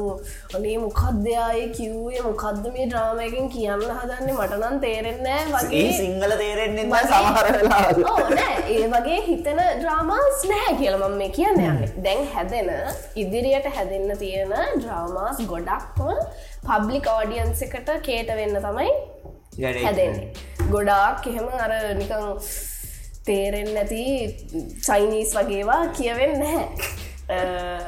ඔනේ 0.56 0.78
මොකක්දයාය 0.80 1.62
කිව්ේ 1.76 2.22
මොකක්ද 2.24 2.66
මේ 2.74 2.86
ඩ්‍රාමයකින් 2.88 3.46
කියන්න 3.50 3.84
හදන්නේ? 3.98 4.34
මටනන් 4.36 4.80
තේරෙන්නෑ 4.82 5.46
වගේ 5.54 5.84
සිංහල 5.98 6.34
තේරෙන්නේ 6.42 6.86
වගේ- 6.86 7.12
සමහර 7.12 7.48
වෙලා 7.54 7.86
ඕ 8.12 8.26
නෑ. 8.38 8.58
ඒ 8.74 8.88
වගේ 8.90 9.20
හිතන 9.28 9.62
ඩ්‍රාමාස් 9.78 10.44
නැහැ 10.50 10.76
කියලමම් 10.82 11.16
මේ 11.18 11.30
කියන්න. 11.32 11.62
යන්නේ 11.62 11.90
දැන් 12.04 12.28
හැදෙන 12.34 12.70
ඉදිරියට 13.18 13.70
හැදෙන්න 13.76 14.18
තියෙන 14.18 14.54
ඩ්‍රාමාස් 14.76 15.42
ගොඩක්ම 15.48 16.12
පබ්ලික් 16.68 17.08
ඕඩියන්ස 17.10 17.62
එකට 17.62 17.90
කේට 18.04 18.36
වෙන්න 18.36 18.60
තමයි 18.60 18.92
හැදෙන්නේ. 19.80 20.28
ගොඩාක් 20.72 21.28
එහෙම 21.28 21.48
අර 21.60 21.72
නිකං 21.96 22.28
තේරෙන් 23.26 23.70
නැති 23.74 24.04
චයිනීස් 24.86 25.34
වගේවා 25.38 25.82
කියවෙන්න 25.98 26.40
නැහැ 26.40 26.68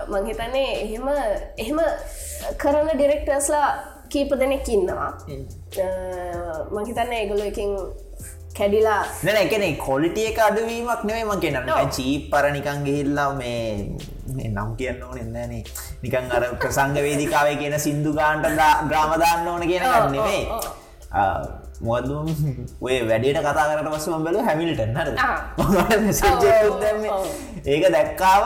මංහිතන්නේ 0.10 0.70
එහෙම 0.78 1.08
එහෙම 1.58 1.80
කරන 2.58 2.90
ඩිරෙක්ටර්ස්ලා 2.94 3.68
කීප 4.10 4.32
දෙනෙක් 4.40 4.68
ඉන්නවා. 4.70 5.12
මංහිතන්න 6.72 7.14
ඒගොලු 7.14 7.44
එකින් 7.44 7.72
කැඩිලා 8.58 9.02
නැන 9.24 9.38
එකන 9.38 9.64
කොලිටිය 9.80 10.28
එක 10.28 10.40
අඩුවීමක් 10.42 11.02
නෙවේ 11.04 11.26
මං 11.26 11.42
කියන 11.42 11.58
චීප් 11.92 12.30
පර 12.32 12.46
නිකන් 12.52 12.80
ගිහිල්ලා 12.86 13.30
මේ 13.34 14.48
නම් 14.48 14.72
කියන්න 14.78 15.04
ඕන 15.04 15.18
එන්නනේ 15.18 15.64
නිකන් 16.04 16.32
අර 16.32 16.44
ප්‍රසංග 16.56 16.96
වේදිකාවේ 17.00 17.58
කියන 17.58 17.76
සිින්දු 17.80 18.14
ගාන්ට 18.14 18.48
ග්‍රාමදාන්න 18.90 19.48
ඕන 19.48 19.68
කියන 19.68 19.86
ගන්නෙවේ 19.86 20.44
මොද 21.82 22.08
ඔය 22.82 22.98
වැඩට 23.04 23.42
කතා 23.42 23.68
කරට 23.70 23.90
පස්ස 23.90 24.08
මබල 24.14 24.38
හැමිලිටන් 24.42 24.96
හර 24.96 25.10
ඒක 27.68 27.84
දැක්කාව 27.92 28.44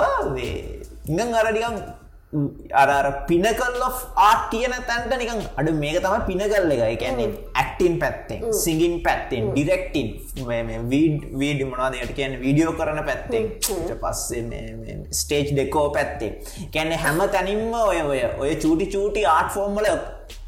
ඉඟන් 1.09 1.35
අරඩිකම් 1.41 1.75
අර 2.79 3.05
පිනකල් 3.29 3.77
of 3.85 4.01
ආට් 4.23 4.43
කියන 4.51 4.73
තැන්ට 4.89 5.13
නිකන් 5.21 5.39
අඩු 5.59 5.71
මේක 5.83 5.95
තම 6.03 6.25
පිනකල් 6.27 6.73
එක. 6.75 6.81
එකන්නේ 6.95 7.29
ඇක්ටින් 7.61 7.95
පැත්තෙන් 8.03 8.43
සිගින් 8.63 8.93
පැත්තෙන් 9.05 9.47
ඩිරෙක්ටින් 9.55 10.07
වීඩ 11.41 11.63
මනාදයට 11.71 12.13
කියන 12.19 12.37
වීඩියෝ 12.43 12.75
කරන 12.79 13.01
පැත්තෙන්. 13.09 13.49
පස්සේ 14.03 14.43
ස්ටේජ් 15.21 15.49
දෙකෝ 15.57 15.87
පැත්තේ 15.97 16.31
කැන්න 16.75 16.93
හැම 17.05 17.19
තැනින්ම 17.33 17.73
ඔය 17.81 17.99
ඔය 18.11 18.21
ඔය 18.43 18.53
චූටි 18.63 18.91
චූටි 18.93 19.25
ආට් 19.33 19.51
ෆෝර්ම්මල 19.57 19.89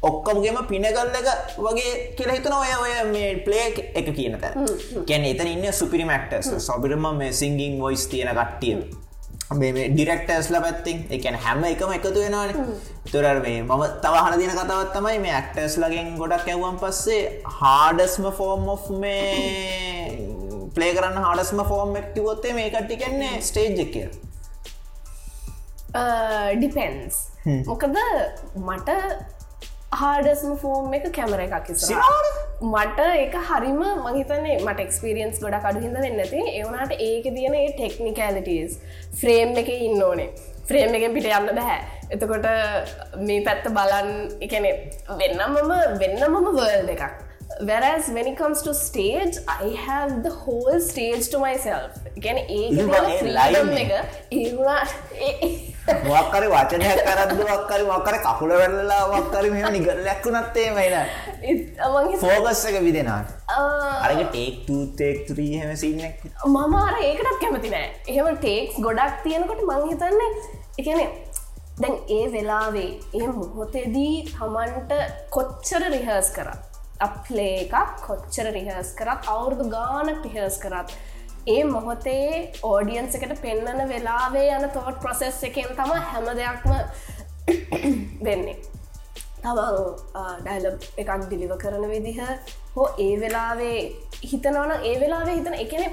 ඔක්කමගේම 0.08 0.58
පිනගල් 0.72 0.88
එක 1.20 1.28
වගේ 1.66 1.92
කියලා 2.16 2.36
හිතන 2.38 2.58
ඔය 2.62 2.72
ඔය 2.80 2.92
මේ 3.14 3.30
ප්ලේ 3.46 3.68
එක 4.00 4.14
කියන 4.18 4.38
තැන්. 4.42 4.54
කැන 5.08 5.24
එතන 5.34 5.54
ඉන්න 5.54 5.72
සුපිරි 5.80 6.06
මක්ටස් 6.10 6.48
සොබිරම 6.68 7.14
මේ 7.22 7.32
සිංගින් 7.40 7.80
වොයිස් 7.86 8.06
තියෙන 8.12 8.36
කට්ටිය 8.38 8.76
මේ 9.60 9.88
ඩිරෙක්ටර්ස්ල 9.90 10.56
පැත්තිෙන්. 10.64 10.98
එකන 11.10 11.36
හැම 11.44 11.64
එකම 11.64 11.92
එකතු 11.98 12.14
වෙනවාන. 12.16 12.50
තුරර 13.12 13.38
මේ 13.44 13.62
මම 13.62 13.82
තවහන 14.02 14.34
දින 14.40 14.52
කතවත් 14.52 14.92
තමයි 14.94 15.18
මේ 15.20 15.34
ඇක්ටර්ස් 15.34 15.74
ලගෙන් 15.82 16.12
ගොඩක් 16.18 16.48
ඇව්වන් 16.48 16.76
පස්සේ 16.82 17.22
හාඩස්ම 17.58 18.28
ෆෝර්ම් 18.38 18.68
of 18.68 18.84
මේ 19.02 19.22
පලේ 20.74 20.92
කරන්න 20.96 21.24
හඩස්ම 21.24 21.62
ෆෝර්ම් 21.70 21.96
එක්ටිවොත්තේ 22.00 22.54
මේ 22.54 22.70
කට්ටි 22.70 23.00
කන්නේ 23.02 23.40
ස්ටේජ් 23.48 23.80
එක 23.84 23.92
කිය 23.94 24.08
ඩිපෙන්ස් 26.56 27.16
මොකද 27.66 27.98
මට 28.60 28.90
හාඩස්ම 29.92 30.52
ෆෝම් 30.60 30.94
එක 30.96 31.06
කැමර 31.16 31.40
එකක් 31.44 31.68
ඉස්සර 31.72 31.98
මට 32.68 33.00
එක 33.16 33.34
හරිම 33.48 33.80
මහිතන්නේ 34.04 34.56
මට 34.58 34.84
එක්ස්පිරියන්ස් 34.86 35.40
ගොඩ 35.42 35.56
අඩුහිද 35.60 35.98
වෙන්නති 36.04 36.40
ඒවනට 36.52 36.94
ඒක 37.08 37.26
තියන 37.36 37.56
ඒ 37.58 37.66
ටෙක්නිකලිටස් 37.72 38.78
ෆ්‍රේම් 39.20 39.52
එක 39.62 39.68
ඉන්න 39.76 40.02
ඕනේ. 40.02 40.30
ෆ්‍රේම් 40.68 40.94
එකෙන් 40.94 41.14
පිට 41.16 41.28
යන්න 41.30 41.50
බැහැ 41.50 41.80
එතකොට 42.10 42.48
මේ 43.20 43.42
පැත්ත 43.48 43.68
බලන් 43.76 44.10
එකන 44.46 44.68
වෙන්නමම 45.20 45.74
වෙන්නමම 46.00 46.36
වර්ල් 46.50 46.92
එකක් 46.94 47.04
Whereas 47.60 48.08
when 48.08 48.26
it 48.26 48.36
comes 48.36 48.62
to 48.62 48.72
stage, 48.74 49.36
I 49.48 49.68
have 49.86 50.22
the 50.22 50.30
whole 50.30 50.80
stage 50.80 51.28
to 51.32 51.38
myself. 51.38 51.90
ගැන 52.24 52.38
ඒ 52.38 52.68
මොක්කරි 56.08 56.48
වචනයක් 56.54 57.00
කරද්ද 57.08 57.40
වක්කරි 57.42 58.18
කකුල 58.26 58.52
වෙල්ලලා 58.62 59.00
වක්කරි 59.12 59.50
මෙම 59.54 59.66
නිගරලැක්කු 59.76 60.34
නත්තේ 60.38 60.68
මයින 60.76 60.96
ෆෝගස් 62.24 62.64
එක 62.70 62.76
විදෙනට 62.86 63.28
අරක 64.06 64.22
ටේක් 64.32 64.56
තේක්තුරී 65.00 65.52
හෙම 65.62 65.76
සින්නක් 65.84 66.26
මම 66.46 66.74
අර 66.82 66.94
ඒකටත් 67.10 67.38
කැමති 67.44 67.70
නෑ. 67.76 67.86
එහෙම 68.08 68.36
ටේක්ස් 68.42 68.80
ගොඩක් 68.86 69.22
තියෙනකොට 69.28 69.62
මංහිතන්නේ 69.70 70.30
එකනේ 70.80 71.08
දැන් 71.82 71.96
ඒ 72.18 72.24
වෙලාවේ 72.34 72.90
ඒ 73.20 73.26
මොහොතේදී 73.38 74.14
තමන්ට 74.34 74.92
කොච්චර 75.36 75.82
රිහර්ස් 75.96 76.30
කරා 76.36 76.58
අප්ලේ 77.06 77.54
එකක් 77.62 78.04
කොච්චර 78.06 78.48
රිහර්ස් 78.56 78.90
කරත් 78.98 79.30
අවුරුදු 79.34 79.66
ගානක් 79.74 80.26
රිහර්ස් 80.26 80.58
කරත්. 80.64 80.92
ඒ 81.46 81.62
මොහොතේ 81.66 82.26
ඕඩියන්ස 82.64 83.16
එකට 83.18 83.40
පෙන්නන 83.44 83.88
වෙලාවේ 83.88 84.50
යන 84.56 84.68
තෝට් 84.76 85.00
ප්‍රොසෙස් 85.00 85.40
එකෙන් 85.48 85.72
තම 85.78 85.92
හැම 86.10 86.28
දෙයක්ම 86.40 86.70
වෙන්නේ. 88.26 88.56
තමන් 89.42 89.78
ඩයිල 90.44 90.66
එකක් 90.96 91.10
ඩිලිව 91.24 91.54
කරන 91.58 91.88
විදිහ 91.90 92.20
හෝ 92.76 92.86
ඒ 92.98 93.14
වෙලාවේ 93.20 93.78
හිතනවන 94.24 94.72
ඒ 94.80 94.94
වෙලාවේ 95.00 95.34
හිතන 95.38 95.56
එකන 95.56 95.84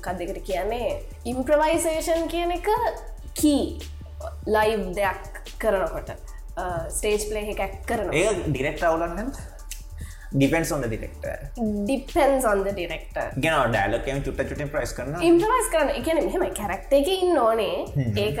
කදෙකට 0.00 0.40
කියන්නේ? 0.46 0.88
ඉම්ප්‍රවයිසේෂන් 1.26 2.26
කියන 2.32 2.56
එක 2.56 2.72
කී 3.34 3.62
ලයිව් 4.48 4.82
දෙයක් 4.96 5.38
කරනකොට 5.58 6.10
ස්ටේජ් 6.90 7.28
පලේ 7.28 7.54
එකක් 7.54 7.78
කරන 7.86 8.10
ඒ 8.14 8.32
direct 8.40 8.88
අවුලන්න 8.88 9.30
depends 10.32 10.70
on the 10.76 10.84
direct 10.84 11.24
depends 11.56 12.46
on the 12.50 12.66
direct 12.68 13.16
ගෙන 13.44 13.54
ඩයිලකම 13.72 14.18
චුට 14.26 14.42
චුට 14.50 14.64
ප්‍රයිස් 14.74 14.92
කරන 14.96 15.14
ඉම්පවයිස් 15.28 15.70
කරන 15.72 15.92
එකන 15.94 16.20
මෙහෙම 16.26 16.44
කැරක්ට 16.58 16.92
එක 16.98 17.08
ඉන්න 17.14 17.38
ඕනේ. 17.44 17.86
ඒක 18.24 18.40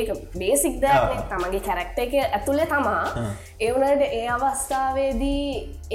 ඒක 0.00 0.12
බේසික් 0.36 0.76
දන 0.82 1.22
තමගේ 1.32 1.62
කැරක්ට 1.68 2.02
එක 2.04 2.18
ඇතුළේ 2.26 2.68
තමා. 2.74 3.32
ඒවනට 3.68 4.04
ඒ 4.08 4.26
අවස්ථාවේදී 4.36 5.46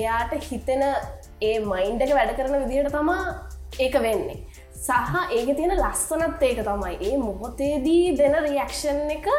එයාට 0.01 0.33
හිතෙන 0.49 0.83
ඒ 0.87 1.59
මයින්ඩක 1.69 2.17
වැඩ 2.17 2.33
කරන 2.39 2.57
විදිහට 2.65 2.91
තමා 2.97 3.23
ඒක 3.79 4.01
වෙන්නේ. 4.07 4.41
සහ 4.73 5.15
ඒක 5.37 5.55
තියෙන 5.55 5.77
ලස්සනත් 5.77 6.43
ඒක 6.49 6.65
තමයි. 6.65 6.97
ඒ 7.11 7.17
මොහොතේදී 7.21 8.17
දෙන 8.17 8.41
රියක්ෂන් 8.49 9.05
එක 9.19 9.29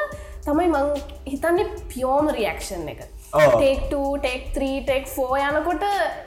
තමයි 0.46 0.70
මං 0.70 0.94
හිතන්නේ 1.26 1.70
පියෝම 1.90 2.30
රියක්ෂන් 2.38 2.86
එක 2.94 3.09
ටෙක් 3.32 3.80
ටෙක් 3.90 4.42
3 4.54 4.80
ටෙක් 4.86 5.04
යනකොට 5.16 5.84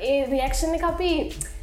ඒ 0.09 0.25
රියක්ෂණ 0.33 0.83
අපි 0.91 1.11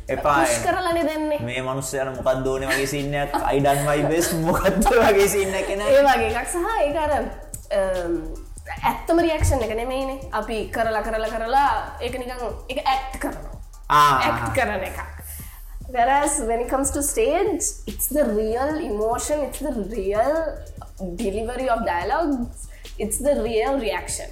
එපා. 0.09 0.45
කරලන 0.65 0.99
දෙන්නේ. 1.11 1.39
මේ 1.51 1.63
මනුස්සයන 1.63 2.11
මොකක් 2.17 2.45
දෝන 2.45 2.67
වගේ 2.71 2.87
සින්නයක් 2.95 3.35
අයිඩන් 3.51 3.87
වයි 3.89 4.03
බෙස් 4.13 4.33
මොකත් 4.47 4.85
වගේ 5.05 5.29
සින්න 5.29 5.55
කෙන 5.69 5.81
ඒ 5.81 6.03
වගේ 6.09 6.31
එකක් 6.43 6.49
සහ 6.55 6.67
ඒකර 6.87 7.11
ඇත්තම 8.91 9.19
රියක්ෂණ 9.27 9.63
එක 9.67 9.77
නෙමේනේ 9.83 10.19
අපි 10.41 10.57
කරලා 10.75 11.03
කරලා 11.07 11.31
කරලා 11.35 11.71
ඒක 12.01 12.19
නිකං 12.19 12.43
එක 12.69 12.83
ඇක්් 12.95 13.21
කරනවා. 13.23 13.55
ඇක්් 13.91 14.43
කරන 14.57 14.83
එකක්. 14.91 14.99
Whereas 15.89 16.33
when 16.49 16.61
it 16.61 16.69
comes 16.69 16.91
to 16.97 17.03
stage, 17.03 17.65
it's 17.91 18.09
the 18.17 18.25
real 18.39 18.77
emotion, 18.77 19.39
it's 19.47 19.61
the 19.61 19.73
real 19.89 20.35
delivery 21.17 21.69
of 21.75 21.87
dialogues, 21.87 22.69
it's 22.99 23.19
the 23.27 23.35
real 23.47 23.79
reaction. 23.81 24.29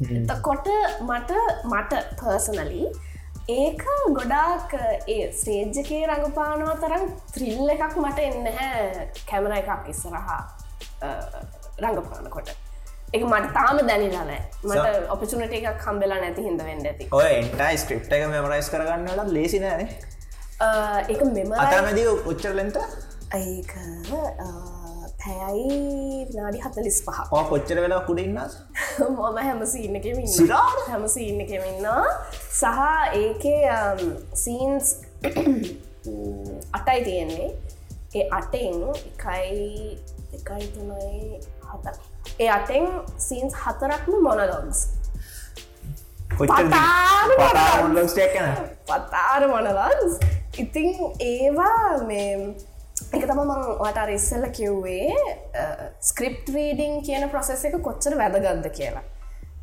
එතකොට 0.00 0.68
මට 1.02 1.30
මට 1.64 1.92
පර්සනලි 2.20 2.84
ඒක 3.48 3.82
ගොඩාක් 4.16 4.72
ඒ 5.06 5.32
ස්ටේජ්ජකේ 5.32 6.06
රඟපානවා 6.06 6.76
තරම් 6.84 7.04
ත්‍රිල්ල 7.34 7.68
එකක් 7.74 7.96
මට 8.00 8.18
එන්න 8.28 8.48
හැ 8.58 9.06
කැමර 9.30 9.54
එකක් 9.58 9.90
ඉස්සරහා 9.92 10.40
රඟපානකොට. 11.84 12.50
එක 13.12 13.22
මට 13.26 13.52
තාම 13.58 13.82
දැනිලානෑ 13.90 14.42
මට 14.62 14.86
ඔපචුනට 15.16 15.54
එකක් 15.60 15.68
කම්බෙලා 15.84 16.20
නැති 16.24 16.46
හිද 16.48 16.64
වෙන්න 16.70 16.86
ඇති. 16.86 17.08
ඔය 17.12 17.28
එන්ටයි 17.34 17.78
ස්ක්‍රප් 17.84 18.12
එක 18.18 18.26
මෙමරයිස් 18.34 18.72
කරගන්නට 18.72 19.32
ලේසි 19.36 19.60
නෑන. 19.64 19.88
එක 21.08 21.24
මෙම 21.36 21.56
අතරමැදී 21.64 22.08
ඔච්චරලෙන්ට 22.32 22.76
ඒක 23.36 23.72
පැයයි 25.22 26.26
නාඩි 26.34 26.58
හතලිස් 26.64 26.98
පහ 27.06 27.18
කොච්චර 27.50 27.78
වෙලා 27.84 28.02
කුඩින්න 28.08 28.38
මොම 29.16 29.36
හැමසි 29.38 29.78
ඉන්නකෙම 29.88 30.18
සිරාට? 30.36 30.78
හැමසි 30.88 31.20
ඉන්නකෙමන්නවා 31.30 32.06
සහ 32.52 32.64
ඒකේ 33.22 33.62
සීන්ස් 34.44 34.86
අටයි 36.76 37.00
තියෙන්නේ. 37.04 37.50
ඒ 38.14 38.26
අටෙන් 38.30 38.74
එකයි 38.90 39.98
එකයි 40.34 40.66
තුනයි 40.74 41.38
හත 41.66 41.84
ඒ 42.38 42.48
අටෙන් 42.50 42.86
සීන්ස් 43.16 43.54
හතරක්ම 43.54 44.16
මොනලොග්ස් 44.24 44.80
පතාර 48.88 49.42
මොනලොගස් 49.52 50.18
ඉතිං 50.58 50.90
ඒවා 51.20 52.02
මේ 52.08 52.54
එක 53.12 53.24
තම 53.28 53.40
මං 53.42 53.62
වට 53.82 54.10
ඉස්සල්ල 54.16 54.44
කිව්වේ 54.58 55.14
ස්ක්‍රිප් 56.10 56.52
රීඩිං 56.56 57.00
කියන 57.06 57.24
ප්‍රොසෙස් 57.32 57.64
එක 57.68 57.74
කොච්චර 57.86 58.14
වැදගත්ද 58.20 58.70
කියලා. 58.76 59.02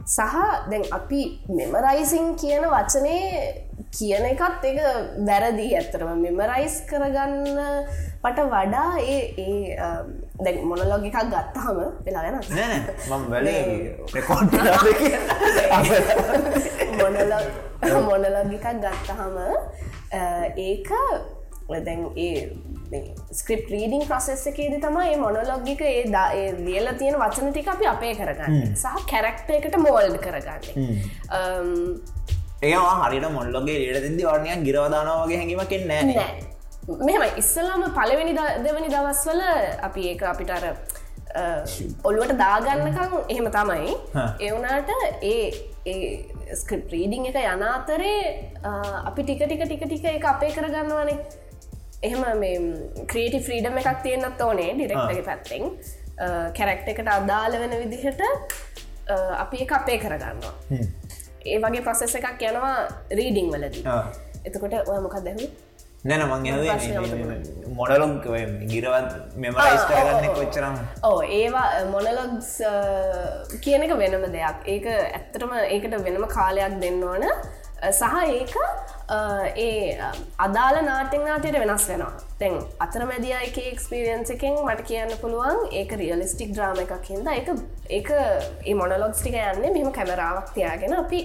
සහ 0.08 0.36
දැන් 0.72 0.84
අපි 0.98 1.22
මෙමරයිසිං 1.60 2.28
කියන 2.42 2.64
වචනේ 2.74 3.24
කියන 3.98 4.26
එකත් 4.30 4.64
එක 4.70 4.78
වැරදි 5.30 5.68
ඇත්තරම 5.80 6.12
මෙමරයිස් 6.26 6.76
කරගන්න 6.90 7.58
පට 8.24 8.46
වඩා 8.54 8.92
ඒ 9.14 9.20
ඒ 9.46 9.78
දැන් 10.44 10.58
මොනලොග 10.72 11.04
එකක් 11.10 11.20
ගත්තහම 11.34 11.80
වෙලාගෙන 12.06 12.36
මොනලොග 18.10 18.52
එකක් 18.60 18.68
ගත්තහම 18.84 19.36
ඒක 20.68 20.90
දැන් 21.70 22.04
ඒ 22.16 22.36
ස්ක්‍රප් 23.40 23.66
රීඩිං 23.74 24.04
ප්‍රසෙස් 24.10 24.44
එකේද 24.52 24.76
තමයි 24.84 25.16
මොනොලොග්ගික 25.24 25.82
ඒ 25.88 26.04
දා 26.16 26.28
ලියල 26.68 26.88
තියෙන 27.00 27.18
වචන 27.24 27.50
ටික 27.52 27.68
අපි 27.74 27.90
අපේ 27.94 28.14
කරගන්න. 28.20 28.76
සහ 28.76 29.08
කැරක්ට 29.12 29.50
එකට 29.58 29.76
මෝල්ඩ් 29.86 30.20
කරගන්න. 30.26 31.02
ඒවා 32.70 32.94
හරිට 33.02 33.28
මොල්ලොගේ 33.40 33.80
ලියට 33.82 34.06
දෙදි 34.06 34.30
වර්ණයක් 34.30 34.64
ගිරවදානවා 34.68 35.26
වගේ 35.26 35.40
හැඟීමක් 35.42 35.74
එන්නේ 35.80 36.04
නෑ. 36.12 36.30
මෙහම 37.08 37.24
ඉස්සලාම 37.42 37.84
පළවෙනි 37.98 38.34
දෙවනි 38.68 38.94
දවස්වල 38.94 39.42
අපි 39.90 40.08
ඒක 40.12 40.24
අපිට 40.32 40.54
අර 40.58 40.66
ඔල්ුවට 42.10 42.38
දාගන්නකම් 42.44 43.18
එහෙම 43.34 43.50
තමයි. 43.58 43.98
එවනාට 44.48 44.90
ඒ 45.32 45.44
ඒ 45.92 46.56
ස්ක්‍රප් 46.62 46.96
රීඩිං 46.96 47.28
එක 47.32 47.38
යනාතරේ 47.44 48.16
අපි 49.10 49.22
ටික 49.24 49.44
ටික 49.44 49.66
ටික 49.66 49.84
ටික 49.86 50.08
එක 50.14 50.26
අපේ 50.32 50.56
කරගන්නවනේ 50.56 51.18
එහෙම 52.04 52.40
මේ 52.40 52.58
ක්‍රියටි 53.12 53.40
ෆ්‍රීඩම් 53.48 53.78
එකක් 53.82 54.02
තියෙන්න්නත් 54.06 54.42
ඕනේ 54.48 54.74
ඩිරෙක්ටගේ 54.78 55.26
පැත්තෙන්. 55.30 55.64
කැරක්ට 56.58 56.88
එකට 56.94 57.10
අදාළ 57.18 57.60
වෙන 57.62 57.74
විදිහට 57.84 58.22
අපි 59.44 59.58
එක 59.66 59.72
අපේ 59.80 59.98
කරගන්නවා. 60.04 60.54
ඒ 61.46 61.60
වගේ 61.64 61.86
ප්‍රසෙස 61.88 62.16
එකක් 62.20 62.44
යනවා 62.50 62.76
රීඩිං 63.20 63.48
වලදී. 63.54 63.84
එතකොට 64.48 64.76
ඔය 64.92 65.00
මොකක් 65.06 65.18
දැහු 65.28 65.48
නැන 66.10 66.24
මං 66.30 66.42
මොඩලොක් 67.78 68.26
ගිරවත් 68.72 69.12
මෙමරයිස් 69.44 69.84
කරගන්න 69.92 70.36
කොච්චරම්? 70.40 70.76
ඕ 71.10 71.20
ඒවා 71.40 71.70
මොනලොග්ස් 71.94 72.52
කියන 73.64 73.88
එක 73.88 73.96
වෙනම 74.02 74.28
දෙයක්. 74.36 74.58
ඒක 74.74 74.86
ඇත්තටම 74.94 75.56
ඒකට 75.64 75.98
වෙනම 76.06 76.28
කාලයක් 76.36 76.78
දෙන්න 76.84 77.02
ඕන. 77.14 77.26
සහ 78.00 78.16
ඒක 78.38 78.56
ඒ 79.10 79.98
අදාළ 80.46 80.78
නාටෙන් 80.86 81.22
නාටයට 81.26 81.60
වෙනස් 81.60 81.86
වෙනවා. 81.90 82.12
තැන් 82.40 82.56
අතරමැදිය 82.86 83.36
එක 83.48 83.58
එක්ස්පිරියන්ස 83.72 84.32
එකෙන් 84.36 84.58
මට 84.66 84.88
කියන්න 84.90 85.14
පුළුවන් 85.22 85.60
ඒක 85.82 85.92
රියලිස්ටික් 86.02 86.52
ඩ්‍රාම 86.52 86.82
එකක් 86.84 87.08
හිද 87.12 87.30
එක 87.36 87.48
ඒක 88.00 88.10
ඒ 88.12 88.76
මොනලොග්ස් 88.82 89.22
ටික 89.22 89.38
යන්නේ 89.44 89.72
මෙම 89.78 89.94
කැමරාවක් 90.00 90.52
තියාගෙන 90.58 90.98
අපි 91.04 91.22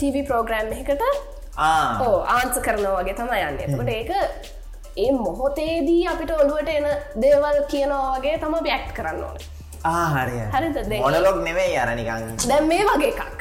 TV 0.00 0.24
ප්‍රෝග්‍රෑම් 0.26 0.74
එකට 0.80 1.06
ඕ 2.06 2.18
ආන්ස 2.34 2.58
කරනවා 2.66 2.98
වගේ 3.02 3.14
තම 3.14 3.32
යන්න. 3.38 3.62
එතකට 3.64 3.88
ඒක 3.98 4.10
ඒ 5.06 5.10
මොහොතේදී 5.22 6.02
අපිට 6.12 6.30
ඔළුවට 6.40 6.68
එන 6.76 6.86
දේවල් 7.22 7.64
කියනවා 7.72 8.18
වගේ 8.18 8.36
තම 8.42 8.54
බැක්් 8.68 8.94
කරන්න 8.98 9.24
ඕන. 9.30 9.38
ආහරය 9.84 10.38
හරිද? 10.54 10.76
මොනලොක් 11.00 11.42
නෙවේ 11.48 11.72
අරනිකං 11.84 12.30
දැම් 12.50 12.68
මේ 12.74 12.84
වගේ 12.90 13.14
එකක්. 13.14 13.40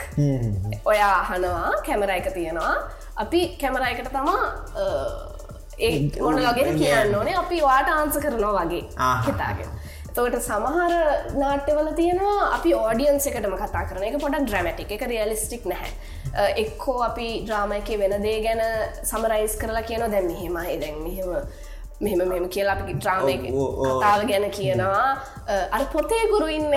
ඔයා 0.86 1.16
හනවා 1.30 1.72
කැමර 1.88 2.10
එක 2.22 2.34
තියෙනවා 2.38 2.76
අපි 3.26 3.42
කැමරයකට 3.62 4.10
තමා 4.16 4.42
ඒ 5.88 5.94
ඕනලගේ 6.26 6.74
කියන්න 6.82 7.16
ඕනේ. 7.20 7.36
අපි 7.44 7.62
වාට 7.68 7.90
ආන්ස 7.98 8.18
කරනවා 8.26 8.66
වගේ 8.66 8.84
හිතාගෙන. 9.28 9.72
තවට 10.16 10.42
සමහර 10.48 10.94
නාට්‍යවල 11.42 11.90
තියෙනවා 12.00 12.40
අපි 12.58 12.72
ඕඩියන්ස 12.80 13.28
එකටම 13.30 13.54
කතා 13.62 13.84
කරන 13.90 14.04
එක 14.08 14.18
පොඩක් 14.24 14.48
ඩ්‍රමටික් 14.48 14.92
එක 14.96 15.04
රියලිස්ටික් 15.12 15.64
නැහැ. 15.72 15.92
එක්කෝ 16.64 16.98
අපි 17.10 17.28
ඩ්‍රාම 17.46 17.72
එක 17.80 17.92
වෙනදේ 18.02 18.38
ගැන 18.46 18.64
සමරයිස් 19.12 19.56
කරලා 19.62 19.84
කියන 19.90 20.04
දැන් 20.16 20.28
මෙහෙමයි 20.32 20.76
දැන් 20.84 20.98
මෙහෙම 21.06 21.32
මෙහෙම 22.06 22.22
මෙම 22.32 22.46
කියලා 22.56 22.76
අපි 22.78 22.94
ඩ්‍රාම 23.00 23.22
කතාව 23.28 24.22
ගැන 24.32 24.46
කියනවා. 24.58 25.10
අර 25.78 25.84
පොතේ 25.94 26.24
ගුරු 26.34 26.48
ඉන්න. 26.58 26.70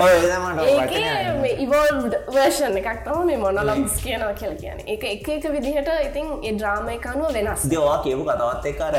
ඉවෝල්ඩ් 1.64 2.14
වර්ෂන් 2.34 2.76
එකක් 2.82 3.00
තම 3.06 3.20
මේ 3.30 3.38
මොනලොක්ස් 3.44 3.94
කියනවා 4.04 4.34
කියල 4.40 4.54
කියන 4.62 4.78
එක 4.94 5.02
එක 5.14 5.28
එක 5.36 5.44
විදිහට 5.56 5.90
ඉතින් 6.08 6.26
ඒ 6.42 6.52
ඩ්‍රාම 6.58 6.92
එකනුව 6.96 7.32
වෙනස්. 7.38 7.66
දවා 7.74 7.96
කියපු 8.04 8.24
කතාවත් 8.30 8.64
එක්කර 8.72 8.96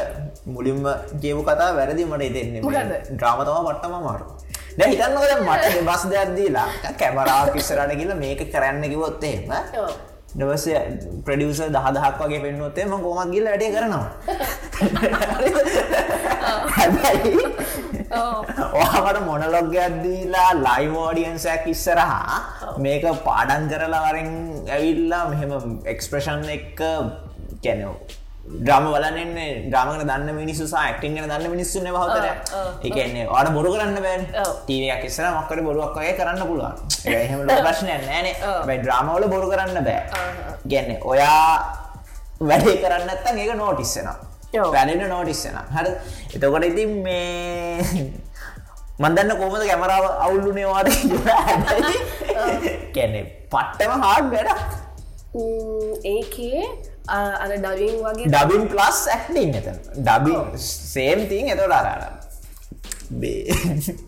මුලින්ම 0.55 0.83
කියපු 1.21 1.41
කතා 1.49 1.69
වැරදි 1.79 2.03
මට 2.11 2.23
ඉතින්නේ 2.31 2.61
ඩ්‍රාමතම 3.11 3.57
පට්ටම 3.67 3.95
මාරු 4.07 4.27
හිතන්නකද 4.79 5.31
මට 5.43 5.85
බස් 5.87 6.03
දෙයක්දීලා 6.11 6.67
කැමරා 6.99 7.43
කිස්සරට 7.53 7.95
කියලා 8.01 8.19
මේක 8.23 8.41
කරන්න 8.53 8.83
කිවොත් 8.93 9.23
එහෙම 9.23 9.51
දවස 10.39 10.65
ප්‍රඩියස 11.25 11.59
දහදහක් 11.75 12.17
වගේ 12.21 12.41
පෙන්නුවත්තේ 12.45 12.85
ම 12.85 12.93
ගොමත් 13.03 13.31
ගිල්ල 13.35 13.47
වැඩේ 13.51 13.71
කරනවා. 13.75 14.09
ඔහමට 18.81 19.19
මොනලොග්ගයක් 19.27 19.95
දීලා 20.03 20.49
ලයිවෝඩියන්සයක් 20.65 21.63
ඉස්සරහා 21.73 22.35
මේක 22.85 23.05
පාඩන් 23.27 23.63
කරලාවරෙන් 23.71 24.29
ඇවිල්ලා 24.75 25.23
මෙහෙම 25.31 25.51
එක්ස්ප්‍රෂන් 25.93 26.45
එක්ක 26.57 26.79
කැනෝ 27.63 27.95
්‍රම 28.45 28.85
වලන්නේ 28.93 29.71
්‍රාමක 29.73 30.01
දන්න 30.01 30.29
මිනිස්සු 30.35 30.65
ක්ටිං 30.67 31.15
දන්න 31.15 31.45
මිනිස්සුන 31.49 31.87
හතර 31.87 32.25
එකන්නේ 32.83 33.25
අඩ 33.29 33.49
බොරු 33.53 33.71
කරන්න 33.73 33.97
බෑන්. 33.97 34.27
ටීවයක් 34.61 35.05
ඉස්සර 35.05 35.25
මක්කට 35.29 35.63
බොරුවක් 35.63 35.97
වගේ 35.97 36.13
කරන්න 36.19 36.45
පුළුවන්. 36.45 36.75
එහෙම 37.13 37.41
ප්‍රශ්නය 37.47 37.97
නෑන. 38.03 38.27
බයි 38.67 38.77
ඩ්‍රාමවල 38.83 39.27
බොරු 39.27 39.49
කරන්න 39.49 39.81
බෑ. 39.81 40.01
ගැන්න 40.67 40.91
ඔයා 41.03 41.49
වැඩේ 42.41 42.77
කරන්නත්තන් 42.83 43.37
ඒක 43.37 43.55
නෝටිස්සෙන 43.55 44.09
පැලෙන 44.53 45.03
නෝටිස්සෙන 45.09 45.57
හර. 45.73 45.87
එතකොට 46.35 46.69
ඉතින් 46.71 46.97
මේ 47.01 47.81
මන්දන්න 48.99 49.37
කොමද 49.37 49.63
කැමරාව 49.67 50.05
අවුල්ලුනේවාද 50.21 50.87
කැනෙ 52.95 53.21
පට්ටම 53.51 54.03
හාඩ් 54.03 54.25
වැඩ 54.33 54.49
ඒකේ 56.07 56.61
අර 57.07 57.51
ඩවින් 57.57 57.97
වගේ 58.03 58.27
ඩබින් 58.33 58.67
ප්ලස් 58.73 59.01
ඇක්ටිං 59.15 59.55
එත 59.61 59.67
ඩබින් 59.97 60.57
සේම්තිං 60.67 61.51
එතොට 61.53 61.75
අරාර 61.79 62.03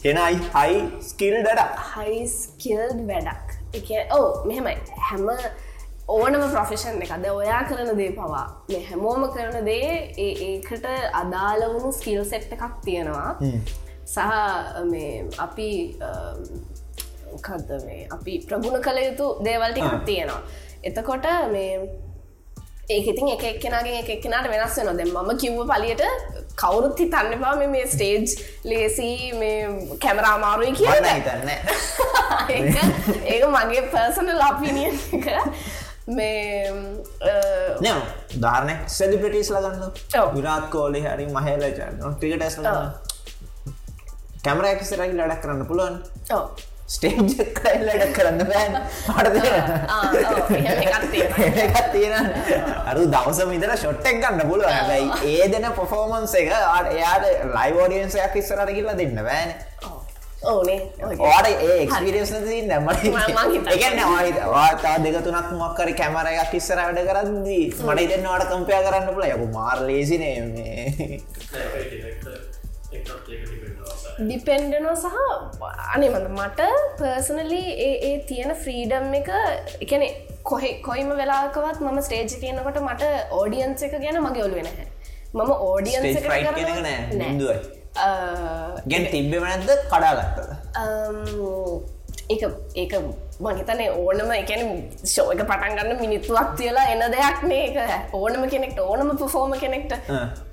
කෙනයි 0.04 0.38
හයි 0.56 0.76
ස්කිල්ඩට 1.10 1.80
හයිස්කිල්ඩ් 1.94 3.02
වැඩක්? 3.10 3.58
එක 3.78 3.90
ඕ 4.18 4.46
මෙහෙමයි. 4.50 4.78
හැම 5.10 5.28
ඕනම 6.08 6.44
ප්‍රොෆෙෂන් 6.54 7.02
එකද 7.06 7.26
ඔයා 7.30 7.64
කරන 7.70 7.92
දේ 8.00 8.12
පවා. 8.16 8.46
මේ 8.70 8.82
හැමෝම 8.90 9.28
කරන 9.36 9.66
දේ 9.66 9.90
ඒකට 10.28 10.88
අදාළ 11.22 11.68
වුණු 11.74 11.92
ස්කිල් 12.00 12.24
සෙට් 12.26 12.52
එකක් 12.58 12.80
තියෙනවා. 12.86 13.36
සහ 14.14 14.20
මේ 14.92 15.28
අපි 15.46 15.70
කද 17.48 17.70
මේ? 17.86 18.08
අපි 18.18 18.40
ප්‍රගුණ 18.50 18.82
කළ 18.82 19.04
යුතු 19.06 19.28
දේවල්ටිකක් 19.46 20.06
තියෙනවා. 20.10 20.42
එතකොට 20.84 21.28
මේ 21.54 21.72
ඒක 22.90 23.08
ඉතින් 23.08 23.30
එක 23.30 23.44
එක්කෙනගේ 23.46 24.00
එක 24.02 24.10
එක්කෙනට 24.10 24.50
වෙනස් 24.50 24.76
වෙන 24.80 24.98
දැ 24.98 25.08
ම 25.08 25.32
කිව්ව 25.38 25.72
පලියට 25.72 26.04
කවුරුත් 26.56 27.00
හිතන්න 27.00 27.42
බා 27.42 27.56
මේ 27.56 27.88
ස්ටේජ් 27.88 28.36
ලේසි 28.66 29.10
මේ 29.34 29.58
කැමරාමාරුයි 30.00 30.72
කියන්න 30.74 31.10
හිතන්න 31.10 31.50
ඒක 33.26 33.44
මගේ 33.50 33.84
පර්සන 33.92 34.32
ලපිනිය 34.36 34.88
එක. 35.14 35.28
මේ 36.10 36.72
නෑ 37.82 38.02
ධාරනය 38.40 38.78
සෙලිපිටිස් 38.88 39.52
ලගන්න 39.52 40.32
විරාත් 40.36 40.70
කෝලි 40.70 41.04
හරි 41.04 41.28
මහල 41.28 41.68
ටික 41.68 42.38
ටෙස් 42.38 42.56
කැමර 44.44 44.66
ඇකිසරයි 44.66 45.12
ලඩක් 45.12 45.42
කරන්න 45.44 45.68
පුළුවන් 45.68 45.96
ස්ටේජ් 46.88 47.16
කයිල්ලට 47.58 48.14
කරන්න 48.18 48.42
බෑන්. 48.50 48.74
හට 49.18 49.38
තියෙන 51.94 52.26
අරු 52.92 53.04
දවස 53.14 53.40
විතර 53.52 53.72
ෂොට්ටක් 53.78 54.20
ගන්න 54.24 54.50
පුළුව 54.52 54.70
හැබැයි 54.72 55.08
ඒ 55.34 55.48
දෙන 55.54 55.66
පොෆෝමන්ස 55.80 56.34
එක 56.42 56.50
එයාට 56.94 57.26
ලයිවෝඩියන්සයක් 57.56 58.34
ඉස්සරට 58.42 58.72
කියලා 58.78 58.98
දෙන්න 59.02 59.20
බෑන. 59.30 59.52
ඕනේ. 60.44 60.80
ඕට 61.02 61.48
ඒ 61.50 61.76
එක්ස්පිරියස් 61.84 62.32
මට 62.32 63.04
වාතා 64.54 64.96
දෙක 65.06 65.18
තුනක් 65.28 65.50
මොක්කර 65.62 65.90
කැමරයක් 66.00 66.52
ඉස්සර 66.62 66.80
වැඩ 66.84 67.02
කරද්දී 67.10 67.66
මට 67.88 68.00
ඉතන්න 68.06 68.28
වාට 68.32 68.48
කම්පය 68.52 68.74
කරන්න 68.88 69.08
පුළ 69.14 69.28
යකු 69.34 69.48
මාර් 69.58 69.78
ලේසිනේ 69.90 70.38
මේ 70.54 71.22
ඩිපෙන්ඩනෝ 74.20 74.94
සහ 74.96 75.18
අනිමඳ 75.94 76.28
මට 76.30 76.62
පර්සනලි 76.98 77.62
ඒ 77.88 78.14
තියෙන 78.30 78.52
ෆ්‍රීඩම් 78.56 79.14
එක 79.14 79.30
එකන 79.82 80.04
කොහෙ 80.44 80.70
කොයිම 80.82 81.10
වෙලාකවත් 81.20 81.82
මම 81.82 82.00
ස්ටේජ් 82.02 82.34
කියනකොට 82.44 82.80
මට 82.82 83.04
ඕඩියන්ස 83.32 83.84
එක 83.88 83.94
ගැන 84.04 84.18
මගේ 84.22 84.44
ඔලු 84.44 84.56
වෙනහැ 84.60 84.88
මම 85.34 85.52
ඕඩියන්ස 85.60 86.18
ගැන් 88.88 89.06
තිබ්බෙම 89.12 89.44
නැද්ද? 89.44 89.70
කඩාගත්තද? 89.88 90.50
ඒ 92.76 92.88
මහිතනේ 93.40 93.90
ඕනම 94.02 94.32
එකන 94.36 94.62
ශෝක 95.14 95.42
පටන් 95.42 95.76
ගන්න 95.78 96.00
මිනිත්තුවක් 96.02 96.56
තියලා 96.60 96.86
එන 96.94 97.04
දෙයක් 97.16 97.44
මේක 97.52 97.76
ඕනම 98.20 98.48
කෙනෙක්ට 98.54 98.80
ඕනම 98.80 99.12
පෆෝර්ම 99.20 99.54
කෙනෙක්ට. 99.64 99.94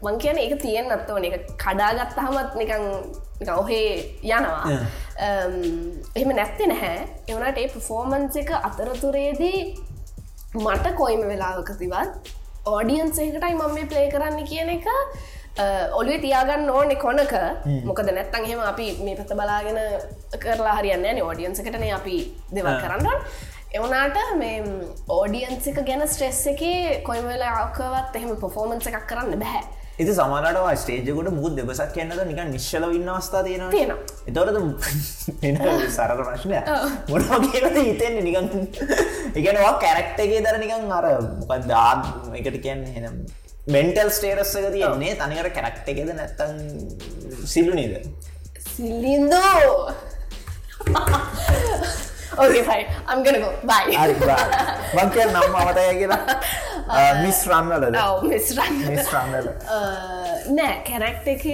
මං 0.03 0.19
කියන 0.23 0.41
එක 0.45 0.55
තියෙන් 0.65 0.93
අත්තවන 0.97 1.25
එක 1.31 1.49
කඩාගත්ත 1.65 2.21
හමත් 2.27 2.51
නිකං 2.61 2.85
ඔහේ 3.57 3.89
යනවා. 4.23 4.79
එහෙම 6.17 6.31
නැත්ති 6.41 6.71
නැහැ. 6.73 7.09
එවනට 7.29 7.59
ඒ 7.65 7.69
පෆෝර්මන්ස 7.75 8.37
එක 8.43 8.53
අතරතුරේදී 8.61 9.61
මට 10.55 10.97
කොයිම 10.97 11.23
වෙලාවකතිවත් 11.29 12.35
ඕඩියන්සේකටයි 12.67 13.55
මම 13.55 13.75
මේ 13.75 13.87
ප්ලේ 13.87 14.11
කරන්න 14.13 14.45
කියන 14.51 14.71
එක 14.77 14.87
ඔලුවේ 15.93 16.19
තියාගන්න 16.19 16.71
ඕනෙ 16.71 16.97
කොනක. 16.97 17.35
මොකද 17.85 18.09
නැත්තන් 18.11 18.45
හෙම 18.45 18.61
අපි 18.63 18.87
මේ 19.05 19.17
පත 19.17 19.35
බලාගෙන 19.35 19.79
කරලා 20.39 20.79
හරියන්න 20.79 21.23
ෝඩියන්සකටන 21.23 21.85
අපි 21.93 22.17
දෙවල් 22.51 22.81
කරන්න 22.81 23.07
එවනාට 23.73 24.19
මේ 24.37 24.59
ඕඩියන්සික 25.11 25.79
ගැන 25.87 26.03
ස්ට්‍රෙස් 26.09 26.43
එක 26.47 26.61
කොයිමවෙලා 27.03 27.55
ආකවත් 27.61 28.17
එහෙම 28.17 28.37
පොෆෝමන්ස 28.39 28.87
එකක් 28.87 29.07
කරන්න 29.09 29.41
බැහැ 29.41 29.63
එති 29.97 30.13
සමාරට 30.13 30.59
ස්ටේජකොට 30.77 31.31
මුත් 31.33 31.55
දෙබසක් 31.57 31.95
කියන්නද 31.95 32.23
නික 32.25 32.41
නිශ්ල 32.49 32.87
ඉන්න 32.91 33.09
අවස්ථා 33.09 33.43
තියෙන 33.43 33.71
තියෙන 33.71 33.93
එතොරද 34.27 34.59
සරර 35.97 36.21
ප්‍රශ්නය 36.21 36.59
මොන 37.09 37.47
කියලද 37.47 37.79
හිතෙන්න 37.81 38.19
නිකන්? 38.23 38.51
එකනවා 39.37 39.73
කැරක්ටගේ 39.79 40.43
දර 40.43 40.59
නිකන් 40.59 40.93
අර 40.99 41.09
මොකක් 41.41 41.67
දාත් 41.67 42.35
එකට 42.35 42.59
කියන්න 42.59 42.87
හෙනම් 42.91 43.23
මෙන්ටල් 43.73 44.11
ස්ටේරස්සක 44.13 44.67
තියන්නේ 44.73 45.15
තනිකර 45.21 45.49
කැරක්ට 45.57 45.87
එකෙද 45.89 46.11
නැත්තන් 46.17 46.57
සිල්ලු 47.53 47.73
නීද? 47.79 47.95
සිල්ලින්දෝ 48.75 49.95
අම්ගනකෝ 53.13 53.53
බයි 53.71 53.97
මංකය 54.97 55.23
නම් 55.25 55.55
අවතය 55.61 55.85
කියලා. 56.01 56.37
මිස් 57.25 57.39
රන්නලද 57.49 57.97
මිස් 58.29 58.47
මිස් 58.89 59.07
රන්නල 59.15 59.49
නෑ 60.59 60.75
කැරක්ට 60.89 61.27
එක 61.35 61.45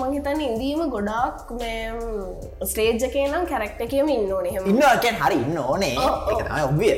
මහිතන්න 0.00 0.40
ඉදීම 0.48 0.80
ගොඩාක් 0.94 1.50
ස්ටේජ් 2.70 3.04
එකේ 3.08 3.26
නම් 3.28 3.44
කැරක්ට 3.50 3.80
එකම 3.88 4.08
ඉන්න 4.14 4.32
ඕනෙහම 4.38 4.70
ඉන්න 4.72 4.86
අකැන් 4.92 5.20
හරි 5.24 5.42
ඉන්න 5.42 5.58
ඕනේ. 5.64 5.96
ඔබිය 6.70 6.94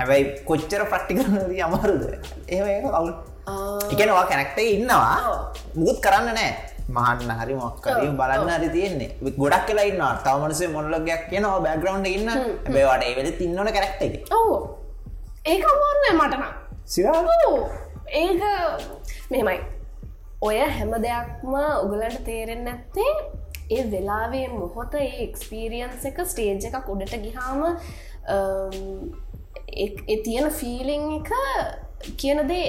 හැබැයි 0.00 0.24
කොච්චර 0.50 0.84
පට්ටිකරනද 0.92 1.56
අමාරුද? 1.68 2.04
ඒ 2.52 2.60
කවුල් 3.46 3.92
එකනවා 3.94 4.24
කැනක්ට 4.30 4.58
ඉන්නවා. 4.58 5.16
මුකුත් 5.74 5.98
කරන්න 6.06 6.30
නෑ. 6.38 6.52
මහන්න 6.96 7.30
හරි 7.40 7.54
මොක්කරී 7.60 8.10
බලන්න 8.20 8.50
හරි 8.56 8.68
තියෙන්නේ. 8.76 9.10
ගොඩක් 9.42 9.66
කියලා 9.68 9.86
ඉන්න 9.90 10.02
තවමනසේ 10.24 10.68
මොල්ලගයක් 10.76 11.22
කියනවා 11.30 11.60
බැග්‍රවන්් 11.66 12.06
ඉන්න. 12.16 12.28
බේවාට 12.74 13.06
ඒවෙල 13.08 13.30
තින්නවන 13.40 13.72
කැරක්ට 13.76 14.32
ඕ 14.40 14.52
ඒක 15.52 15.64
අමාරුනෑ 15.72 16.16
මටන 16.18 16.44
සිරා? 16.92 17.20
ඒක 18.22 18.42
මෙමයි 19.30 19.58
ඔය 20.48 20.58
හැම 20.76 20.92
දෙයක්ම 21.06 21.54
උගලට 21.84 22.18
තේරෙන් 22.28 22.64
නැත්තේ 22.68 23.12
ඒ 23.76 23.84
වෙලාවේ 23.92 24.48
මොහොත 24.52 24.94
ඒ 25.00 25.08
එක්ස්පීරියන්ස 25.26 26.04
එක 26.10 26.18
ස්ටේජ් 26.32 26.66
එකක් 26.70 26.88
උඩට 26.94 27.14
ගිහාම 27.24 27.62
ඒ 29.84 30.16
තියෙන 30.26 30.50
ෆීලිං 30.60 31.04
එක 31.18 31.30
කියනදේ 32.22 32.66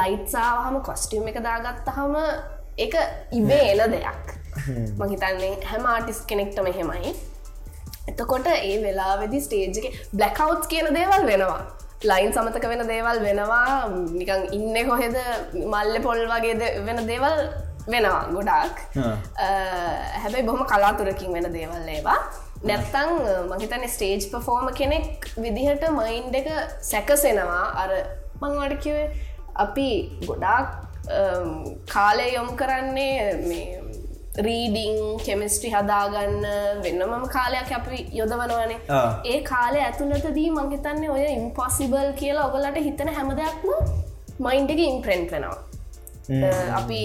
ලයිට්සාහම 0.00 0.76
කොස්ටියම් 0.90 1.28
එක 1.32 1.40
දාගත්තහම 1.48 2.14
එක 2.86 2.94
ඉබේ 3.40 3.64
එන 3.72 3.90
දෙයක්. 3.96 4.36
මහිතන්නේ 5.00 5.56
හැම 5.72 5.90
ආටිස් 5.94 6.20
කෙනෙක්ට 6.30 6.62
මෙහෙමයි 6.68 7.12
එතකොට 8.10 8.48
ඒ 8.54 8.76
වෙලාවෙදි 8.84 9.40
ස්ටේජ් 9.46 9.78
එක 9.80 9.86
බ්ලකවුට් 10.18 10.66
කියන 10.72 10.88
දේවල් 10.98 11.24
වෙනවා. 11.30 11.60
ලයින් 12.10 12.32
සමතක 12.32 12.68
වෙන 12.72 12.84
දේවල් 12.88 13.22
වෙනවා. 13.26 13.88
නිකං 14.18 14.42
ඉන්න 14.56 14.76
කොහෙද? 14.90 15.16
මල්ල 15.54 16.02
පොල් 16.06 16.20
වගේද 16.32 16.62
වෙන 16.86 17.00
දේවල් 17.12 17.40
වෙනවා 17.92 18.22
ගොඩක්. 18.36 18.76
හැබැයි 20.22 20.46
බොහොම 20.50 20.66
කලාතුරකින් 20.72 21.32
වෙන 21.38 21.50
දේවල් 21.58 21.90
ඒවා. 21.96 22.20
නැත්තං 22.68 23.10
මහිතන 23.50 23.88
ස්ටේජ් 23.94 24.30
පෆෝර්ම 24.32 24.70
කෙනෙක් 24.80 25.28
විදිහට 25.44 25.84
මයින්් 25.98 26.34
එක 26.40 26.48
සැකසෙනවා. 26.92 27.66
අර 27.82 27.90
මංවට 28.42 28.82
කිවේ 28.84 29.08
අපි 29.64 29.88
ගොඩාක් 30.28 30.68
කාලය 31.94 32.26
යොම් 32.34 32.50
කරන්නේ 32.56 33.14
රීඩිං 34.46 34.98
කෙමිස්ට්‍රි 35.26 35.70
හදාගන්න 35.76 36.44
වෙන්නමම 36.84 37.24
කාලයක් 37.36 37.72
අපි 37.78 37.96
යොදවනවනේ. 38.18 38.80
ඒ 39.24 39.38
කාලය 39.52 39.80
ඇතුළතදී 39.86 40.50
මංහිතන්නේ 40.58 41.10
ඔය 41.16 41.24
ඉම්පොසිබල් 41.38 42.12
කියලා 42.20 42.50
ඔගලට 42.50 42.78
හිතන 42.88 43.10
හැම 43.16 43.32
දෙයක්ම 43.40 43.72
මයින්ඩ 44.46 44.70
එක 44.74 44.84
ඉම්ප්‍රෙන්ට් 44.90 45.34
වෙනවා. 45.34 45.58
අපි 46.78 47.02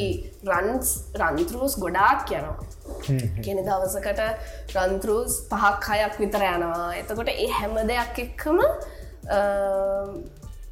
රන්ස් 0.52 0.94
රන්තරුස් 1.22 1.80
ගොඩාක් 1.86 2.32
යනවා. 2.38 2.58
කෙන 3.46 3.64
දවසකට 3.68 4.22
රන්තරුස් 4.78 5.42
පහක් 5.52 6.00
හයක් 6.00 6.22
විතර 6.24 6.46
යනවා. 6.54 6.88
එතකොට 7.02 7.36
ඒ 7.36 7.50
හැම 7.58 7.76
දෙයක් 7.92 8.24
එක්කම 8.28 8.60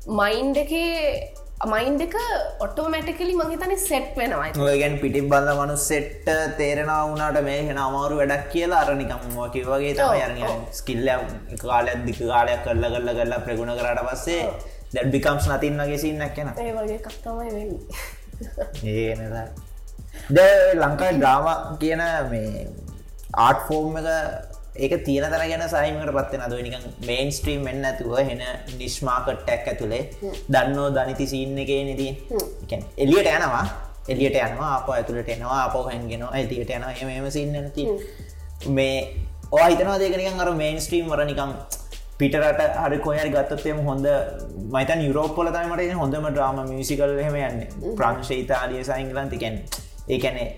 මයින්ඩ 0.08 0.58
එකේ 0.58 1.34
මයින්් 1.72 2.02
එක 2.02 2.16
ඔටෝමැටිකලි 2.66 3.34
මහිතන 3.38 3.74
සෙට් 3.78 4.16
වෙනවා. 4.18 4.50
ගැන් 4.82 4.98
පිටි 5.02 5.22
බල 5.22 5.50
මනු 5.60 5.76
සෙට්ට 5.78 6.30
තේරෙනවා 6.58 7.02
වුණට 7.08 7.42
මේ 7.48 7.60
හෙන 7.68 7.78
අමාරු 7.78 8.18
වැඩක් 8.22 8.48
කියලා 8.54 8.82
අරනිකම් 8.86 9.38
ෝකි 9.38 9.62
වගේ 9.68 9.94
තම 9.94 10.42
යන 10.46 10.64
ස්කිල්ල 10.80 11.10
කාලයක් 11.64 12.06
දික 12.08 12.22
කාලයක් 12.32 12.64
කරල 12.66 12.86
කරල 12.94 13.10
කරලා 13.20 13.42
ප්‍රගුණ 13.46 13.74
කරට 13.80 14.02
පස්සේ 14.08 14.40
දැඩ් 14.94 15.12
බිකම්ස් 15.16 15.50
නතින් 15.52 15.78
වගේ 15.84 16.00
සින්නක් 16.06 16.34
කියෙන 16.36 16.50
ඒ 16.58 16.74
වගේ 16.78 17.00
කත්තමයි 17.06 17.50
වෙන්න. 17.58 17.74
ඒ 18.84 19.14
ද 20.36 20.40
ලංකායි 20.82 21.20
ඩ්‍රාම 21.20 21.78
කියන 21.84 22.04
මේ 22.32 22.66
ආට් 23.48 23.62
ෆෝර්ම් 23.68 24.02
එක 24.02 24.10
ඒක 24.84 24.94
තියෙන 25.08 25.26
තර 25.34 25.44
ගැන 25.52 25.64
සහිමකට 25.74 26.12
පත්වෙන 26.18 26.44
අද 26.46 26.54
නිකන් 26.68 26.86
මේන් 27.08 27.32
ස්ට්‍රීම් 27.38 27.68
එන්න 27.72 27.88
ඇතුව 27.90 28.14
හෙන 28.30 28.44
නිශ්මාකට්ටැක් 28.80 29.68
ඇතුළේ 29.72 30.04
දන්නෝ 30.54 30.88
දනිති 30.98 31.28
සින්න 31.34 31.58
එක 31.64 31.72
නති 31.88 32.08
එලියට 33.04 33.32
යනවා. 33.36 33.66
එලියට 34.12 34.38
යනවා 34.46 34.72
අප 34.78 34.88
ඇතුළට 34.96 35.30
එනවා 35.36 35.60
අප 35.66 35.76
හැන්ගෙන 35.90 36.24
ඇතියට 36.30 36.72
යන 36.78 36.88
එම 37.18 37.30
සින්න 37.38 37.54
නැති 37.58 37.86
මේ 38.78 38.96
ඕ 39.52 39.68
හිතනවා 39.68 40.00
දෙකනිකන් 40.02 40.42
අර 40.46 40.52
මේන් 40.64 40.82
ස්ට්‍රීම් 40.86 41.12
වර 41.12 41.24
නිකම් 41.30 41.54
පිටරට 42.20 42.60
හරි 42.82 42.98
කොහරි 43.06 43.30
ගත්තත්යම 43.36 43.80
හොඳ 43.90 44.08
මයිතන් 44.74 45.00
යුරෝපොල 45.08 45.48
තමට 45.56 45.96
හොඳම 46.02 46.28
ඩ්‍රාම 46.32 46.60
මිසිකල් 46.72 47.16
හෙම 47.28 47.38
යන්න. 47.46 47.64
ප්‍රංශ 48.00 48.34
ඉතාලිය 48.42 48.84
සයිංගලන්තිකැන් 48.90 49.56
ඒකැනේ 50.08 50.50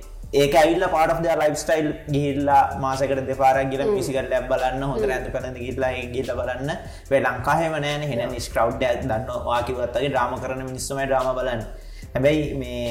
ඒක 0.42 0.54
ඇවිල්ල 0.60 0.86
පාට 0.94 1.26
ලයිස්ටයිල් 1.42 1.88
ගිහිල්ලා 2.14 2.62
මාසකට 2.84 3.20
දෙපාරක් 3.32 3.68
ගිල 3.74 3.84
පිසිකට 3.96 4.30
ලැබ් 4.32 4.46
බලන්න 4.52 4.84
හොඳ 4.92 5.12
ඇත 5.16 5.28
පලඳ 5.34 5.58
ගිල්ලා 5.66 5.92
ගිල 6.16 6.30
බලන්න. 6.40 6.70
වේ 7.10 7.22
ලංකාහෙම 7.26 7.76
නෑන. 7.86 8.06
හෙන 8.12 8.22
නිස් 8.32 8.48
කව් 8.56 8.70
දන්න 8.82 9.28
වාකිවත්තගේ 9.50 10.10
ඩ්‍රාම 10.10 10.34
කරන 10.44 10.64
මිනිස්සුම 10.70 11.02
ඩ්‍රාම 11.04 11.30
බලන්න. 11.40 11.62
හැබැයි 12.16 12.42
මේ 12.62 12.88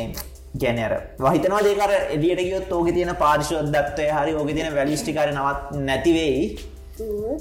ගැනර 0.63 0.95
වහිතනවා 1.25 1.63
දෙකර 1.67 1.93
එලියට 2.17 2.43
ගියොත් 2.49 2.73
ඕක 2.77 2.89
තියෙන 2.97 3.13
පාර්ශෝත් 3.25 3.73
දත්වය 3.75 4.07
හරි 4.19 4.33
ඕක 4.41 4.51
තියෙන 4.57 4.75
වැලිස්ටිකර 4.79 5.33
නවත් 5.33 5.83
නැතිවෙයි 5.89 6.43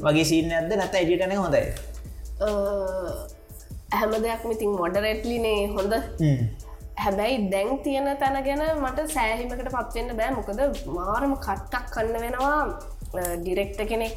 වගේ 0.07 0.25
සිීන්න 0.31 0.57
ඇද 0.57 0.73
නැත 0.81 0.97
එඩිටන 1.01 1.37
හොඳයි. 1.43 1.63
හැම 3.99 4.13
දෙයක් 4.25 4.43
මිතින් 4.49 4.75
මොඩරෙට්ලිනේ 4.81 5.61
හොඳ 5.77 5.93
හැබැයි 7.03 7.37
දැන් 7.53 7.71
තියෙන 7.85 8.09
තැන 8.21 8.37
ගැන 8.47 8.63
මට 8.83 9.07
සෑහිමකට 9.15 9.69
පත්වෙන්න 9.75 10.11
බෑ. 10.19 10.31
මොකද 10.39 10.59
මාරම 10.97 11.33
කට්ටක් 11.45 11.85
කන්න 11.95 12.17
වෙනවා. 12.25 12.59
ඩිරෙක්ට 13.43 13.81
කෙනෙක් 13.91 14.15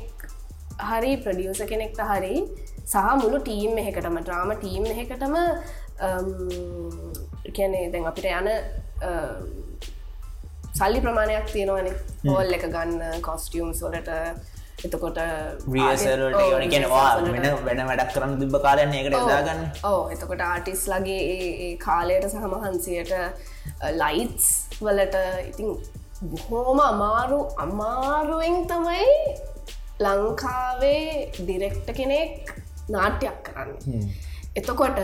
හරි 0.91 1.13
ප්‍රඩියස 1.25 1.61
කෙනෙක්ට 1.73 2.01
හරි 2.11 2.35
සහ 2.93 2.97
මුළු 3.23 3.39
ටීම් 3.45 3.79
එකටම 3.83 4.17
ට්‍රාම 4.21 4.51
ටීම් 4.63 4.85
එකටම 5.03 5.37
කියැනේ 7.55 7.85
දැන් 7.93 8.09
අපිට 8.11 8.27
යන 8.41 8.49
සල්ලි 10.79 11.01
ප්‍රමාණයක් 11.05 11.47
තියෙනවනේ. 11.55 11.95
හෝල් 12.27 12.57
එක 12.57 12.67
ගන්න 12.75 13.23
කොස්ටියම් 13.29 13.69
සොලට 13.81 14.11
එතකොට 14.83 15.19
රියසල්ට 15.75 16.71
ගෙනවා 16.73 17.09
වෙන 17.27 17.49
වෙන 17.67 17.83
වැඩක් 17.91 18.15
කරන්න 18.15 18.39
තිබ 18.41 18.57
කාලයන්න 18.67 18.95
එකට 19.01 19.19
දාගන්න 19.31 19.63
ඕ 19.91 20.01
එතකොට 20.15 20.45
ආටිස් 20.47 20.87
ලගේ 20.93 21.21
ඒ 21.35 21.71
කාලයට 21.87 22.29
සහමහන්සියට 22.33 23.13
ලයිටස් 24.03 24.49
වලට 24.81 25.17
ඉතින් 25.51 25.71
බොහෝම 26.51 26.81
අමාරු 26.81 27.41
අමාරුවෙන් 27.65 28.61
තමයි 28.69 29.09
ලංකාවේ 30.01 31.31
ඩිරෙක්ට 31.39 31.89
කෙනෙක් 31.99 32.53
නාට්‍යයක් 32.89 33.41
කරන්න. 33.47 34.07
එතකොට 34.57 34.99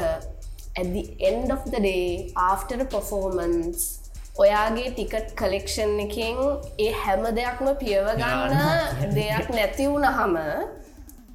ඇදි 0.76 1.02
end 1.20 1.52
of 1.52 1.62
the 1.72 1.80
day 1.80 2.32
after 2.50 2.78
performance 2.86 4.09
ඔයාගේ 4.42 4.90
ටිකට් 4.90 5.32
කලෙක්ෂන් 5.40 5.96
එකින් 6.06 6.42
ඒ 6.78 6.90
හැම 7.04 7.24
දෙයක්ම 7.38 7.72
පියවගන්න 7.80 9.16
දෙයක් 9.16 9.48
නැති 9.56 9.88
වුණහම 9.94 10.36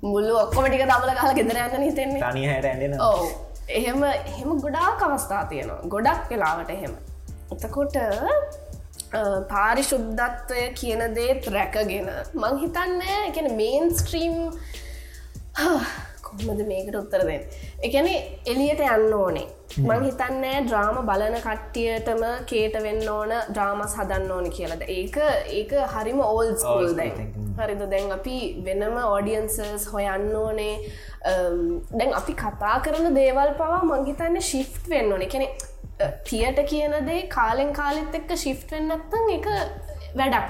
මුල්ලු 0.04 0.38
ඔක්කොම 0.44 0.70
ටික 0.70 0.86
දමල 0.86 1.18
කාල 1.20 1.36
ගෙදර 1.40 1.66
යන්න 1.66 1.90
හිතෙන්නේ 1.90 2.24
තනි 2.24 2.48
හැට 2.52 2.72
ඇඩෙන 2.72 3.02
ඕ 3.02 3.26
එහෙම 3.70 4.04
එහෙම 4.04 4.60
ගොඩාක් 4.62 5.02
අවස්ථා 5.02 5.46
තියෙනවා. 5.46 5.82
ගොඩක් 5.90 6.30
වෙලාවට 6.30 6.70
එහෙම. 6.70 6.94
එතකොට 7.52 7.96
පාරිශුද්ධත්වය 9.50 10.64
කියන 10.80 11.02
දේත් 11.16 11.48
රැකගෙන 11.48 12.10
මං 12.34 12.60
හිතන්නේ 12.64 13.18
එකන 13.30 13.50
මේන් 13.56 13.96
ස්ට්‍රීම් 13.96 14.36
කොහමද 16.38 16.62
මේකට 16.70 16.98
උත්තර 17.02 17.24
දෙන්න? 17.30 17.44
එකන 17.88 18.10
එලියට 18.54 18.82
යන්න 18.88 19.14
ඕනේ. 19.20 19.46
මං 19.84 20.06
හිතන්නෑ 20.08 20.62
ඩ්‍රාම 20.66 21.00
බලන 21.10 21.38
කට්ටියටම 21.46 22.24
කේට 22.52 22.78
වෙන්න 22.86 23.10
ඕන 23.10 23.34
ඩ්‍රාමස් 23.50 23.96
හදන්න 24.00 24.34
ඕනි 24.38 24.52
කියලද 24.58 24.84
ඒක 24.88 25.20
ඒක 25.60 25.76
හරිම 25.94 26.22
ඕල් 26.28 26.52
ස්කෝල් 26.64 26.96
දැන්. 27.00 27.32
හරිද? 27.60 27.86
දැන් 27.94 28.12
අපි 28.18 28.38
වෙනම 28.66 28.98
ඕඩියන්සස් 29.04 29.88
හොයන්න 29.94 30.36
ඕනේ. 30.42 30.74
දැන් 31.24 32.14
අපි 32.22 32.38
කතා 32.44 32.76
කරන 32.88 33.16
දේවල් 33.20 33.56
පවා 33.62 33.82
මංහිතන්න 33.92 34.42
ශිෆ් 34.52 34.84
වෙන්න 34.90 35.16
ඕනේ. 35.16 35.32
කෙනෙ 35.36 35.50
තියට 36.30 36.62
කියනදේ 36.70 37.28
කාලෙන් 37.36 37.74
කාලෙත් 37.74 38.16
එක්ක 38.22 38.38
ශිෆ් 38.46 38.64
වෙන්නත්තන් 38.72 39.30
එක 39.38 39.48
වැඩක් 40.16 40.50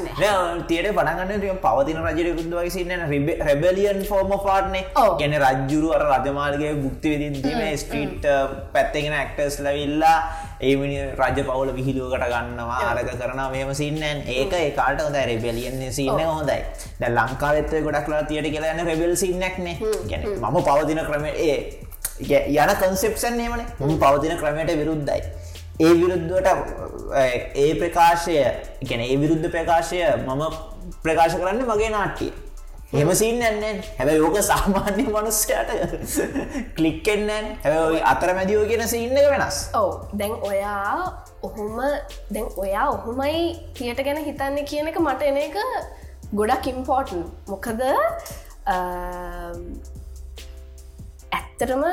තියට 0.70 0.88
පනගන්න 0.97 1.59
පවතින 1.63 1.99
රජය 2.07 2.32
කුදු 2.39 2.57
වසින්න 2.59 2.91
රෙබලියන් 3.47 4.01
ෆෝර්ම 4.09 4.34
පාට්නේ. 4.45 4.84
ගැන 5.22 5.34
රජ්ජුරු 5.43 5.89
අර 5.97 6.03
රජමාලගේ 6.11 6.74
බුක්ති 6.84 7.13
විදිදීම 7.13 7.61
ස්ට්‍රීට් 7.84 8.28
පැත්තගෙන 8.74 9.16
ඇක්ටර්ස් 9.22 9.57
ලවිල්ලා 9.66 10.18
ඒමිනි 10.61 10.99
රජ 11.22 11.39
පවුල 11.49 11.72
විහිලුවකට 11.78 12.28
ගන්නවා 12.34 12.82
අරක 12.91 13.09
කරන 13.22 13.41
මේම 13.55 13.74
සින්නන් 13.82 14.03
ඒක 14.36 14.53
ඒකාට 14.55 15.01
හොඳ 15.01 15.18
රෙබලියන් 15.32 15.82
සින්න 15.91 16.22
හොඳයි. 16.26 16.59
ද 16.99 17.03
ලංකාවෙත්ව 17.09 17.82
ගොඩක්ලා 17.88 18.22
තියට 18.30 18.51
කියලාන්න 18.53 18.86
රෙබෙල් 18.91 19.16
සින්නක්නේ 19.16 19.76
ගැන 20.11 20.30
මම 20.43 20.61
පවතින 20.70 21.01
ක්‍රම 21.09 21.26
ඒ 21.49 21.57
යන 22.55 22.72
කන්සෙප්සන් 22.82 23.39
ඒමන 23.39 23.66
ම 23.82 23.97
පවතින 24.03 24.38
ක්‍රමයට 24.38 24.72
විරුද්ධයි 24.82 25.22
ඒ 25.80 25.93
විරුද්ධවට 25.93 26.47
ඒ 27.55 27.71
ප්‍රකාශය 27.76 28.36
ගැන 28.89 29.01
ඒ 29.01 29.17
විරුද්ධ 29.17 29.47
ප්‍රකාශය 29.51 29.97
මම 30.17 30.43
ප්‍රකාශ 31.03 31.36
කරන්න 31.36 31.63
මගේ 31.65 31.89
නාට්ටිය 31.89 32.32
එම 32.93 33.11
සින්නන්න 33.13 33.82
හැබැ 33.97 34.15
යෝක 34.15 34.38
සාමාන්‍ය 34.43 35.03
මනුස්සයට 35.07 35.69
කලික්කෙන්නන් 36.78 37.47
හැබයි 37.63 38.01
අතර 38.05 38.34
මැදියෝ 38.34 38.65
කියෙන 38.65 38.88
සින්න 38.88 39.15
වෙනස්. 39.26 39.57
ඔව. 39.73 39.91
දැන් 40.13 40.34
ඔයා 40.43 40.95
ඔහොම 41.43 41.78
දැන් 42.32 42.47
ඔයා 42.57 42.88
ඔහොමයි 42.89 43.41
තියට 43.73 44.03
ගැන 44.05 44.26
හිතන්න 44.26 44.57
කියන 44.65 44.88
එක 44.88 44.99
මට 44.99 45.21
එන 45.32 45.38
එක 45.38 45.57
ගොඩක් 46.34 46.67
ඉම්පෝර්ටන් 46.67 47.23
මොකද 47.47 47.82
ඇත්තටම 51.32 51.84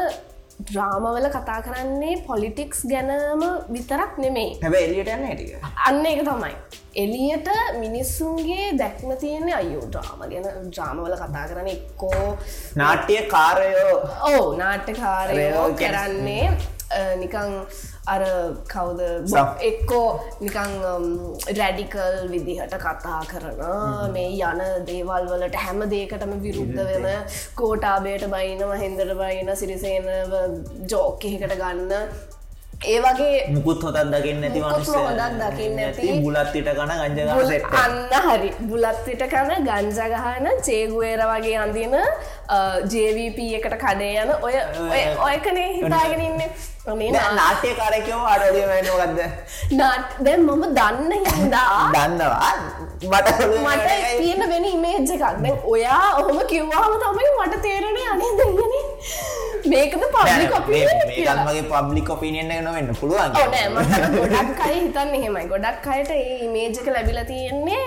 ඩ්‍රාමවල 0.62 1.26
කතා 1.30 1.60
කරන්නේ 1.66 2.14
පොලිටික්ස් 2.26 2.80
ගැනම 2.90 3.42
විතරක් 3.74 4.18
නෙමෙයි. 4.18 4.50
හැබ 4.62 4.74
එලියට 4.76 5.10
යන්න 5.14 5.26
හැටික 5.26 5.66
අන්න 5.88 6.06
එක 6.06 6.20
තමයි. 6.28 6.52
එලියට 6.96 7.48
මිනිස්සුන්ගේ 7.80 8.66
දැක්ම 8.78 9.12
තියෙන්නේ 9.20 9.54
අයෝ 9.54 9.86
ඩ්‍රාම 9.86 10.20
ගැන 10.32 10.46
ඩ්‍රාමවල 10.66 11.14
කතා 11.22 11.46
කරන 11.50 11.68
එක්කෝ 11.68 12.26
නාට්‍යය 12.76 13.22
කාරයෝ 13.30 13.96
ඕ 14.30 14.44
නාට්‍යකාරයෝ 14.56 15.38
රයෝ 15.40 15.66
ගැන- 15.74 15.96
කරන්නේ 15.96 16.46
නිකං 17.16 17.54
අර 18.06 18.22
කවුද? 18.68 19.00
එක්කෝ 19.60 20.20
නිකං 20.40 20.72
රැඩිකල් 21.58 22.28
විදිහට 22.28 22.74
කතා 22.74 23.20
කරන 23.22 24.12
මේ 24.12 24.32
යන 24.42 24.62
දේවල් 24.84 25.28
වලට 25.28 25.54
හැම 25.54 25.80
දේකටම 25.88 26.34
විරුද්ධ 26.40 26.82
වෙන 26.82 27.24
කෝටාබයට 27.54 28.26
බයින 28.26 28.66
මහින්දර 28.66 29.14
බයින 29.14 29.56
සිරිසේන 29.56 30.04
ජෝක 30.88 31.24
එහෙකට 31.24 31.56
ගන්න. 31.56 31.92
ඒ 32.84 32.98
වගේ 33.00 33.46
මුකුත් 33.48 33.82
හොතත් 33.82 33.94
දකින්න 33.94 34.40
නැති 34.40 34.60
හොඳක් 34.60 35.54
දකින්න 35.54 35.76
නැති. 35.76 36.20
බුලත්තිට 36.22 36.68
කන 36.68 36.90
ගංජග 36.90 37.28
බුල්- 37.34 37.46
සෙට් 37.46 37.62
අන්න 37.62 38.14
හරි. 38.26 38.50
බුලත්විට 38.60 39.22
කන 39.30 39.52
ගංජගහන 39.64 40.48
චේගුවේර 40.62 41.22
වගේ 41.26 41.56
අඳන 41.56 41.94
ජවප 42.86 43.38
එකට 43.54 43.76
කඩේ 43.78 44.14
යන 44.18 44.30
ඔය 44.40 44.54
ඔය 44.84 45.02
ඔයකනේ 45.26 45.68
හිතාගෙනන්න 45.74 46.40
මේ 46.92 47.10
නාට්‍ය 47.10 47.74
කාරකෝ 47.74 48.22
නාට් 49.72 50.18
දැ 50.20 50.36
මම 50.38 50.64
දන්න 50.72 51.12
හින්දා 51.28 51.90
දන්නවා 51.92 52.52
මට 53.02 53.28
මට 53.58 53.88
තියෙන 54.18 54.42
වෙන 54.48 54.64
ඉමේජ් 54.66 54.96
එකක් 54.96 55.20
දැන් 55.20 55.58
ඔයා 55.66 56.02
ඔහොම 56.14 56.42
කිව්වාම 56.46 56.98
තමයි 56.98 57.30
මට 57.36 57.62
තේරෙන 57.62 58.02
අනේ 58.08 58.32
දෙගෙන 58.38 58.74
මේකද 59.66 60.04
පබ්ලි 60.08 60.46
කොපි 60.48 60.82
මේකන්මගේ 61.06 61.62
පබ්ලික් 61.64 62.10
ඔපිනියන්න 62.10 62.52
නොවෙන්න 62.64 62.94
පුළුවන් 62.96 63.32
ගොඩක් 64.16 64.60
අයි 64.60 64.76
හිතන්න 64.76 65.14
එහෙමයි 65.14 65.46
ගොඩක් 65.48 65.88
අයට 65.88 66.12
ඒ 66.12 66.38
ඉමේජක 66.40 66.86
ලැබිල 66.88 67.24
තියෙන්නේ 67.26 67.84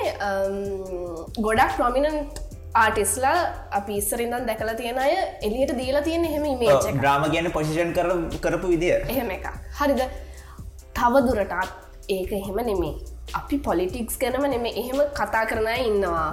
ගොඩක් 1.39 1.77
ප්‍රමිණන් 1.77 2.19
ආටිස්ලා 2.75 3.37
අපි 3.71 3.97
ඉස්සරින්දන් 4.01 4.45
දැකලා 4.49 4.75
තියෙන 4.75 4.99
අය 4.99 5.13
එලියට 5.47 5.73
දීලා 5.79 6.03
තියෙන 6.03 6.25
එහෙම 6.25 6.45
ඉමේජ් 6.45 6.87
එක 6.91 7.01
්‍රාම 7.03 7.25
ගැන 7.33 7.51
පොසිෂන් 7.51 7.93
කර 7.97 8.07
කරපු 8.43 8.67
විදිිය. 8.67 9.01
එහෙම 9.09 9.31
එක 9.31 9.45
හරිද? 9.79 10.01
තවදුරටත් 10.93 11.53
ඒක 12.09 12.31
එහෙම 12.33 12.57
නෙමේ 12.69 12.93
අපි 13.33 13.57
පොලිටික්ස් 13.59 14.17
ගැනම 14.19 14.45
නෙමේ 14.53 14.73
එහෙම 14.81 14.99
කතා 15.19 15.43
කරනය 15.45 15.75
ඉන්නවා. 15.85 16.29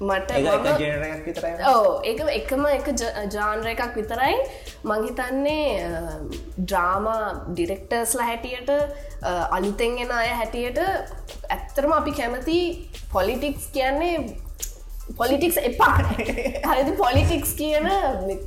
මට 0.00 0.30
මම- 0.38 0.80
ජනරයක් 0.80 1.22
විතරයි. 1.26 1.52
ඕ 1.68 1.92
ඒක 2.04 2.18
එකම 2.32 2.66
එක 2.68 2.88
ජාන්ර 3.34 3.68
එකක් 3.72 3.94
විතරයි. 3.96 4.34
මංහිතන්නේ 4.84 5.62
ඩ්‍රාම 6.58 7.06
ඩිරෙක්ටර්ස්ලා 7.50 8.26
හැටියට 8.30 8.70
අලුතෙන් 9.50 9.98
එෙන 9.98 10.12
අය 10.12 10.28
හැටියට 10.40 10.82
ඇත්තරම 11.50 11.92
අපි 11.92 12.12
කැමති 12.12 12.58
පොලිටික්ස් 13.12 13.70
කියන්නේ 13.72 14.14
පොලිටික්ස් 15.20 15.58
එපා. 15.70 15.94
හරිද? 16.68 16.90
පොලිටික්ස් 17.02 17.50
කියන 17.62 17.88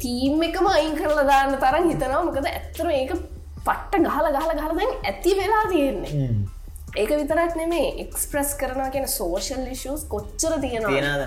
තීම් 0.05 0.43
එකම 0.49 0.67
අයින් 0.75 0.95
කරලා 1.01 1.27
දාන්න 1.31 1.57
තරම් 1.65 1.89
හිතනවා. 1.91 2.21
මොකද 2.27 2.47
ඇත්තර 2.53 2.87
ඒක 2.99 3.11
පට්ට 3.67 4.03
ගහල 4.07 4.27
ගහල 4.37 4.51
ගහලදැන් 4.61 4.91
ඇති 5.11 5.31
වෙලා 5.39 5.65
තියෙන්නේ. 5.73 6.29
ඒක 6.99 7.09
විතරක් 7.21 7.55
නෙමේ 7.61 7.87
එක්ස්ප්‍රස් 8.03 8.51
කරනවා 8.59 8.89
කියන 8.93 9.07
සෝෂල් 9.15 9.65
ලිෂස් 9.69 10.05
කොච්චර 10.13 10.53
තියෙනවා 10.61 11.17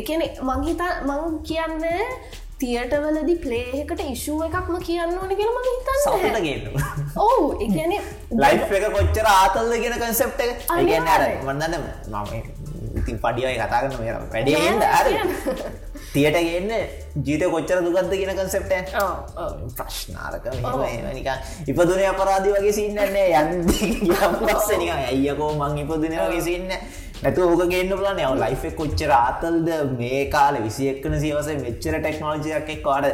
එකන 0.00 0.22
මංහිතා 0.48 0.92
මං 1.08 1.40
කියන්න 1.48 1.82
තියටවලදි 2.62 3.34
පලේහකට 3.44 4.00
ඉශුව 4.12 4.40
එකක්ම 4.46 4.78
කියන්න 4.88 5.18
ඕන 5.20 5.32
කියල 5.40 5.50
මං 5.56 5.66
හිතන්න. 5.68 6.00
සෞටගේතු 6.04 6.70
ඔවු 7.26 7.46
එකන 7.66 7.92
ලයි් 8.42 8.56
එක 8.78 8.86
කොච්චර 8.96 9.26
ආතල්ද 9.34 9.72
කියන 9.84 9.96
කන්සෙප්ට 10.02 10.40
එක? 10.46 10.66
ඒගන්න 10.78 11.10
අර 11.14 11.26
අනිවාර්යෙන්. 11.26 12.46
ඉතින් 13.08 13.20
පඩියයි 13.24 13.56
කතාගන්න 13.64 13.96
මෙ 14.00 14.16
වැඩියෙන්ද 14.32 14.80
නෑ, 14.84 14.92
අර. 14.98 15.06
තියට 16.12 16.36
ගන්න 16.36 16.72
ජීත 17.26 17.42
කොච්චර 17.54 17.80
දුගත්ද 17.86 18.12
කියන 18.12 18.32
කන්සෙප්ට 18.36 18.72
ප්‍රශ්නාරක 19.78 20.46
නික 21.16 21.28
ඉපදුන 21.72 22.04
අපරාධි 22.12 22.54
වගේ 22.54 22.76
සින්නන්නේ 22.78 23.26
යන් 23.40 23.66
පස්ස 24.46 24.70
නික 24.84 24.94
ඇයකෝ 24.94 25.50
මං 25.58 25.82
ඉපදින 25.84 26.16
වගේ 26.22 26.44
සින්න 26.48 26.70
නැතු 27.24 27.48
ඕක 27.48 27.64
ගන්න 27.72 27.92
පුලන 27.98 28.22
යව 28.28 28.38
ලයිෆ 28.44 28.64
කොච්චර 28.78 29.12
ආතල්ද? 29.18 29.68
මේ 29.98 30.22
කාල 30.36 30.62
විසියක්කන 30.68 31.18
සිවස 31.24 31.52
මෙච්චර 31.66 32.00
ටෙක්නෝජයක් 32.00 32.72
එක් 32.76 32.82
කාඩ 32.86 33.06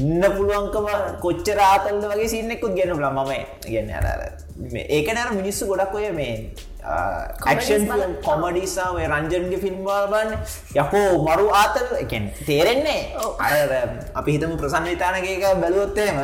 ඉන්න 0.00 0.24
පුළුවන්කම 0.36 0.88
කොච්චර 1.24 1.58
ආතල්ද 1.68 2.10
වගේ 2.12 2.32
සින්නෙකුත් 2.34 2.74
ගෙන 2.80 2.96
ල 2.96 3.06
මම 3.12 3.32
ගන්න 3.68 3.92
අර 4.00 4.45
ඒක 4.88 5.08
නෑර 5.12 5.34
මිනිස්සු 5.34 5.66
ගොඩක් 5.66 5.94
ඔය 5.94 6.10
මේ 6.12 6.50
බලන්න. 7.88 8.14
කොමඩිසා 8.22 8.90
ඔය 8.92 9.04
රංජන්ගේ 9.06 9.60
ෆිල්ම්වාබන්න 9.60 10.32
යකෝ 10.76 11.08
මරු 11.20 11.50
ආතල් 11.52 11.92
එකෙන් 11.98 12.30
තේරෙන්නේ. 12.40 13.02
අර 13.38 13.52
අපි 14.14 14.30
හිතම 14.32 14.56
ප්‍රසන් 14.56 14.84
විතානක 14.84 15.28
බැලුවොත්තේම 15.60 16.18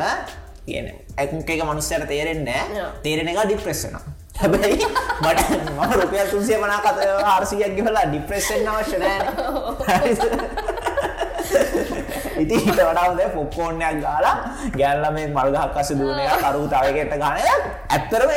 කියන 0.65 0.91
එක 1.17 1.63
මනුස්සයට 1.63 2.07
තේරෙන්නේ. 2.07 2.61
තේරෙන 3.03 3.27
එක 3.27 3.41
ඩිප්‍රෙස්සන 3.45 3.97
හැබැයි 4.35 4.85
මට 5.21 5.49
මම 5.69 5.91
රුපියල් 5.93 6.27
තුන්සිය 6.27 6.57
පනා 6.57 6.81
කත 6.81 6.99
ආර්සියක් 7.25 7.75
ගෙවලා 7.75 8.05
ඩිප්‍රෙස්සෙන් 8.05 8.67
අවශ්‍ය 8.67 8.97
නෑ 8.97 9.19
ඉති 12.43 12.55
හිට 12.65 12.79
වඩාවද 12.89 13.21
පොක්කෝන්නයක් 13.35 13.97
ගාලා 14.05 14.35
ගැල්ල 14.77 15.05
මේ 15.17 15.27
මල්ගහක් 15.35 15.81
අස 15.81 15.91
දුවනය 15.99 16.23
කරු 16.45 16.63
තවකට 16.75 17.19
ගානය 17.25 17.43
ඇත්තරම 17.95 18.31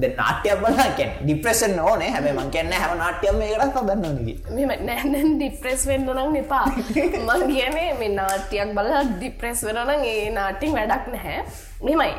ද 0.00 0.08
නාට්‍යයක් 0.16 0.60
බලකැන් 0.64 1.10
ඩිප්‍රෙසන් 1.24 1.74
ඕනේ. 1.78 2.10
හැබ 2.14 2.26
මං 2.32 2.50
කියන්න 2.50 2.72
හැම 2.72 2.92
නාට්‍යම 2.98 3.40
එකටක් 3.46 3.76
හදන්නනගේ 3.80 4.36
මෙම 4.56 4.72
නැනන් 4.88 5.36
ඩිප්‍රෙස් 5.36 5.86
වෙන්න 5.90 6.08
නම් 6.16 6.36
එපා. 6.42 6.66
මං 7.28 7.42
කියනේ 7.52 7.88
මේ 8.00 8.12
නාට්‍යයක් 8.18 8.76
බල 8.76 8.92
ඩිප්‍රෙස් 9.16 9.64
වෙනනම් 9.68 10.06
ඒ 10.12 10.30
නාටිං 10.38 10.78
වැඩක් 10.78 11.10
නැහැ. 11.16 11.44
මෙමයි 11.82 12.12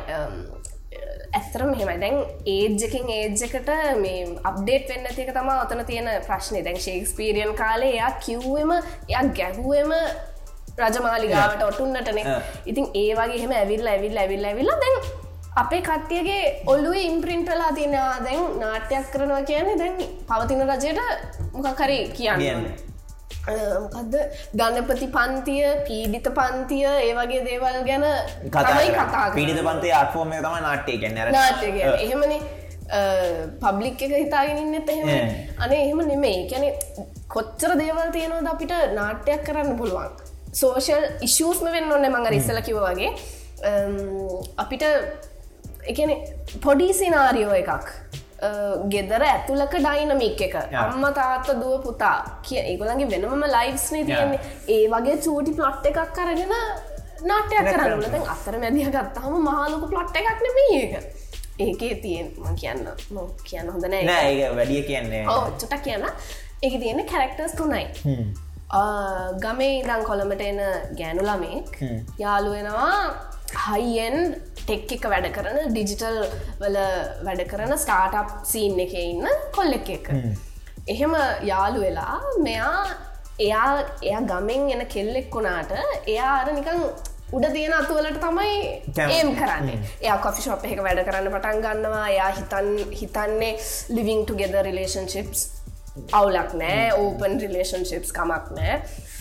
ඇත්තරම 1.38 1.70
මෙහෙමයි. 1.70 1.96
දැන් 2.00 2.16
ඒජ්ජකින් 2.46 3.10
ඒජ්ජකට 3.16 3.72
මේ 4.02 4.20
අප්ඩේට් 4.44 4.88
වෙන්න 4.88 5.10
තික 5.16 5.32
තම 5.32 5.50
අතන 5.54 5.84
තියෙන 5.90 6.10
ප්‍රශ්නය 6.28 6.62
දැන් 6.68 6.80
ශේක්ස්පීරියන් 6.86 7.52
කාලේ 7.54 7.90
එයා 7.96 8.12
කිව්වම 8.26 8.72
එයක් 8.76 9.34
ගැහුවම 9.40 9.92
රජමාලිගාවට 10.78 11.62
ඔටුන්නටන. 11.62 12.18
ඉතින් 12.66 12.88
ඒ 12.94 13.10
වගේ 13.14 13.36
එහෙම 13.36 13.52
ඇවිල් 13.60 13.86
ඇවිල් 13.88 14.16
ඇවිල් 14.16 14.48
ඇවිල්ල 14.50 14.74
දැන් 14.78 14.96
අපේ 15.56 15.82
කට්ටියගේ 15.82 16.62
ඔල්ලුව 16.66 16.96
ඉම්ප්‍රින්ටලා 17.00 17.72
තියනවා 17.72 18.16
දැන් 18.24 18.58
නාට්‍යයක් 18.60 19.06
කරනවා 19.12 19.42
කියන්නේ 19.42 19.78
දැන් 19.78 20.02
පවතින 20.28 20.66
රජයට 20.70 21.00
මොකකරි 21.52 22.00
කියන්න 22.16 22.42
මොකක්ද 23.84 24.14
ගණපති 24.58 25.06
පන්තිය 25.16 25.64
පීඩිත 25.86 26.28
පන්තිය 26.38 26.84
ඒ 26.90 27.14
වගේ 27.18 27.42
දේවල් 27.48 27.78
ගැන 27.88 28.04
තමයි 28.50 28.90
කතා 28.98 29.24
පිඩිත 29.38 29.62
පන්තේ 29.68 29.94
අත්ෆෝර්ම 30.02 30.36
තම 30.36 30.60
නාට්ටය 30.66 30.98
ගැන 31.02 31.14
ගැන 31.18 31.98
එහෙමනේ. 32.04 32.40
පබ්ලික් 33.62 34.02
එක 34.06 34.12
හිතාගෙනන්නත් 34.22 34.88
එහෙම. 34.94 35.08
අනේ 35.64 35.80
එහෙම 35.84 36.00
නෙමෙයි. 36.12 36.48
කැනෙ 36.50 36.68
කොච්චර 37.34 37.76
දේවල් 37.82 38.10
තියෙනවද 38.16 38.48
අපිට 38.54 38.74
නාට්‍යයක් 38.98 39.44
කරන්න 39.46 39.76
පුළුවන්? 39.78 40.12
සෝෂල් 40.60 41.06
ඉශූස්ම 41.28 41.70
වෙන්න 41.76 41.94
ඔන්න 41.98 42.08
මඟ 42.10 42.36
ඉස්සල 42.40 42.60
කිව 42.68 42.80
වගේ. 42.88 43.12
අපිට 44.64 44.84
එකන 45.92 46.10
පොඩි 46.64 46.88
සිනාරියෝ 47.00 47.54
එකක් 47.62 47.88
ගෙදර 48.88 49.22
ඇතුලක 49.24 49.74
ඩයිනමික් 49.76 50.40
එක 50.40 50.54
අම්ම 50.76 51.04
තාත්ත 51.12 51.50
දුව 51.56 51.74
පුතා 51.82 52.16
කිය 52.42 52.60
ඒගොලගේ 52.62 53.10
වෙනමම 53.12 53.44
ලයිස්නේ 53.48 54.04
තියන්නේ 54.04 54.40
ඒ 54.68 54.86
වගේ 54.88 55.16
චූටි 55.18 55.52
ප්ලොට් 55.52 55.86
එකක් 55.86 56.00
කරගෙන 56.12 56.54
නාටයක් 57.24 57.68
කරන්න 57.70 58.06
තැන් 58.06 58.26
අතර 58.28 58.56
මැදිහ 58.58 58.88
ගත්තාම 58.90 59.36
මහලොකු 59.42 59.86
ප්ලොට් 59.88 60.16
එකක් 60.16 60.40
නෙමේ 60.46 60.70
ඒක 60.78 60.94
ඒකේ 61.58 61.94
තියෙන් 61.96 62.32
ම 62.38 62.56
කියන්න 62.56 62.88
නො 63.10 63.28
කියන්න 63.44 63.70
හොඳ 63.70 63.86
නෑ 63.86 64.32
ඒ 64.32 64.50
වැඩිය 64.52 64.82
කියන්නේ 64.84 65.26
චොට 65.26 65.78
කියන්න 65.82 66.08
එක 66.62 66.74
තියෙන 66.80 67.06
කැරක්ටර්ස් 67.06 67.54
තුනයි 67.54 67.86
ගමේ 69.40 69.72
ඉදං 69.78 70.04
කොළඹට 70.04 70.42
එන 70.42 70.60
ගෑනු 70.98 71.22
ළමෙක් 71.22 71.78
හයිෙන් 73.62 74.18
ටෙක් 74.64 74.92
එක 74.96 75.06
වැඩ 75.12 75.30
කරන 75.36 75.58
ඩිජිටල් 75.70 76.20
වල 76.60 76.76
වැඩ 77.26 77.42
කරන 77.52 77.72
ස්ටාටප් 77.84 78.36
සීන් 78.52 78.78
එක 78.84 78.94
ඉන්න 79.00 79.26
කොල්ලෙක් 79.56 79.90
එක. 79.96 80.12
එහෙම 80.92 81.16
යාලු 81.50 81.80
වෙලා 81.86 82.20
මෙයා 82.46 82.84
එයා 83.46 83.68
එයා 84.02 84.22
ගමෙන් 84.30 84.70
එන 84.76 84.86
කෙල්ලෙක් 84.94 85.34
වුණාට 85.34 85.74
එයා 86.06 86.32
අර 86.42 86.52
නිකං 86.58 86.84
උඩ 87.36 87.46
තියෙන 87.54 87.74
අතුවලට 87.80 88.20
තමයි 88.22 88.54
ඒම් 89.16 89.34
කරන්නේ. 89.40 89.78
එයා 90.04 90.18
කොෆි 90.26 90.46
ශොප් 90.46 90.64
එක 90.70 90.82
වැඩ 90.86 91.04
කරන්න 91.08 91.32
පටන් 91.34 91.62
ගන්නවා. 91.66 92.06
එයා 92.14 92.30
හිතන් 92.38 92.70
හිතන්නේ 93.00 93.52
ලිවිං 93.96 94.24
ටුගෙද 94.24 94.54
රිලේෂන්ශිප්ස් 94.68 95.46
අවුලක් 96.18 96.52
නෑ 96.60 96.90
ඕපන් 97.00 97.40
රිලේෂන්ශිප්ස් 97.44 98.12
කමක් 98.18 98.58
නෑ. 98.58 98.76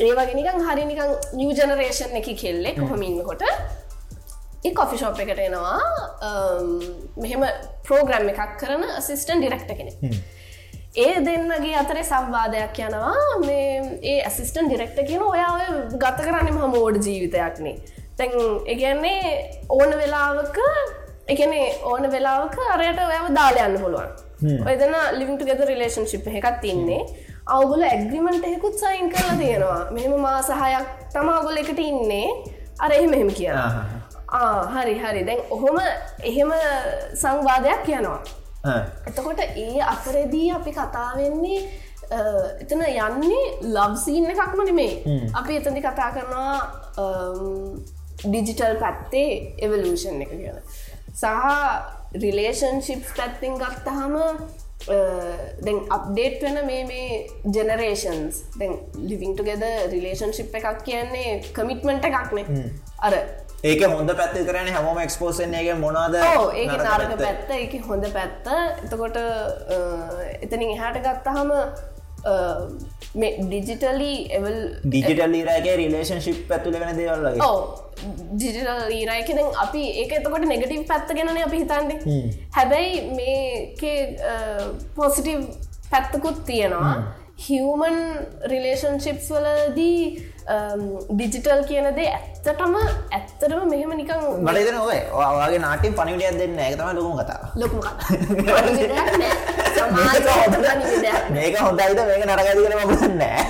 ඒවගේ 0.08 0.36
නිකං 0.40 0.68
හරි 0.68 0.86
නිකං 0.92 1.16
නිය 1.40 1.54
ජනරේෂන් 1.54 2.20
එක 2.22 2.30
කෙල්ලෙ 2.44 2.76
කොහොමින්නකොට 2.82 3.44
කොෆි 4.72 4.98
ශෝප් 5.02 5.20
එකට 5.20 5.40
එනවා. 5.46 5.80
මෙහෙම 7.24 7.44
ප්‍රෝග්‍රම් 7.88 8.30
එකක් 8.34 8.54
කරන 8.62 8.84
අසිස්ටන් 9.00 9.42
ඩිරෙක්ට 9.44 9.74
කෙනෙ 9.80 9.92
ඒ 11.04 11.14
දෙන්නගේ 11.26 11.76
අතරේ 11.82 12.04
සංවාදයක් 12.12 12.80
යනවා. 12.88 13.14
මේ 13.46 14.00
ඒ 14.12 14.20
ඇසිස්ටන් 14.30 14.70
ඩිරෙක්ට 14.70 15.04
කියන 15.10 15.24
ඔයා 15.32 15.54
ගත 16.04 16.18
කරන්න 16.28 16.52
ම 16.54 16.62
මෝඩ් 16.76 17.02
ජීවිතයක්නේ 17.10 17.76
තැන් 18.18 18.34
එකන්නේ 18.74 19.34
ඕන 19.78 19.92
වෙලාවක 20.02 20.60
එකනේ 21.36 21.68
ඕන 21.92 22.10
වෙලාවක 22.16 22.58
අරයට 22.76 23.04
ඔයාව 23.10 23.28
දාලයන්න 23.40 23.78
පුළුවන්. 23.84 24.12
ඔයදන 24.70 24.96
ලිවිට 25.20 25.46
ගෙද 25.50 25.62
රිලේශන්ශිප් 25.72 26.28
එකක් 26.40 26.50
තින්නේ. 26.66 27.02
අවගුල 27.56 27.84
ඇග්‍රිමන්ට 27.84 28.46
හෙකුත් 28.54 28.76
සයින් 28.84 29.10
කරලා 29.14 29.38
තියෙනවා. 29.42 29.82
මෙම 29.96 30.14
මාසහයක් 30.28 30.88
තම 31.14 31.30
අගොල 31.38 31.58
එකට 31.64 31.80
ඉන්නේ. 31.90 32.28
අර 32.80 32.92
එහෙ 32.92 33.08
මෙහෙම 33.08 33.30
කියලා 33.40 34.03
හරි 34.76 34.96
හරි. 34.98 35.24
දැන් 35.24 35.42
ඔහොම 35.50 35.80
එහෙම 36.24 36.52
සංවාදයක් 37.16 37.90
යනවා. 37.90 38.22
එතකොට 39.08 39.40
ඒ 39.40 39.82
අතරෙදී 39.94 40.52
අපි 40.52 40.72
කතාවෙන්නේ 40.72 41.60
එතන 42.62 42.82
යන්නේ 42.86 43.44
ලබ්සීන්න 43.74 44.32
එකක්ම 44.32 44.64
නෙමේ. 44.66 44.94
අපි 45.34 45.60
එතදි 45.60 45.82
කතා 45.82 46.10
කරනවා 46.16 46.58
ඩිජිටල් 48.24 48.76
පැත්තේ 48.80 49.30
එවලූෂන් 49.60 50.22
එක 50.26 50.34
කියන 50.34 50.60
සහ 51.14 51.26
රිලේෂන්ශිප් 52.24 53.04
පැත්තිං 53.18 53.58
ගත්තහම 53.62 54.16
දැන් 55.66 55.80
අප්ඩේට් 55.90 56.44
වෙන 56.44 56.60
මේ 56.68 56.84
මේ 56.86 57.10
ජෙනරේෂන්ස් 57.56 58.44
දැන් 58.60 58.78
ලිවිංට 59.10 59.44
ගෙද 59.50 59.66
රිලේෂන්ශිප් 59.94 60.56
එකක් 60.60 60.84
කියන්නේ 60.88 61.32
කමිට්මට 61.58 62.10
එකක්නේ 62.10 62.64
අර 63.00 63.18
ඒක 63.64 63.82
හොඳ 63.92 64.12
පැත්ත 64.20 64.34
කරන 64.48 64.70
හැමෝම 64.76 64.98
එක්ස්පෝසන්ගේ 65.06 65.76
මොනාද 65.82 66.16
ඒක 66.20 66.72
නරක 66.78 67.14
පැත්ත. 67.22 67.52
එක 67.58 67.74
හොඳ 67.88 68.06
පැත්ත. 68.18 68.48
එතකොට 68.86 69.18
එතනින් 70.44 70.72
එහාට 70.74 71.00
ගත්තහම 71.06 71.52
ඩිජිටලි 73.48 74.12
එවල් 74.38 74.58
ඩිජිටල් 74.84 75.38
ඊරගේ 75.40 75.78
රිලේෂන්ශිප් 75.82 76.52
ඇතුල 76.58 76.78
වෙන 76.84 77.00
දේවල්ලගේ 77.00 77.50
ඩිජිටල් 78.36 78.94
ඊරයිකෙන 78.98 79.42
අපි 79.66 79.84
ඒක 80.04 80.12
එතකොට 80.20 80.48
නෙගටීව් 80.52 80.84
පැත්ත 80.92 81.16
ගැන 81.18 81.44
අපි 81.48 81.64
හිතන්නේ. 81.64 82.22
හැබැයි 82.58 83.02
මේකේ 83.18 84.00
පොසිටව් 84.96 85.42
පැත්තකුත් 85.92 86.46
තියෙනවා. 86.52 86.96
හිවමන් 87.48 87.98
රිලේෂන්ශිප්ස් 88.52 89.28
වලදී 89.36 90.00
ඩිජිටල් 91.10 91.62
කියනදේ 91.70 92.10
ඇත්තටම 92.12 92.74
ඇත්තටම 93.18 93.62
මෙහෙම 93.72 93.92
නිකං 94.00 94.24
මට 94.46 94.72
නොව 94.78 94.90
ඔයාගේ 95.20 95.62
නාටින් 95.66 95.94
පනිවිඩියක් 96.00 96.40
දෙන්න 96.42 96.60
ඇතම 96.66 96.90
ලොකුම 96.98 97.14
කතා 97.20 97.42
ලොකු 97.56 97.78
මේක 101.34 101.56
හොඳයිද? 101.60 102.00
මේක 102.10 102.24
නරගති 102.30 102.62
කර 102.66 102.76
මගන්නෑ 102.82 103.44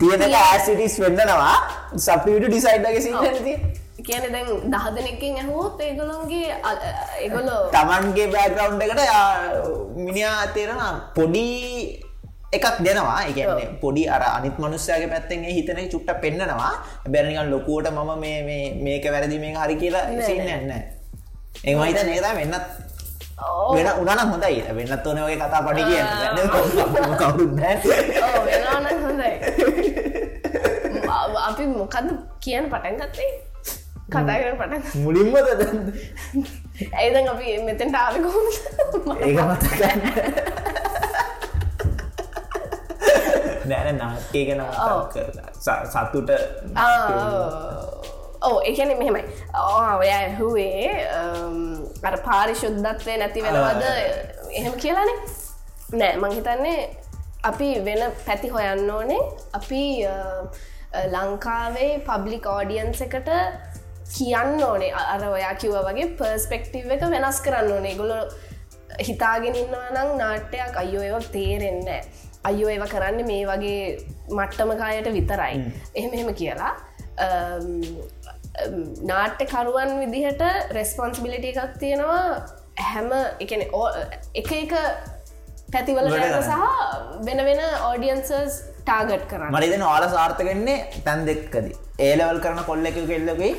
තියෙන 0.00 0.22
ඇසිටිස් 0.34 0.94
වෙන්නනවා. 1.00 1.56
සපිට 1.96 2.44
ඩිසයිඩ්ගේ 2.48 3.00
සිල්ලති 3.00 3.54
කියන 4.06 4.24
දැන් 4.32 4.46
දහ 4.72 4.86
දෙනෙකින් 4.96 5.34
ඇහෝත් 5.40 5.80
ඒගොලොන්ගේ 5.86 6.48
ඒගොලෝ 7.20 7.62
තමන්ගේ 7.74 8.28
බෑග්‍රවන්් 8.34 8.80
එකට 8.82 9.02
මිනිා 9.96 10.46
තේරෙන 10.54 10.80
පොඩි 11.14 11.48
එකක් 12.56 12.76
දෙනවා. 12.84 13.20
එකන්නේ 13.30 13.68
පොඩි 13.82 14.02
අර 14.14 14.22
අනිත් 14.36 14.56
මනුස්සයගේ 14.58 15.08
පැත්තෙන් 15.12 15.44
හිතන 15.56 15.80
චුට්ට 15.92 16.20
පෙන්න්නනවා 16.22 16.72
බැරනිකන් 17.12 17.50
ලොකුවට 17.50 17.88
මම 17.96 18.10
මේ 18.20 18.66
මේක 18.84 19.04
වැරදි 19.14 19.36
මේ 19.38 19.54
හරි 19.54 19.76
කියලා 19.82 20.04
සින්න 20.28 20.48
එන්න 20.56 20.72
එමහිත 21.64 22.00
නේද? 22.08 22.26
වෙන්නත් 22.38 22.66
වෙන 23.74 23.88
උනන 24.02 24.20
හොඳයි. 24.32 24.56
වෙන්නත් 24.78 25.06
ඕන 25.06 25.18
වගේ 25.26 25.38
කතා 25.42 25.60
පඩි 25.66 25.82
කිය 25.88 26.02
අපි 31.50 31.64
මොකද 31.66 32.06
කියන 32.44 32.64
පටන් 32.72 32.96
ගත්තේ? 33.00 33.30
කතා 34.10 34.36
කර 34.42 34.54
පටන් 34.58 34.82
මුලින්ම 35.04 35.34
ඇයිද 36.98 37.16
අපි 37.32 37.46
මෙතෙන්ට 37.66 37.96
ආවිකොම 38.02 38.46
ඒක 39.22 39.38
මතකන්න 39.48 40.00
නෑන 43.72 43.98
නාට්කය 44.02 44.40
ගැන 44.48 44.62
සත්තුට 45.92 46.30
ඕ 48.48 48.58
එකන 48.70 48.90
මෙහෙමයි. 49.00 49.24
ඔය 50.00 50.08
ඇහුවේ 50.18 50.90
අර 52.10 52.16
පාරිශුද්ධත්වය 52.28 53.16
නැති 53.22 53.40
වෙනවද? 53.46 53.84
එහෙම 54.58 54.74
කියලානේ? 54.84 55.18
නෑ 56.00 56.14
මංහිතන්නේ 56.22 56.78
අපි 57.50 57.68
වෙන 57.88 58.02
පැති 58.26 58.48
හොයන්න 58.54 58.90
ඕනේ. 58.96 59.22
අපි 59.58 59.82
ලංකාවේ 61.16 61.92
පබ්ලික් 62.08 62.46
ඕඩියන්ස 62.54 63.00
එකට 63.06 63.28
කියන්න 64.14 64.62
ඕනේ. 64.68 64.92
අර 65.14 65.22
ඔයා 65.32 65.54
කිව්ව 65.64 65.76
වගේ 65.90 66.08
පර්ස්පෙක්ටිව් 66.22 66.90
එක 66.96 67.04
වෙනස් 67.16 67.38
කරන්න 67.44 67.72
ඕනේ. 67.76 67.94
ගොල 68.00 68.12
හිතාගෙන 69.08 69.54
ඉන්නවා 69.62 69.90
නම් 69.94 70.10
නාට්‍යයක් 70.22 70.74
අයෝ 70.82 71.04
ඒව 71.08 71.28
තේරෙන්නේ 71.36 72.00
අයෝ 72.48 72.70
ඒව 72.74 72.84
කරන්න 72.92 73.26
මේ 73.30 73.42
වගේ 73.50 73.80
මට්ටමකායට 74.38 75.08
විතරයි. 75.18 75.56
එහෙම 75.98 76.12
එහෙම 76.18 76.30
කියලා. 76.40 76.72
නාට්‍යකරුවන් 79.10 79.92
විදිහට 80.02 80.42
රෙස්පොන්සිබිලිට 80.78 81.46
එකක් 81.50 81.78
තියෙනවා. 81.82 82.24
හැම 82.90 83.10
එකන 83.44 83.62
එක 84.40 84.50
එක 84.62 84.72
පැතිවල 85.74 86.08
සහ 86.12 86.54
වෙන 87.26 87.44
වෙන 87.48 87.60
ඕඩියන්සස් 87.88 88.32
ටාගට් 88.86 89.26
කරන්න. 89.32 89.52
මරිදන 89.56 89.84
ආල 89.90 90.08
සාර්ථකෙන්නේ 90.16 90.78
තැන් 91.08 91.26
දෙක්කද. 91.28 91.68
ඒලවල් 92.08 92.40
කරන 92.46 92.64
කොල්ල 92.70 92.90
එක 92.92 92.98
කෙල්ලකයි. 93.12 93.52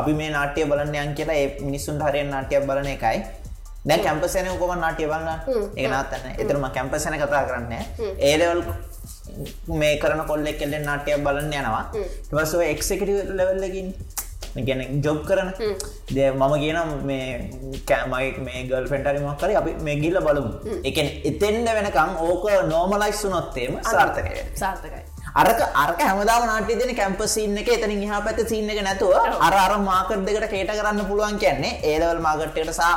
අපි 0.00 0.12
මේ 0.20 0.30
නාට්‍ය 0.36 0.64
බලන්න 0.70 0.96
යන් 1.02 1.12
කියලා 1.18 1.38
ඒ 1.42 1.50
මිනිස්සුන් 1.66 2.00
හරයෙන් 2.06 2.32
නාටයක් 2.34 2.64
බලන 2.70 2.88
එකයි 2.94 3.18
දැ 3.88 3.98
කැම්පසන 4.04 4.48
කොම 4.60 4.72
නාටය 4.78 5.06
බලන්න 5.12 5.28
එක 5.76 5.86
නත්තන්න 5.90 6.40
එතරම 6.42 6.64
කැම්පසන 6.76 7.18
කතා 7.22 7.42
කරන්න. 7.48 7.72
ඒලවල් 8.30 8.62
මේ 9.80 9.98
කරන 9.98 10.24
කොල්ලෙක් 10.30 10.58
කෙල්ලෙන් 10.58 10.84
නාටයක් 10.84 11.22
බලන්න 11.26 11.52
යනවා. 11.52 11.84
වස 12.32 12.54
එක්සෙකට 12.72 13.36
ලෙවල්ලකින් 13.38 13.94
ගැන 14.66 15.02
ජොබ් 15.02 15.20
කරන. 15.28 15.52
ද 16.14 16.18
මම 16.30 16.54
කියන 16.62 16.78
මේ 17.08 17.28
කෑමයි 17.86 18.32
මේ 18.46 18.66
ගල් 18.70 18.88
පෙන්ටරිමක් 18.92 19.38
කරි 19.42 19.54
අපි 19.60 19.72
මේ 19.86 20.00
ගිල්ල 20.02 20.18
බලමු. 20.26 20.52
එකන 20.84 21.08
එතෙන්ඩ 21.30 21.70
වෙනකං 21.78 22.18
ඕක 22.28 22.44
නෝමලයිස් 22.72 23.24
වුනොත්තේම 23.24 23.80
සාර්ථකය. 23.92 24.44
සාර්ථකයි. 24.62 25.02
අරක 25.34 25.60
අරක 25.84 26.00
හැමදාම 26.02 26.46
නාට්‍ය 26.50 26.78
දෙන 26.80 26.92
කැම්පසින්න 27.00 27.56
එක. 27.62 27.68
එතනින් 27.76 28.02
එහා 28.02 28.20
පැත්ත 28.26 28.48
සින්න 28.48 28.70
එක 28.70 28.82
නැතුව 28.82 29.14
අර 29.46 29.54
අර 29.64 29.72
මාකට් 29.88 30.26
දෙකට 30.28 30.50
කේට 30.52 30.74
කරන්න 30.78 31.08
පුළුවන් 31.10 31.38
කියන්නේ 31.38 31.80
ඒලවල් 31.92 32.20
මාකට්ට 32.26 32.74
සා 32.80 32.94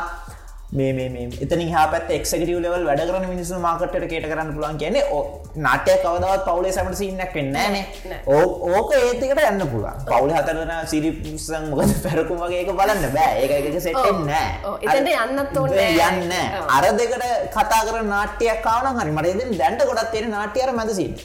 එතනි 0.74 1.66
හා 1.72 1.88
පැත් 1.94 2.10
එක්කටව 2.18 2.58
ලවල් 2.58 2.86
වැඩ 2.90 3.02
කරන 3.10 3.26
මිනිසු 3.30 3.60
මාකට්ට 3.66 4.08
කේට 4.12 4.28
කරන්න 4.32 4.54
පුළුවන් 4.56 4.78
කියන්නේ 4.82 5.04
ඕ 5.16 5.24
නාටය 5.56 5.98
කවදවත් 6.04 6.46
පවුලේ 6.48 6.74
සැමට 6.78 6.98
සින්නක් 6.98 7.36
වෙන්නෑනේ 7.38 7.84
ඕක 8.28 8.94
ඒතිකට 9.00 9.42
යන්න 9.50 9.66
පුළුවන්. 9.74 10.00
පවුල 10.08 10.34
හතරන 10.38 10.72
සිරිපුසන් 10.94 11.70
මොකද 11.70 11.94
පැරකුම් 12.06 12.42
වගේ 12.44 12.64
එක 12.64 12.72
බලන්න 12.80 13.06
බෑ. 13.16 13.44
ඒක 13.44 13.70
එක 13.70 13.78
සෙටෙන් 13.86 14.24
ඔව්. 14.24 14.80
එතනට 14.82 15.12
යන්නත් 15.14 15.54
නෑ. 15.54 15.92
යන්න. 16.10 16.34
අර 16.78 16.90
දෙකට 17.00 17.28
කතා 17.54 17.82
කර 17.86 18.02
නාට්‍යයක් 18.10 18.66
කාවන 18.66 19.00
හරි. 19.00 19.12
මට 19.14 19.62
දැන්ට 19.62 19.86
ගොඩත් 19.92 20.12
තියෙන 20.16 20.34
නාට්‍යර 20.34 20.74
මැද 20.74 20.94
සිට 20.98 21.24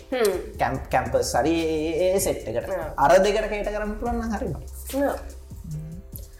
කැම්පස් 0.93 1.33
සරි 1.33 1.57
ඒ 2.11 2.15
සෙට් 2.21 2.45
එකට. 2.53 2.69
ඔව්. 2.69 2.87
අර 2.97 3.19
දෙකට 3.25 3.51
කේට 3.51 3.75
කරන්න 3.75 3.99
පුළුවන් 4.01 4.33
හරිම 4.37 4.57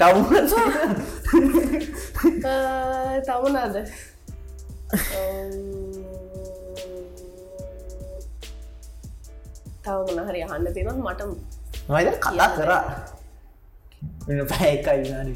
නෝ. 0.01 0.15
තවුන 3.27 3.57
තමුණද 3.57 3.77
තව 9.85 9.97
මොන 10.07 10.19
හරි 10.29 10.41
අහන්න 10.47 10.67
තියෙන 10.75 10.99
මට 11.07 11.21
මයිද 11.89 12.09
කතා 12.25 12.49
කරා. 12.57 12.83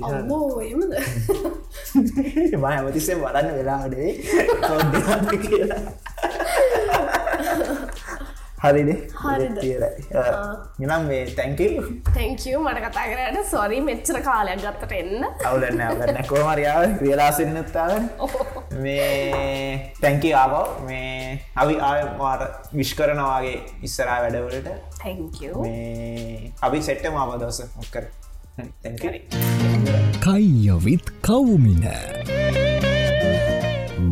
අම්මෝ 0.08 0.60
එහෙමද 0.64 0.92
වඩන්න 3.22 3.48
වෙලාවනේ 3.58 4.12
කොන්දන්න 4.68 5.28
කියලා 5.44 5.84
හරිද? 8.62 8.90
එනම් 10.84 11.06
මේ 11.08 11.22
තැංකව 11.38 11.86
තැංකව 12.16 12.56
මට 12.60 12.78
කතා 12.84 13.06
කරට 13.12 13.38
සොරි 13.52 13.78
මෙච්චර 13.88 14.18
කාලයක් 14.28 14.60
ගත්තට 14.64 14.92
එන්න. 15.00 15.24
අවුලන්න 15.48 15.80
අවන්න 15.86 16.18
කෝමරියාව 16.32 16.84
වෙලාසින්නත්තාව 17.02 17.92
මේ 18.84 19.94
තැංකි 20.02 20.30
ආවෝ. 20.42 20.66
මේ 20.88 21.40
අවි 21.62 21.74
ආවාට 21.88 22.42
විශ් 22.80 22.94
කරනවාගේ 22.98 23.56
ඉස්සරා 23.88 24.18
වැඩවලට. 24.24 24.68
අපි 26.68 26.82
සෙට්ට 26.88 27.06
මාම 27.16 27.32
දවස. 27.42 27.60
මොක්කර 27.78 28.04
කයියොවිත් 30.26 31.06
කවුමින. 31.26 31.84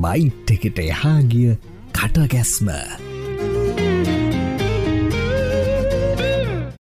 බයිට් 0.05 0.51
එකට 0.57 0.79
එහා 0.89 1.21
ගිය 1.35 1.55
කටගැස්ම 2.01 2.69